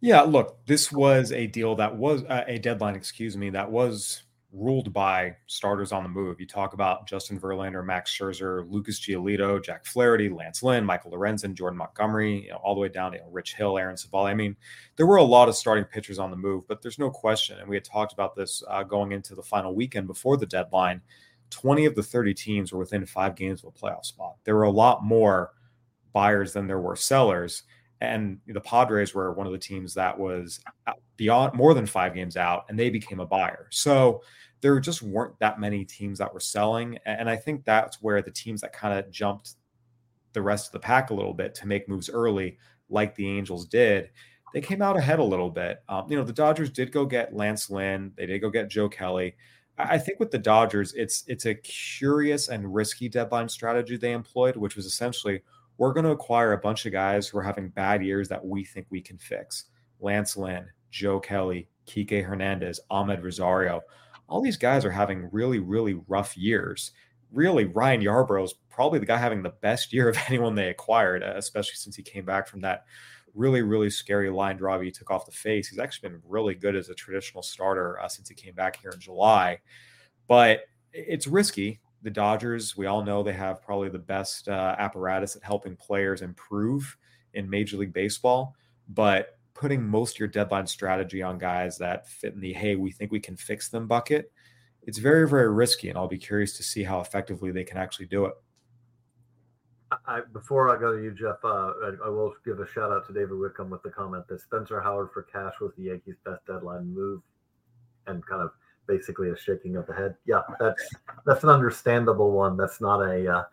Yeah, 0.00 0.22
look, 0.22 0.64
this 0.66 0.90
was 0.90 1.30
a 1.30 1.46
deal 1.46 1.74
that 1.76 1.94
was 1.94 2.24
uh, 2.24 2.44
a 2.46 2.58
deadline, 2.58 2.96
excuse 2.96 3.36
me, 3.36 3.50
that 3.50 3.70
was 3.70 4.22
ruled 4.52 4.92
by 4.92 5.36
starters 5.46 5.92
on 5.92 6.02
the 6.02 6.08
move. 6.08 6.40
You 6.40 6.46
talk 6.46 6.72
about 6.72 7.06
Justin 7.06 7.38
Verlander, 7.38 7.84
Max 7.84 8.16
Scherzer, 8.16 8.68
Lucas 8.70 9.00
Giolito, 9.00 9.62
Jack 9.62 9.84
Flaherty, 9.84 10.28
Lance 10.28 10.62
Lynn, 10.62 10.84
Michael 10.84 11.12
Lorenzen, 11.12 11.54
Jordan 11.54 11.78
Montgomery, 11.78 12.44
you 12.44 12.50
know, 12.50 12.56
all 12.56 12.74
the 12.74 12.80
way 12.80 12.88
down 12.88 13.12
to 13.12 13.18
you 13.18 13.24
know, 13.24 13.30
Rich 13.30 13.54
Hill, 13.54 13.78
Aaron 13.78 13.96
Civale. 13.96 14.26
I 14.26 14.34
mean, 14.34 14.56
there 14.96 15.06
were 15.06 15.16
a 15.16 15.22
lot 15.22 15.48
of 15.48 15.56
starting 15.56 15.84
pitchers 15.84 16.18
on 16.18 16.30
the 16.30 16.36
move, 16.36 16.66
but 16.66 16.82
there's 16.82 16.98
no 16.98 17.10
question. 17.10 17.58
And 17.58 17.68
we 17.68 17.76
had 17.76 17.84
talked 17.84 18.12
about 18.12 18.34
this 18.34 18.62
uh, 18.68 18.82
going 18.82 19.12
into 19.12 19.34
the 19.34 19.42
final 19.42 19.74
weekend 19.74 20.06
before 20.06 20.36
the 20.36 20.46
deadline. 20.46 21.00
20 21.50 21.84
of 21.86 21.94
the 21.94 22.02
30 22.02 22.34
teams 22.34 22.72
were 22.72 22.78
within 22.78 23.06
five 23.06 23.36
games 23.36 23.62
of 23.62 23.72
a 23.74 23.78
playoff 23.78 24.04
spot. 24.04 24.36
There 24.44 24.56
were 24.56 24.64
a 24.64 24.70
lot 24.70 25.04
more 25.04 25.52
buyers 26.12 26.52
than 26.52 26.66
there 26.66 26.80
were 26.80 26.96
sellers. 26.96 27.64
And 28.00 28.38
the 28.46 28.60
Padres 28.60 29.14
were 29.14 29.32
one 29.32 29.46
of 29.46 29.52
the 29.52 29.58
teams 29.58 29.94
that 29.94 30.18
was 30.18 30.60
beyond 31.16 31.54
more 31.54 31.74
than 31.74 31.86
five 31.86 32.14
games 32.14 32.36
out, 32.36 32.64
and 32.68 32.78
they 32.78 32.88
became 32.88 33.20
a 33.20 33.26
buyer. 33.26 33.66
So 33.70 34.22
there 34.62 34.78
just 34.80 35.02
weren't 35.02 35.38
that 35.40 35.60
many 35.60 35.84
teams 35.84 36.18
that 36.18 36.32
were 36.32 36.40
selling. 36.40 36.98
And 37.04 37.28
I 37.28 37.36
think 37.36 37.64
that's 37.64 38.00
where 38.02 38.22
the 38.22 38.30
teams 38.30 38.62
that 38.62 38.72
kind 38.72 38.98
of 38.98 39.10
jumped 39.10 39.54
the 40.32 40.42
rest 40.42 40.66
of 40.66 40.72
the 40.72 40.80
pack 40.80 41.10
a 41.10 41.14
little 41.14 41.34
bit 41.34 41.54
to 41.56 41.66
make 41.66 41.88
moves 41.88 42.08
early, 42.08 42.58
like 42.88 43.14
the 43.14 43.28
Angels 43.28 43.66
did, 43.66 44.10
they 44.52 44.60
came 44.60 44.82
out 44.82 44.96
ahead 44.96 45.18
a 45.18 45.24
little 45.24 45.50
bit. 45.50 45.82
Um, 45.88 46.06
you 46.08 46.16
know, 46.16 46.24
the 46.24 46.32
Dodgers 46.32 46.70
did 46.70 46.92
go 46.92 47.04
get 47.04 47.34
Lance 47.34 47.70
Lynn, 47.70 48.12
they 48.16 48.26
did 48.26 48.40
go 48.40 48.50
get 48.50 48.68
Joe 48.68 48.88
Kelly. 48.88 49.36
I 49.78 49.96
think 49.96 50.20
with 50.20 50.30
the 50.30 50.38
Dodgers, 50.38 50.92
it's 50.92 51.24
it's 51.26 51.46
a 51.46 51.54
curious 51.54 52.48
and 52.48 52.74
risky 52.74 53.08
deadline 53.08 53.48
strategy 53.48 53.96
they 53.96 54.12
employed, 54.12 54.56
which 54.56 54.76
was 54.76 54.84
essentially 54.84 55.42
we're 55.80 55.92
going 55.92 56.04
to 56.04 56.12
acquire 56.12 56.52
a 56.52 56.58
bunch 56.58 56.86
of 56.86 56.92
guys 56.92 57.26
who 57.26 57.38
are 57.38 57.42
having 57.42 57.70
bad 57.70 58.04
years 58.04 58.28
that 58.28 58.44
we 58.44 58.64
think 58.64 58.86
we 58.90 59.00
can 59.00 59.18
fix. 59.18 59.64
Lance 59.98 60.36
Lynn, 60.36 60.68
Joe 60.90 61.18
Kelly, 61.18 61.68
Kike 61.88 62.24
Hernandez, 62.24 62.78
Amed 62.90 63.22
Rosario 63.22 63.82
all 64.30 64.40
these 64.40 64.56
guys 64.56 64.84
are 64.84 64.90
having 64.90 65.28
really, 65.32 65.58
really 65.58 66.00
rough 66.08 66.36
years. 66.36 66.92
Really, 67.32 67.64
Ryan 67.64 68.00
Yarbrough 68.00 68.44
is 68.44 68.54
probably 68.70 69.00
the 69.00 69.06
guy 69.06 69.18
having 69.18 69.42
the 69.42 69.50
best 69.60 69.92
year 69.92 70.08
of 70.08 70.16
anyone 70.28 70.54
they 70.54 70.70
acquired, 70.70 71.22
especially 71.22 71.74
since 71.74 71.96
he 71.96 72.02
came 72.02 72.24
back 72.24 72.46
from 72.46 72.60
that 72.60 72.84
really, 73.34 73.62
really 73.62 73.90
scary 73.90 74.30
line 74.30 74.56
drive 74.56 74.80
he 74.82 74.90
took 74.90 75.10
off 75.10 75.26
the 75.26 75.32
face. 75.32 75.68
He's 75.68 75.78
actually 75.78 76.08
been 76.08 76.22
really 76.26 76.54
good 76.54 76.76
as 76.76 76.88
a 76.88 76.94
traditional 76.94 77.42
starter 77.42 78.00
uh, 78.00 78.08
since 78.08 78.28
he 78.28 78.34
came 78.34 78.54
back 78.54 78.80
here 78.80 78.90
in 78.92 79.00
July. 79.00 79.58
But 80.28 80.60
it's 80.92 81.26
risky. 81.26 81.80
The 82.02 82.10
Dodgers, 82.10 82.76
we 82.76 82.86
all 82.86 83.04
know 83.04 83.22
they 83.22 83.32
have 83.32 83.62
probably 83.62 83.90
the 83.90 83.98
best 83.98 84.48
uh, 84.48 84.74
apparatus 84.78 85.36
at 85.36 85.42
helping 85.42 85.76
players 85.76 86.22
improve 86.22 86.96
in 87.34 87.48
Major 87.48 87.76
League 87.76 87.92
Baseball. 87.92 88.54
But 88.88 89.38
putting 89.54 89.86
most 89.86 90.16
of 90.16 90.20
your 90.20 90.28
deadline 90.28 90.66
strategy 90.66 91.22
on 91.22 91.38
guys 91.38 91.76
that 91.78 92.08
fit 92.08 92.34
in 92.34 92.40
the 92.40 92.52
hey, 92.52 92.76
we 92.76 92.90
think 92.90 93.12
we 93.12 93.20
can 93.20 93.36
fix 93.36 93.68
them 93.68 93.86
bucket, 93.86 94.32
it's 94.82 94.98
very, 94.98 95.28
very 95.28 95.52
risky. 95.52 95.90
And 95.90 95.98
I'll 95.98 96.08
be 96.08 96.18
curious 96.18 96.56
to 96.56 96.62
see 96.62 96.82
how 96.82 97.00
effectively 97.00 97.50
they 97.50 97.64
can 97.64 97.76
actually 97.76 98.06
do 98.06 98.24
it. 98.24 98.34
I, 100.06 100.20
before 100.32 100.74
I 100.74 100.78
go 100.78 100.96
to 100.96 101.02
you, 101.02 101.10
Geoff, 101.10 101.44
uh, 101.44 101.48
I, 101.48 101.92
I, 102.06 102.08
will 102.08 102.32
give 102.44 102.60
a 102.60 102.66
shout 102.66 102.92
out 102.92 103.06
to 103.08 103.12
David 103.12 103.36
Wickham 103.36 103.70
with 103.70 103.82
the 103.82 103.90
comment 103.90 104.24
that 104.28 104.40
Spencer 104.40 104.80
Howard 104.80 105.10
for 105.12 105.24
cash 105.24 105.54
was 105.60 105.72
the 105.76 105.84
Yankees' 105.84 106.14
best 106.24 106.46
deadline 106.46 106.94
move, 106.94 107.22
and 108.06 108.24
kind 108.24 108.40
of 108.40 108.52
basically 108.90 109.30
a 109.30 109.36
shaking 109.36 109.76
of 109.76 109.86
the 109.86 109.94
head. 109.94 110.16
Yeah, 110.26 110.42
that's 110.58 110.82
that's 111.24 111.44
an 111.44 111.50
understandable 111.50 112.32
one. 112.32 112.56
That's 112.56 112.80
not 112.80 113.00
a 113.00 113.32
uh, 113.32 113.44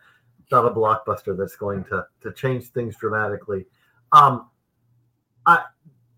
not 0.51 0.65
a 0.65 0.71
blockbuster 0.71 1.37
that's 1.37 1.55
going 1.55 1.83
to 1.85 2.05
to 2.21 2.33
change 2.33 2.67
things 2.67 2.95
dramatically. 2.97 3.65
Um, 4.11 4.49
I 5.45 5.63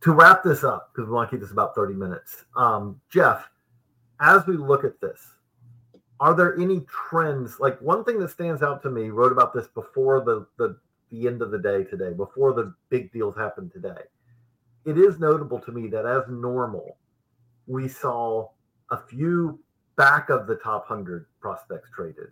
to 0.02 0.14
wrap 0.14 0.44
this 0.44 0.64
up, 0.64 0.92
because 0.94 1.08
we 1.08 1.14
want 1.14 1.30
to 1.30 1.36
keep 1.36 1.42
this 1.42 1.52
about 1.52 1.76
30 1.76 1.94
minutes, 1.94 2.46
um, 2.56 3.02
Geoff, 3.12 3.50
as 4.22 4.46
we 4.48 4.56
look 4.56 4.86
at 4.86 5.00
this, 5.02 5.20
are 6.22 6.34
there 6.34 6.58
any 6.58 6.86
trends? 7.10 7.60
Like 7.60 7.82
one 7.82 8.06
thing 8.06 8.20
that 8.20 8.30
stands 8.30 8.62
out 8.62 8.82
to 8.84 8.90
me, 8.90 9.10
wrote 9.10 9.32
about 9.32 9.54
this 9.54 9.68
before 9.68 10.24
the, 10.24 10.46
the, 10.58 10.78
the 11.10 11.28
end 11.28 11.42
of 11.42 11.52
the 11.52 11.58
day 11.58 11.84
today, 11.84 12.14
before 12.14 12.54
the 12.54 12.74
big 12.90 13.12
deals 13.12 13.36
happened 13.36 13.72
today. 13.74 14.02
It 14.86 14.98
is 14.98 15.20
notable 15.20 15.60
to 15.60 15.72
me 15.72 15.90
that 15.90 16.06
as 16.06 16.24
normal, 16.30 16.98
we 17.68 17.90
saw 17.90 18.50
a 18.92 18.98
few 18.98 19.60
back 19.96 20.30
of 20.30 20.48
the 20.48 20.56
top 20.56 20.90
100 20.90 21.26
prospects 21.40 21.90
traded, 21.94 22.30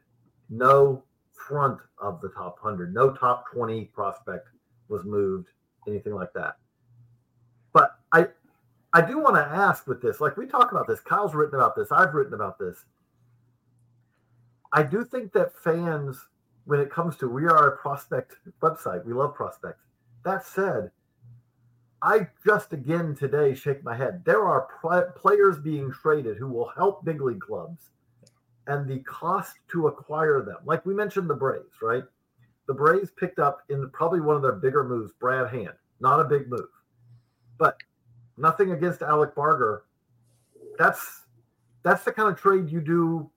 no 0.49 1.03
front 1.33 1.79
of 1.99 2.21
the 2.21 2.29
top 2.29 2.57
100, 2.61 2.93
no 2.93 3.11
top 3.11 3.45
20 3.53 3.85
prospect 3.85 4.47
was 4.89 5.03
moved, 5.05 5.47
anything 5.87 6.13
like 6.13 6.33
that. 6.33 6.57
But 7.73 7.91
I 8.11 8.27
I 8.93 9.01
do 9.01 9.19
want 9.19 9.35
to 9.35 9.41
ask 9.41 9.85
with 9.85 10.01
this, 10.01 10.21
like 10.21 10.37
we 10.37 10.47
talk 10.47 10.71
about 10.71 10.87
this, 10.87 10.99
Kyle's 11.01 11.35
written 11.35 11.55
about 11.55 11.75
this, 11.75 11.91
I've 11.91 12.13
written 12.13 12.33
about 12.33 12.57
this. 12.57 12.85
I 14.73 14.83
do 14.83 15.03
think 15.03 15.33
that 15.33 15.55
fans, 15.55 16.17
when 16.65 16.79
it 16.79 16.89
comes 16.89 17.17
to 17.17 17.27
we 17.27 17.45
are 17.45 17.67
a 17.67 17.77
prospect 17.77 18.35
website, 18.61 19.05
we 19.05 19.13
love 19.13 19.35
prospects. 19.35 19.83
That 20.23 20.45
said, 20.45 20.91
I 22.01 22.27
just 22.45 22.73
again 22.73 23.15
today 23.15 23.55
shake 23.55 23.83
my 23.83 23.95
head. 23.95 24.23
There 24.25 24.45
are 24.45 24.67
pl- 24.81 25.12
players 25.15 25.57
being 25.57 25.91
traded 25.91 26.38
who 26.38 26.47
will 26.47 26.69
help 26.69 27.03
big 27.03 27.21
league 27.21 27.41
clubs, 27.41 27.89
and 28.67 28.88
the 28.88 28.99
cost 28.99 29.55
to 29.71 29.88
acquire 29.88 30.43
them, 30.43 30.57
like 30.65 30.86
we 30.86 30.93
mentioned, 30.93 31.29
the 31.29 31.36
Braves, 31.36 31.81
right? 31.81 32.03
The 32.67 32.73
Braves 32.73 33.12
picked 33.12 33.39
up 33.39 33.62
in 33.69 33.89
probably 33.91 34.21
one 34.21 34.36
of 34.36 34.41
their 34.41 34.53
bigger 34.53 34.83
moves, 34.83 35.12
Brad 35.13 35.49
Hand. 35.51 35.73
Not 35.99 36.19
a 36.19 36.25
big 36.25 36.49
move, 36.49 36.69
but 37.57 37.77
nothing 38.38 38.73
against 38.73 39.01
Alec 39.01 39.33
Barger. 39.33 39.83
That's 40.77 41.23
that's 41.81 42.03
the 42.03 42.12
kind 42.12 42.29
of 42.29 42.39
trade 42.39 42.69
you 42.69 42.81
do 42.81 43.31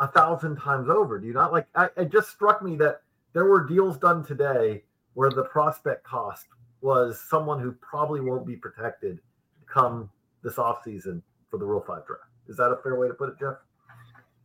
a 0.00 0.08
thousand 0.08 0.56
times 0.56 0.88
over. 0.88 1.18
Do 1.18 1.26
you 1.26 1.34
not 1.34 1.52
like? 1.52 1.66
I, 1.74 1.88
it 1.98 2.10
just 2.10 2.30
struck 2.30 2.62
me 2.62 2.76
that 2.76 3.02
there 3.34 3.44
were 3.44 3.66
deals 3.66 3.98
done 3.98 4.24
today 4.24 4.84
where 5.12 5.30
the 5.30 5.44
prospect 5.44 6.04
cost 6.04 6.46
was 6.84 7.18
someone 7.30 7.58
who 7.58 7.72
probably 7.72 8.20
won't 8.20 8.46
be 8.46 8.56
protected 8.56 9.18
come 9.66 10.10
this 10.42 10.56
offseason 10.56 11.22
for 11.50 11.58
the 11.58 11.64
Rule 11.64 11.82
5 11.84 12.06
draft. 12.06 12.24
Is 12.46 12.58
that 12.58 12.70
a 12.70 12.76
fair 12.82 13.00
way 13.00 13.08
to 13.08 13.14
put 13.14 13.30
it, 13.30 13.38
Geoff? 13.38 13.56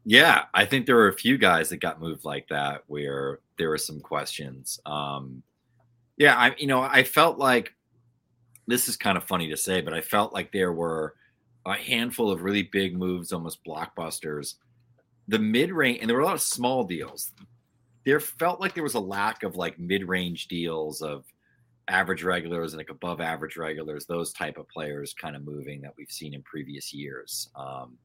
Yeah, 0.06 0.45
I 0.54 0.63
think 0.63 0.86
there 0.86 0.95
were 0.95 1.10
a 1.10 1.13
few 1.13 1.38
guys 1.38 1.67
that 1.69 1.82
got 1.82 1.99
moved 1.99 2.23
like 2.23 2.47
that 2.47 2.84
where 2.88 3.39
there 3.58 3.67
were 3.67 3.78
some 3.78 3.99
questions. 3.99 4.80
Um, 4.86 5.43
yeah, 6.17 6.36
I 6.36 6.56
you 6.58 6.67
know 6.67 6.82
I 6.82 7.04
felt 7.04 7.38
like 7.38 7.73
this 8.65 8.88
is 8.88 8.95
kind 8.95 9.17
of 9.17 9.25
funny 9.25 9.49
to 9.49 9.58
say, 9.58 9.82
but 9.82 9.93
I 9.93 9.99
felt 9.99 10.34
like 10.34 10.52
there 10.52 10.71
were 10.71 11.15
a 11.65 11.73
handful 11.73 12.32
of 12.32 12.43
really 12.43 12.63
big 12.63 12.97
moves, 12.97 13.34
almost 13.34 13.63
blockbusters. 13.65 14.56
The 15.28 15.39
mid 15.39 15.71
range, 15.71 15.99
and 15.99 16.10
there 16.10 16.15
were 16.15 16.23
a 16.23 16.25
lot 16.25 16.36
of 16.36 16.41
small 16.41 16.86
deals. 16.86 17.34
There 18.06 18.21
felt 18.21 18.62
like 18.62 18.73
there 18.73 18.84
was 18.84 18.95
a 18.95 18.99
lack 18.99 19.43
of 19.43 19.58
like 19.58 19.78
mid 19.78 20.08
range 20.08 20.47
deals 20.47 21.02
of 21.02 21.25
average 21.89 22.23
regulars 22.23 22.73
and 22.73 22.80
like 22.80 22.89
above 22.89 23.19
average 23.19 23.58
regulars, 23.58 24.06
those 24.06 24.32
type 24.32 24.58
of 24.58 24.69
players 24.69 25.13
kind 25.13 25.36
of 25.36 25.43
moving 25.43 25.82
that 25.82 25.93
we've 25.97 26.12
seen 26.12 26.34
in 26.34 26.41
previous 26.43 26.93
years. 26.93 27.49
Um, 27.56 27.97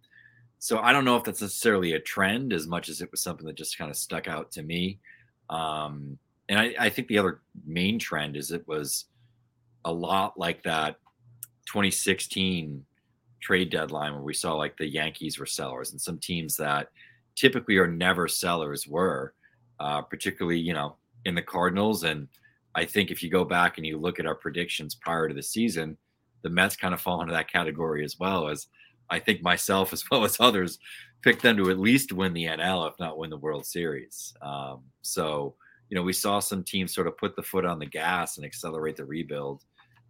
so 0.59 0.79
I 0.79 0.93
don't 0.93 1.05
know 1.05 1.17
if 1.17 1.25
that's 1.25 1.43
necessarily 1.43 1.93
a 1.93 2.01
trend 2.01 2.53
as 2.53 2.67
much 2.67 2.89
as 2.89 3.03
it 3.03 3.11
was 3.11 3.23
something 3.23 3.47
that 3.47 3.57
just 3.57 3.77
kind 3.77 3.91
of 3.91 3.97
stuck 3.97 4.27
out 4.27 4.51
to 4.53 4.63
me. 4.63 4.99
Um, 5.51 6.19
and 6.49 6.59
I, 6.59 6.75
I 6.79 6.89
think 6.89 7.09
the 7.09 7.19
other 7.19 7.43
main 7.67 7.99
trend 7.99 8.37
is 8.37 8.51
it 8.51 8.67
was 8.67 9.05
a 9.85 9.93
lot 9.93 10.39
like 10.39 10.63
that 10.63 10.97
2016 11.67 12.85
trade 13.41 13.71
deadline 13.71 14.15
where 14.15 14.23
we 14.23 14.33
saw 14.33 14.55
like 14.55 14.77
the 14.79 14.89
Yankees 14.89 15.39
were 15.39 15.47
sellers 15.47 15.93
and 15.93 16.01
some 16.01 16.19
teams 16.19 16.57
that 16.57 16.89
typically 17.37 17.77
are 17.77 17.87
never 17.87 18.27
sellers 18.27 18.89
were, 18.89 19.35
uh, 19.81 20.01
particularly, 20.01 20.59
you 20.59 20.73
know, 20.73 20.97
in 21.27 21.35
the 21.35 21.43
Cardinals 21.43 22.05
and– 22.05 22.29
I 22.75 22.85
think 22.85 23.11
if 23.11 23.23
you 23.23 23.31
go 23.31 23.45
back 23.45 23.79
and 23.79 23.87
you 23.87 23.99
look 23.99 24.19
at 24.19 24.27
our 24.27 24.35
predictions 24.35 24.95
prior 24.95 25.29
to 25.29 25.35
the 25.35 25.43
season, 25.43 25.97
the 26.43 26.51
Mets 26.51 26.77
kind 26.77 26.93
of 26.93 27.01
fall 27.01 27.21
into 27.21 27.33
that 27.33 27.51
category 27.51 28.05
as 28.05 28.19
well 28.19 28.49
as 28.49 28.67
I 29.11 29.19
think 29.19 29.43
myself 29.43 29.93
as 29.93 30.05
well 30.11 30.25
as 30.25 30.39
others 30.41 30.79
picked 31.23 31.43
them 31.43 31.57
to 31.57 31.71
at 31.71 31.79
least 31.79 32.13
win 32.13 32.35
the 32.35 32.45
NL, 32.45 32.89
if 32.91 32.99
not 32.99 33.17
win 33.19 33.31
the 33.31 33.37
World 33.37 33.65
Series. 33.65 34.35
Um, 34.43 34.83
so, 35.03 35.55
you 35.89 35.95
know, 35.95 36.03
we 36.03 36.13
saw 36.13 36.39
some 36.39 36.63
teams 36.63 36.95
sort 36.95 37.07
of 37.07 37.17
put 37.17 37.35
the 37.35 37.43
foot 37.43 37.65
on 37.65 37.79
the 37.79 37.87
gas 37.87 38.37
and 38.37 38.45
accelerate 38.45 38.97
the 38.97 39.05
rebuild 39.05 39.63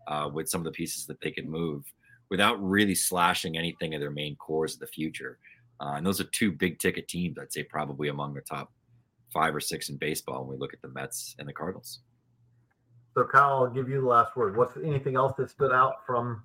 uh, 0.08 0.28
with 0.32 0.48
some 0.48 0.60
of 0.60 0.64
the 0.64 0.72
pieces 0.72 1.06
that 1.06 1.20
they 1.20 1.30
could 1.30 1.48
move 1.48 1.84
without 2.30 2.62
really 2.62 2.94
slashing 2.94 3.56
anything 3.56 3.94
of 3.94 4.00
their 4.00 4.10
main 4.10 4.34
cores 4.36 4.74
of 4.74 4.80
the 4.80 4.86
future. 4.88 5.38
Uh, 5.80 5.94
and 5.96 6.06
those 6.06 6.20
are 6.20 6.24
two 6.24 6.50
big 6.50 6.78
ticket 6.78 7.06
teams, 7.06 7.38
I'd 7.38 7.52
say 7.52 7.62
probably 7.62 8.08
among 8.08 8.34
the 8.34 8.40
top 8.40 8.72
five 9.32 9.54
or 9.54 9.60
six 9.60 9.88
in 9.88 9.96
baseball 9.96 10.44
when 10.44 10.50
we 10.50 10.60
look 10.60 10.72
at 10.72 10.82
the 10.82 10.88
Mets 10.88 11.36
and 11.38 11.48
the 11.48 11.52
Cardinals. 11.52 12.00
So, 13.14 13.24
Kyle, 13.24 13.64
I'll 13.64 13.70
give 13.70 13.88
you 13.88 14.00
the 14.00 14.06
last 14.06 14.36
word. 14.36 14.56
What's 14.56 14.76
anything 14.76 15.14
else 15.14 15.34
that 15.38 15.48
stood 15.50 15.72
out 15.72 16.04
from? 16.04 16.42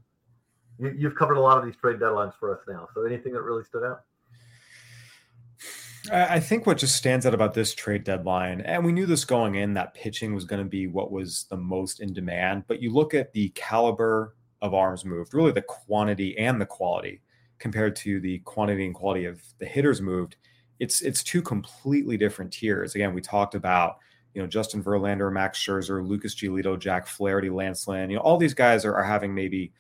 You, 0.78 0.94
you've 0.96 1.16
covered 1.16 1.38
a 1.38 1.42
lot 1.42 1.58
of 1.58 1.66
these 1.66 1.76
trade 1.76 1.98
deadlines 1.98 2.34
for 2.40 2.56
us 2.56 2.62
now. 2.68 2.88
So, 2.94 3.04
anything 3.04 3.34
that 3.34 3.42
really 3.42 3.64
stood 3.64 3.84
out? 3.84 4.04
I 6.12 6.40
think 6.40 6.66
what 6.66 6.78
just 6.78 6.96
stands 6.96 7.26
out 7.26 7.34
about 7.34 7.54
this 7.54 7.74
trade 7.74 8.04
deadline, 8.04 8.62
and 8.62 8.86
we 8.86 8.92
knew 8.92 9.06
this 9.06 9.26
going 9.26 9.56
in, 9.56 9.74
that 9.74 9.94
pitching 9.94 10.34
was 10.34 10.46
going 10.46 10.64
to 10.64 10.70
be 10.70 10.88
what 10.88 11.12
was 11.12 11.46
the 11.50 11.58
most 11.58 12.00
in 12.00 12.14
demand. 12.14 12.64
But 12.68 12.82
you 12.82 12.92
look 12.94 13.14
at 13.14 13.34
the 13.34 13.50
caliber 13.50 14.36
of 14.62 14.74
arms 14.74 15.06
moved, 15.06 15.34
really 15.34 15.52
the 15.52 15.62
quantity 15.62 16.38
and 16.38 16.60
the 16.60 16.66
quality 16.66 17.22
compared 17.60 17.96
to 17.98 18.20
the 18.22 18.40
quantity 18.40 18.86
and 18.86 18.96
quality 18.96 19.26
of 19.26 19.42
the 19.60 19.66
hitters 19.66 20.02
moved. 20.02 20.38
It's 20.80 21.02
it's 21.02 21.22
two 21.22 21.42
completely 21.42 22.18
different 22.18 22.54
tiers. 22.54 22.96
Again, 22.96 23.14
we 23.14 23.22
talked 23.22 23.54
about 23.54 23.98
you 24.34 24.42
know, 24.42 24.48
Justin 24.48 24.84
Verlander, 24.84 25.32
Max 25.32 25.60
Scherzer, 25.60 26.06
Lucas 26.08 26.36
Giolito, 26.36 26.78
Jack 26.78 27.08
Flaherty, 27.08 27.50
Lance 27.50 27.88
Lynn, 27.88 28.10
you 28.10 28.18
know, 28.18 28.22
all 28.22 28.38
these 28.38 28.54
guys 28.54 28.86
are, 28.86 28.96
are 28.96 29.04
having 29.04 29.34
maybe 29.34 29.74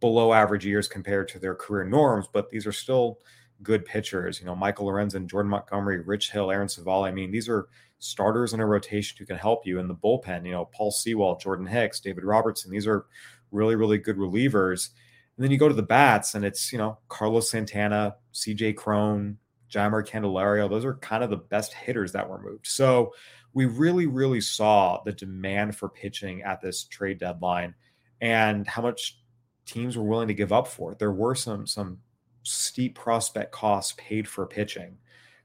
below 0.00 0.32
average 0.32 0.64
years 0.64 0.88
compared 0.88 1.28
to 1.28 1.38
their 1.38 1.54
career 1.54 1.84
norms, 1.84 2.26
but 2.32 2.50
these 2.50 2.66
are 2.66 2.72
still 2.72 3.18
good 3.62 3.84
pitchers. 3.84 4.38
You 4.40 4.46
know, 4.46 4.54
Michael 4.54 4.86
Lorenzen, 4.86 5.26
Jordan 5.26 5.50
Montgomery, 5.50 6.00
Rich 6.00 6.30
Hill, 6.30 6.50
Aaron 6.50 6.68
Civale. 6.68 7.06
I 7.06 7.10
mean, 7.10 7.30
these 7.30 7.48
are 7.48 7.68
starters 7.98 8.54
in 8.54 8.60
a 8.60 8.66
rotation 8.66 9.16
who 9.18 9.26
can 9.26 9.36
help 9.36 9.66
you 9.66 9.78
in 9.78 9.88
the 9.88 9.94
bullpen. 9.94 10.44
You 10.44 10.52
know, 10.52 10.66
Paul 10.66 10.90
Sewald, 10.90 11.40
Jordan 11.40 11.66
Hicks, 11.66 12.00
David 12.00 12.24
Robertson. 12.24 12.70
These 12.70 12.86
are 12.86 13.06
really, 13.50 13.74
really 13.74 13.98
good 13.98 14.16
relievers. 14.16 14.90
And 15.36 15.44
then 15.44 15.50
you 15.50 15.58
go 15.58 15.68
to 15.68 15.74
the 15.74 15.82
bats, 15.82 16.34
and 16.34 16.44
it's, 16.44 16.72
you 16.72 16.78
know, 16.78 16.98
Carlos 17.08 17.50
Santana, 17.50 18.16
CJ 18.34 18.76
Cron, 18.76 19.38
Jeimer 19.70 20.06
Candelario. 20.06 20.68
Those 20.68 20.84
are 20.84 20.94
kind 20.94 21.22
of 21.22 21.30
the 21.30 21.36
best 21.36 21.72
hitters 21.72 22.12
that 22.12 22.28
were 22.28 22.40
moved. 22.40 22.66
So, 22.66 23.12
we 23.54 23.66
really, 23.66 24.06
really 24.06 24.40
saw 24.40 25.02
the 25.04 25.12
demand 25.12 25.76
for 25.76 25.88
pitching 25.88 26.42
at 26.42 26.60
this 26.60 26.84
trade 26.84 27.18
deadline 27.18 27.74
and 28.20 28.66
how 28.66 28.82
much 28.82 29.20
teams 29.64 29.96
were 29.96 30.04
willing 30.04 30.28
to 30.28 30.34
give 30.34 30.52
up 30.52 30.66
for 30.66 30.92
it. 30.92 30.98
There 30.98 31.12
were 31.12 31.34
some 31.34 31.66
some 31.66 31.98
steep 32.42 32.94
prospect 32.94 33.52
costs 33.52 33.94
paid 33.98 34.28
for 34.28 34.46
pitching, 34.46 34.96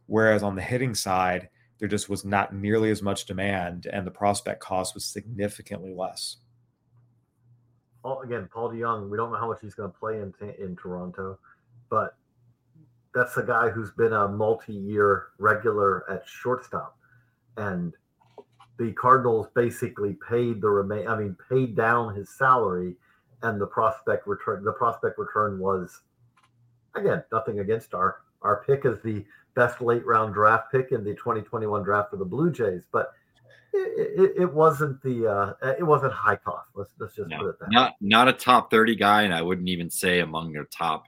whereas 0.05 0.43
on 0.43 0.55
the 0.55 0.61
hitting 0.61 0.95
side, 0.95 1.49
there 1.79 1.87
just 1.87 2.09
was 2.09 2.23
not 2.23 2.53
nearly 2.53 2.91
as 2.91 3.01
much 3.01 3.25
demand, 3.25 3.87
and 3.87 4.07
the 4.07 4.11
prospect 4.11 4.59
cost 4.59 4.93
was 4.93 5.05
significantly 5.05 5.93
less. 5.93 6.37
Again, 8.23 8.49
Paul 8.53 8.69
DeJong, 8.69 9.09
we 9.09 9.17
don't 9.17 9.31
know 9.31 9.37
how 9.37 9.47
much 9.47 9.59
he's 9.61 9.75
going 9.75 9.91
to 9.91 9.97
play 9.97 10.19
in 10.19 10.33
in 10.59 10.75
Toronto, 10.75 11.39
but 11.89 12.15
that's 13.13 13.37
a 13.37 13.43
guy 13.43 13.69
who's 13.69 13.91
been 13.91 14.11
a 14.11 14.27
multi-year 14.27 15.27
regular 15.37 16.09
at 16.11 16.27
shortstop 16.27 16.97
and 17.57 17.93
the 18.77 18.91
Cardinals 18.93 19.47
basically 19.53 20.17
paid 20.27 20.61
the 20.61 20.69
remain. 20.69 21.07
I 21.07 21.17
mean, 21.17 21.37
paid 21.49 21.75
down 21.75 22.15
his 22.15 22.29
salary, 22.29 22.95
and 23.43 23.59
the 23.59 23.67
prospect 23.67 24.27
return. 24.27 24.63
The 24.63 24.71
prospect 24.71 25.17
return 25.17 25.59
was, 25.59 26.01
again, 26.95 27.23
nothing 27.31 27.59
against 27.59 27.93
our 27.93 28.17
our 28.41 28.63
pick 28.65 28.85
as 28.85 29.01
the 29.03 29.25
best 29.55 29.81
late 29.81 30.05
round 30.05 30.33
draft 30.33 30.71
pick 30.71 30.91
in 30.91 31.03
the 31.03 31.13
2021 31.13 31.83
draft 31.83 32.09
for 32.09 32.17
the 32.17 32.25
Blue 32.25 32.51
Jays, 32.51 32.81
but 32.91 33.13
it, 33.73 34.19
it, 34.19 34.41
it 34.41 34.53
wasn't 34.53 35.01
the 35.01 35.27
uh, 35.27 35.53
it 35.79 35.83
wasn't 35.83 36.13
high 36.13 36.35
cost. 36.35 36.69
Let's 36.75 36.91
let's 36.99 37.15
just 37.15 37.29
no, 37.29 37.37
put 37.37 37.49
it 37.49 37.59
that. 37.59 37.71
Not 37.71 37.93
not 38.01 38.27
a 38.27 38.33
top 38.33 38.71
30 38.71 38.95
guy, 38.95 39.23
and 39.23 39.33
I 39.33 39.41
wouldn't 39.41 39.69
even 39.69 39.89
say 39.89 40.19
among 40.19 40.53
their 40.53 40.65
top 40.65 41.07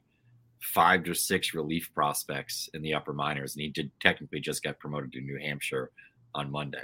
five 0.60 1.04
to 1.04 1.14
six 1.14 1.54
relief 1.54 1.92
prospects 1.94 2.70
in 2.74 2.82
the 2.82 2.94
upper 2.94 3.14
minors, 3.14 3.56
and 3.56 3.62
he 3.62 3.70
did 3.70 3.92
technically 4.00 4.40
just 4.40 4.64
get 4.64 4.80
promoted 4.80 5.12
to 5.14 5.22
New 5.22 5.40
Hampshire 5.40 5.92
on 6.36 6.52
Monday. 6.52 6.84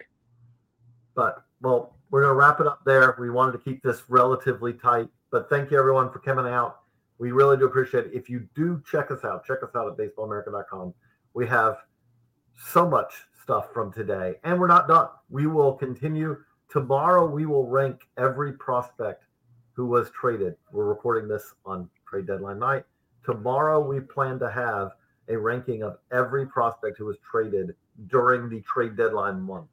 But 1.14 1.44
well, 1.62 1.96
we're 2.10 2.22
going 2.22 2.32
to 2.32 2.36
wrap 2.36 2.60
it 2.60 2.68
up 2.68 2.82
there. 2.86 3.16
We 3.20 3.30
wanted 3.30 3.52
to 3.54 3.58
keep 3.60 3.84
this 3.84 4.04
relatively 4.10 4.74
tight, 4.74 5.08
but 5.32 5.50
thank 5.50 5.70
you 5.70 5.78
everyone 5.78 6.12
for 6.12 6.20
coming 6.20 6.52
out. 6.52 6.80
We 7.20 7.32
really 7.32 7.58
do 7.58 7.66
appreciate 7.66 8.08
it. 8.08 8.14
If 8.14 8.30
you 8.30 8.48
do 8.56 8.82
check 8.90 9.12
us 9.12 9.24
out, 9.24 9.46
check 9.46 9.60
us 9.62 9.70
out 9.76 9.88
at 9.88 9.98
baseballamerica.com. 9.98 10.94
We 11.34 11.46
have 11.48 11.78
so 12.58 12.90
much 12.90 13.14
stuff 13.42 13.72
from 13.74 13.94
today, 13.94 14.36
and 14.44 14.60
we're 14.60 14.68
not 14.68 14.88
done. 14.88 15.10
We 15.30 15.46
will 15.46 15.74
continue 15.74 16.38
tomorrow. 16.70 17.28
We 17.28 17.46
will 17.46 17.68
rank 17.68 18.02
every 18.18 18.54
prospect 18.54 19.26
who 19.74 19.86
was 19.86 20.10
traded. 20.12 20.56
We're 20.72 20.86
recording 20.86 21.28
this 21.28 21.54
on 21.66 21.90
trade 22.08 22.28
deadline 22.28 22.60
night. 22.60 22.84
Tomorrow, 23.24 23.80
we 23.82 24.00
plan 24.00 24.40
to 24.40 24.50
have 24.50 24.92
a 25.30 25.38
ranking 25.38 25.84
of 25.84 25.98
every 26.12 26.46
prospect 26.46 26.98
who 26.98 27.06
was 27.06 27.18
traded 27.30 27.76
during 28.08 28.50
the 28.50 28.62
trade 28.62 28.96
deadline 28.96 29.42
month. 29.42 29.70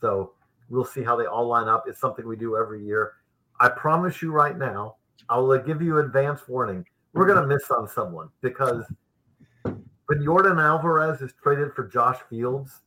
So 0.00 0.32
we'll 0.68 0.84
see 0.84 1.02
how 1.02 1.16
they 1.16 1.26
all 1.26 1.46
line 1.46 1.68
up. 1.68 1.84
It's 1.86 2.00
something 2.00 2.26
we 2.26 2.36
do 2.36 2.56
every 2.56 2.84
year. 2.84 3.14
I 3.60 3.68
promise 3.68 4.22
you 4.22 4.32
right 4.32 4.56
now, 4.56 4.96
I'll 5.28 5.50
uh, 5.50 5.58
give 5.58 5.82
you 5.82 5.98
advance 5.98 6.48
warning. 6.48 6.84
We're 7.12 7.26
going 7.26 7.40
to 7.40 7.46
miss 7.46 7.70
on 7.70 7.88
someone 7.88 8.28
because 8.40 8.84
when 9.62 10.20
Yordan 10.20 10.62
Alvarez 10.62 11.20
is 11.20 11.32
traded 11.42 11.72
for 11.74 11.86
Josh 11.86 12.18
Fields, 12.28 12.80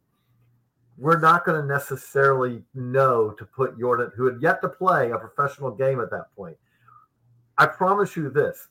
we're 0.98 1.20
not 1.20 1.46
going 1.46 1.60
to 1.62 1.68
necessarily 1.68 2.64
know 2.74 3.32
to 3.32 3.46
put 3.46 3.78
Yordan, 3.78 4.12
who 4.16 4.26
had 4.26 4.42
yet 4.42 4.62
to 4.62 4.70
play 4.70 5.12
a 5.12 5.18
professional 5.18 5.72
game 5.72 6.00
at 6.00 6.10
that 6.12 6.36
point. 6.36 6.58
I 7.58 7.68
promise 7.68 8.16
you 8.16 8.30
this 8.30 8.70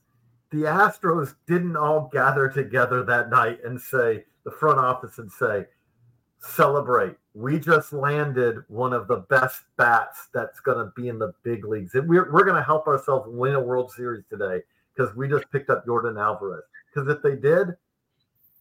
the 0.51 0.65
Astros 0.65 1.35
didn't 1.47 1.77
all 1.77 2.11
gather 2.13 2.49
together 2.49 3.03
that 3.05 3.31
night 3.31 3.61
and 3.65 3.81
say, 3.81 4.25
the 4.45 4.51
front 4.51 4.79
office 4.79 5.19
and 5.19 5.31
say, 5.31 5.65
celebrate. 6.43 7.17
We 7.35 7.59
just 7.59 7.93
landed 7.93 8.59
one 8.69 8.93
of 8.93 9.09
the 9.09 9.19
best 9.31 9.63
bats 9.77 10.29
that's 10.35 10.61
going 10.61 10.79
to 10.79 10.93
be 10.95 11.09
in 11.09 11.19
the 11.19 11.33
big 11.43 11.65
leagues. 11.65 11.95
And 11.95 12.09
we're, 12.09 12.31
we're 12.33 12.45
going 12.45 12.57
to 12.57 12.63
help 12.63 12.87
ourselves 12.87 13.27
win 13.29 13.55
a 13.55 13.61
World 13.61 13.91
Series 13.93 14.25
today 14.29 14.61
because 14.95 15.15
we 15.17 15.29
just 15.29 15.51
picked 15.51 15.71
up 15.71 15.87
Yordan 15.87 16.21
Alvarez. 16.21 16.65
Because 16.93 17.09
if 17.09 17.23
they 17.23 17.37
did, 17.37 17.69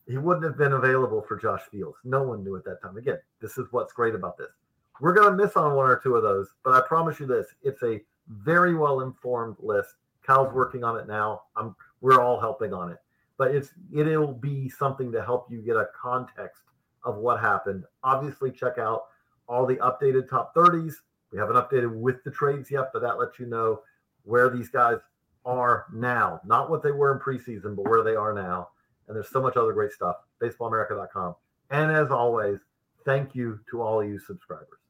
he 0.07 0.17
wouldn't 0.17 0.45
have 0.45 0.57
been 0.57 0.73
available 0.73 1.21
for 1.21 1.38
Josh 1.38 1.61
Fields. 1.71 1.97
No 2.03 2.23
one 2.23 2.43
knew 2.43 2.55
at 2.55 2.63
that 2.65 2.82
time. 2.82 2.97
Again, 2.97 3.19
this 3.41 3.57
is 3.57 3.67
what's 3.71 3.93
great 3.93 4.15
about 4.15 4.38
this. 4.38 4.51
We're 4.99 5.13
going 5.13 5.36
to 5.36 5.43
miss 5.43 5.55
on 5.57 5.75
one 5.75 5.89
or 5.89 5.99
two 6.01 6.15
of 6.15 6.23
those, 6.23 6.47
but 6.63 6.73
I 6.73 6.88
promise 6.88 7.19
you 7.19 7.25
this 7.25 7.47
it's 7.63 7.82
a 7.84 7.99
very 8.27 8.75
well 8.75 9.01
informed 9.01 9.57
list. 9.59 9.95
Cal's 10.25 10.53
working 10.53 10.84
on 10.84 10.99
it 10.99 11.07
now. 11.07 11.41
I'm, 11.55 11.75
we're 12.01 12.21
all 12.21 12.39
helping 12.39 12.71
on 12.73 12.91
it, 12.91 12.99
but 13.38 13.55
it's 13.55 13.69
it'll 13.93 14.34
be 14.34 14.69
something 14.69 15.11
to 15.11 15.23
help 15.23 15.51
you 15.51 15.61
get 15.61 15.75
a 15.75 15.88
context 15.99 16.61
of 17.04 17.18
what 17.18 17.39
happened. 17.39 17.86
Obviously, 18.04 18.52
check 18.52 18.78
out 18.78 19.04
all 19.47 19.66
the 19.66 19.78
updated 19.78 20.30
top 20.30 20.56
30s. 20.56 20.93
We 21.32 21.39
haven't 21.39 21.56
updated 21.56 21.93
with 21.93 22.24
the 22.24 22.32
trades 22.32 22.70
yet, 22.72 22.91
but 22.93 23.02
that 23.02 23.18
lets 23.18 23.39
you 23.39 23.45
know 23.45 23.82
where 24.24 24.49
these 24.49 24.70
guys 24.70 24.97
are 25.45 25.86
now, 25.93 26.41
not 26.45 26.70
what 26.70 26.84
they 26.84 26.91
were 26.91 27.12
in 27.14 27.20
preseason, 27.20 27.76
but 27.76 27.89
where 27.89 28.04
they 28.04 28.16
are 28.16 28.34
now. 28.34 28.70
And 29.08 29.16
there's 29.16 29.30
so 29.30 29.41
much 29.41 29.58
other 29.58 29.74
great 29.74 29.91
stuff. 29.91 30.18
BaseballAmerica.com. 30.41 31.36
And 31.72 31.91
as 31.91 32.12
always, 32.12 32.60
thank 33.06 33.34
you 33.34 33.60
to 33.72 33.82
all 33.82 34.04
you 34.04 34.20
subscribers. 34.20 34.80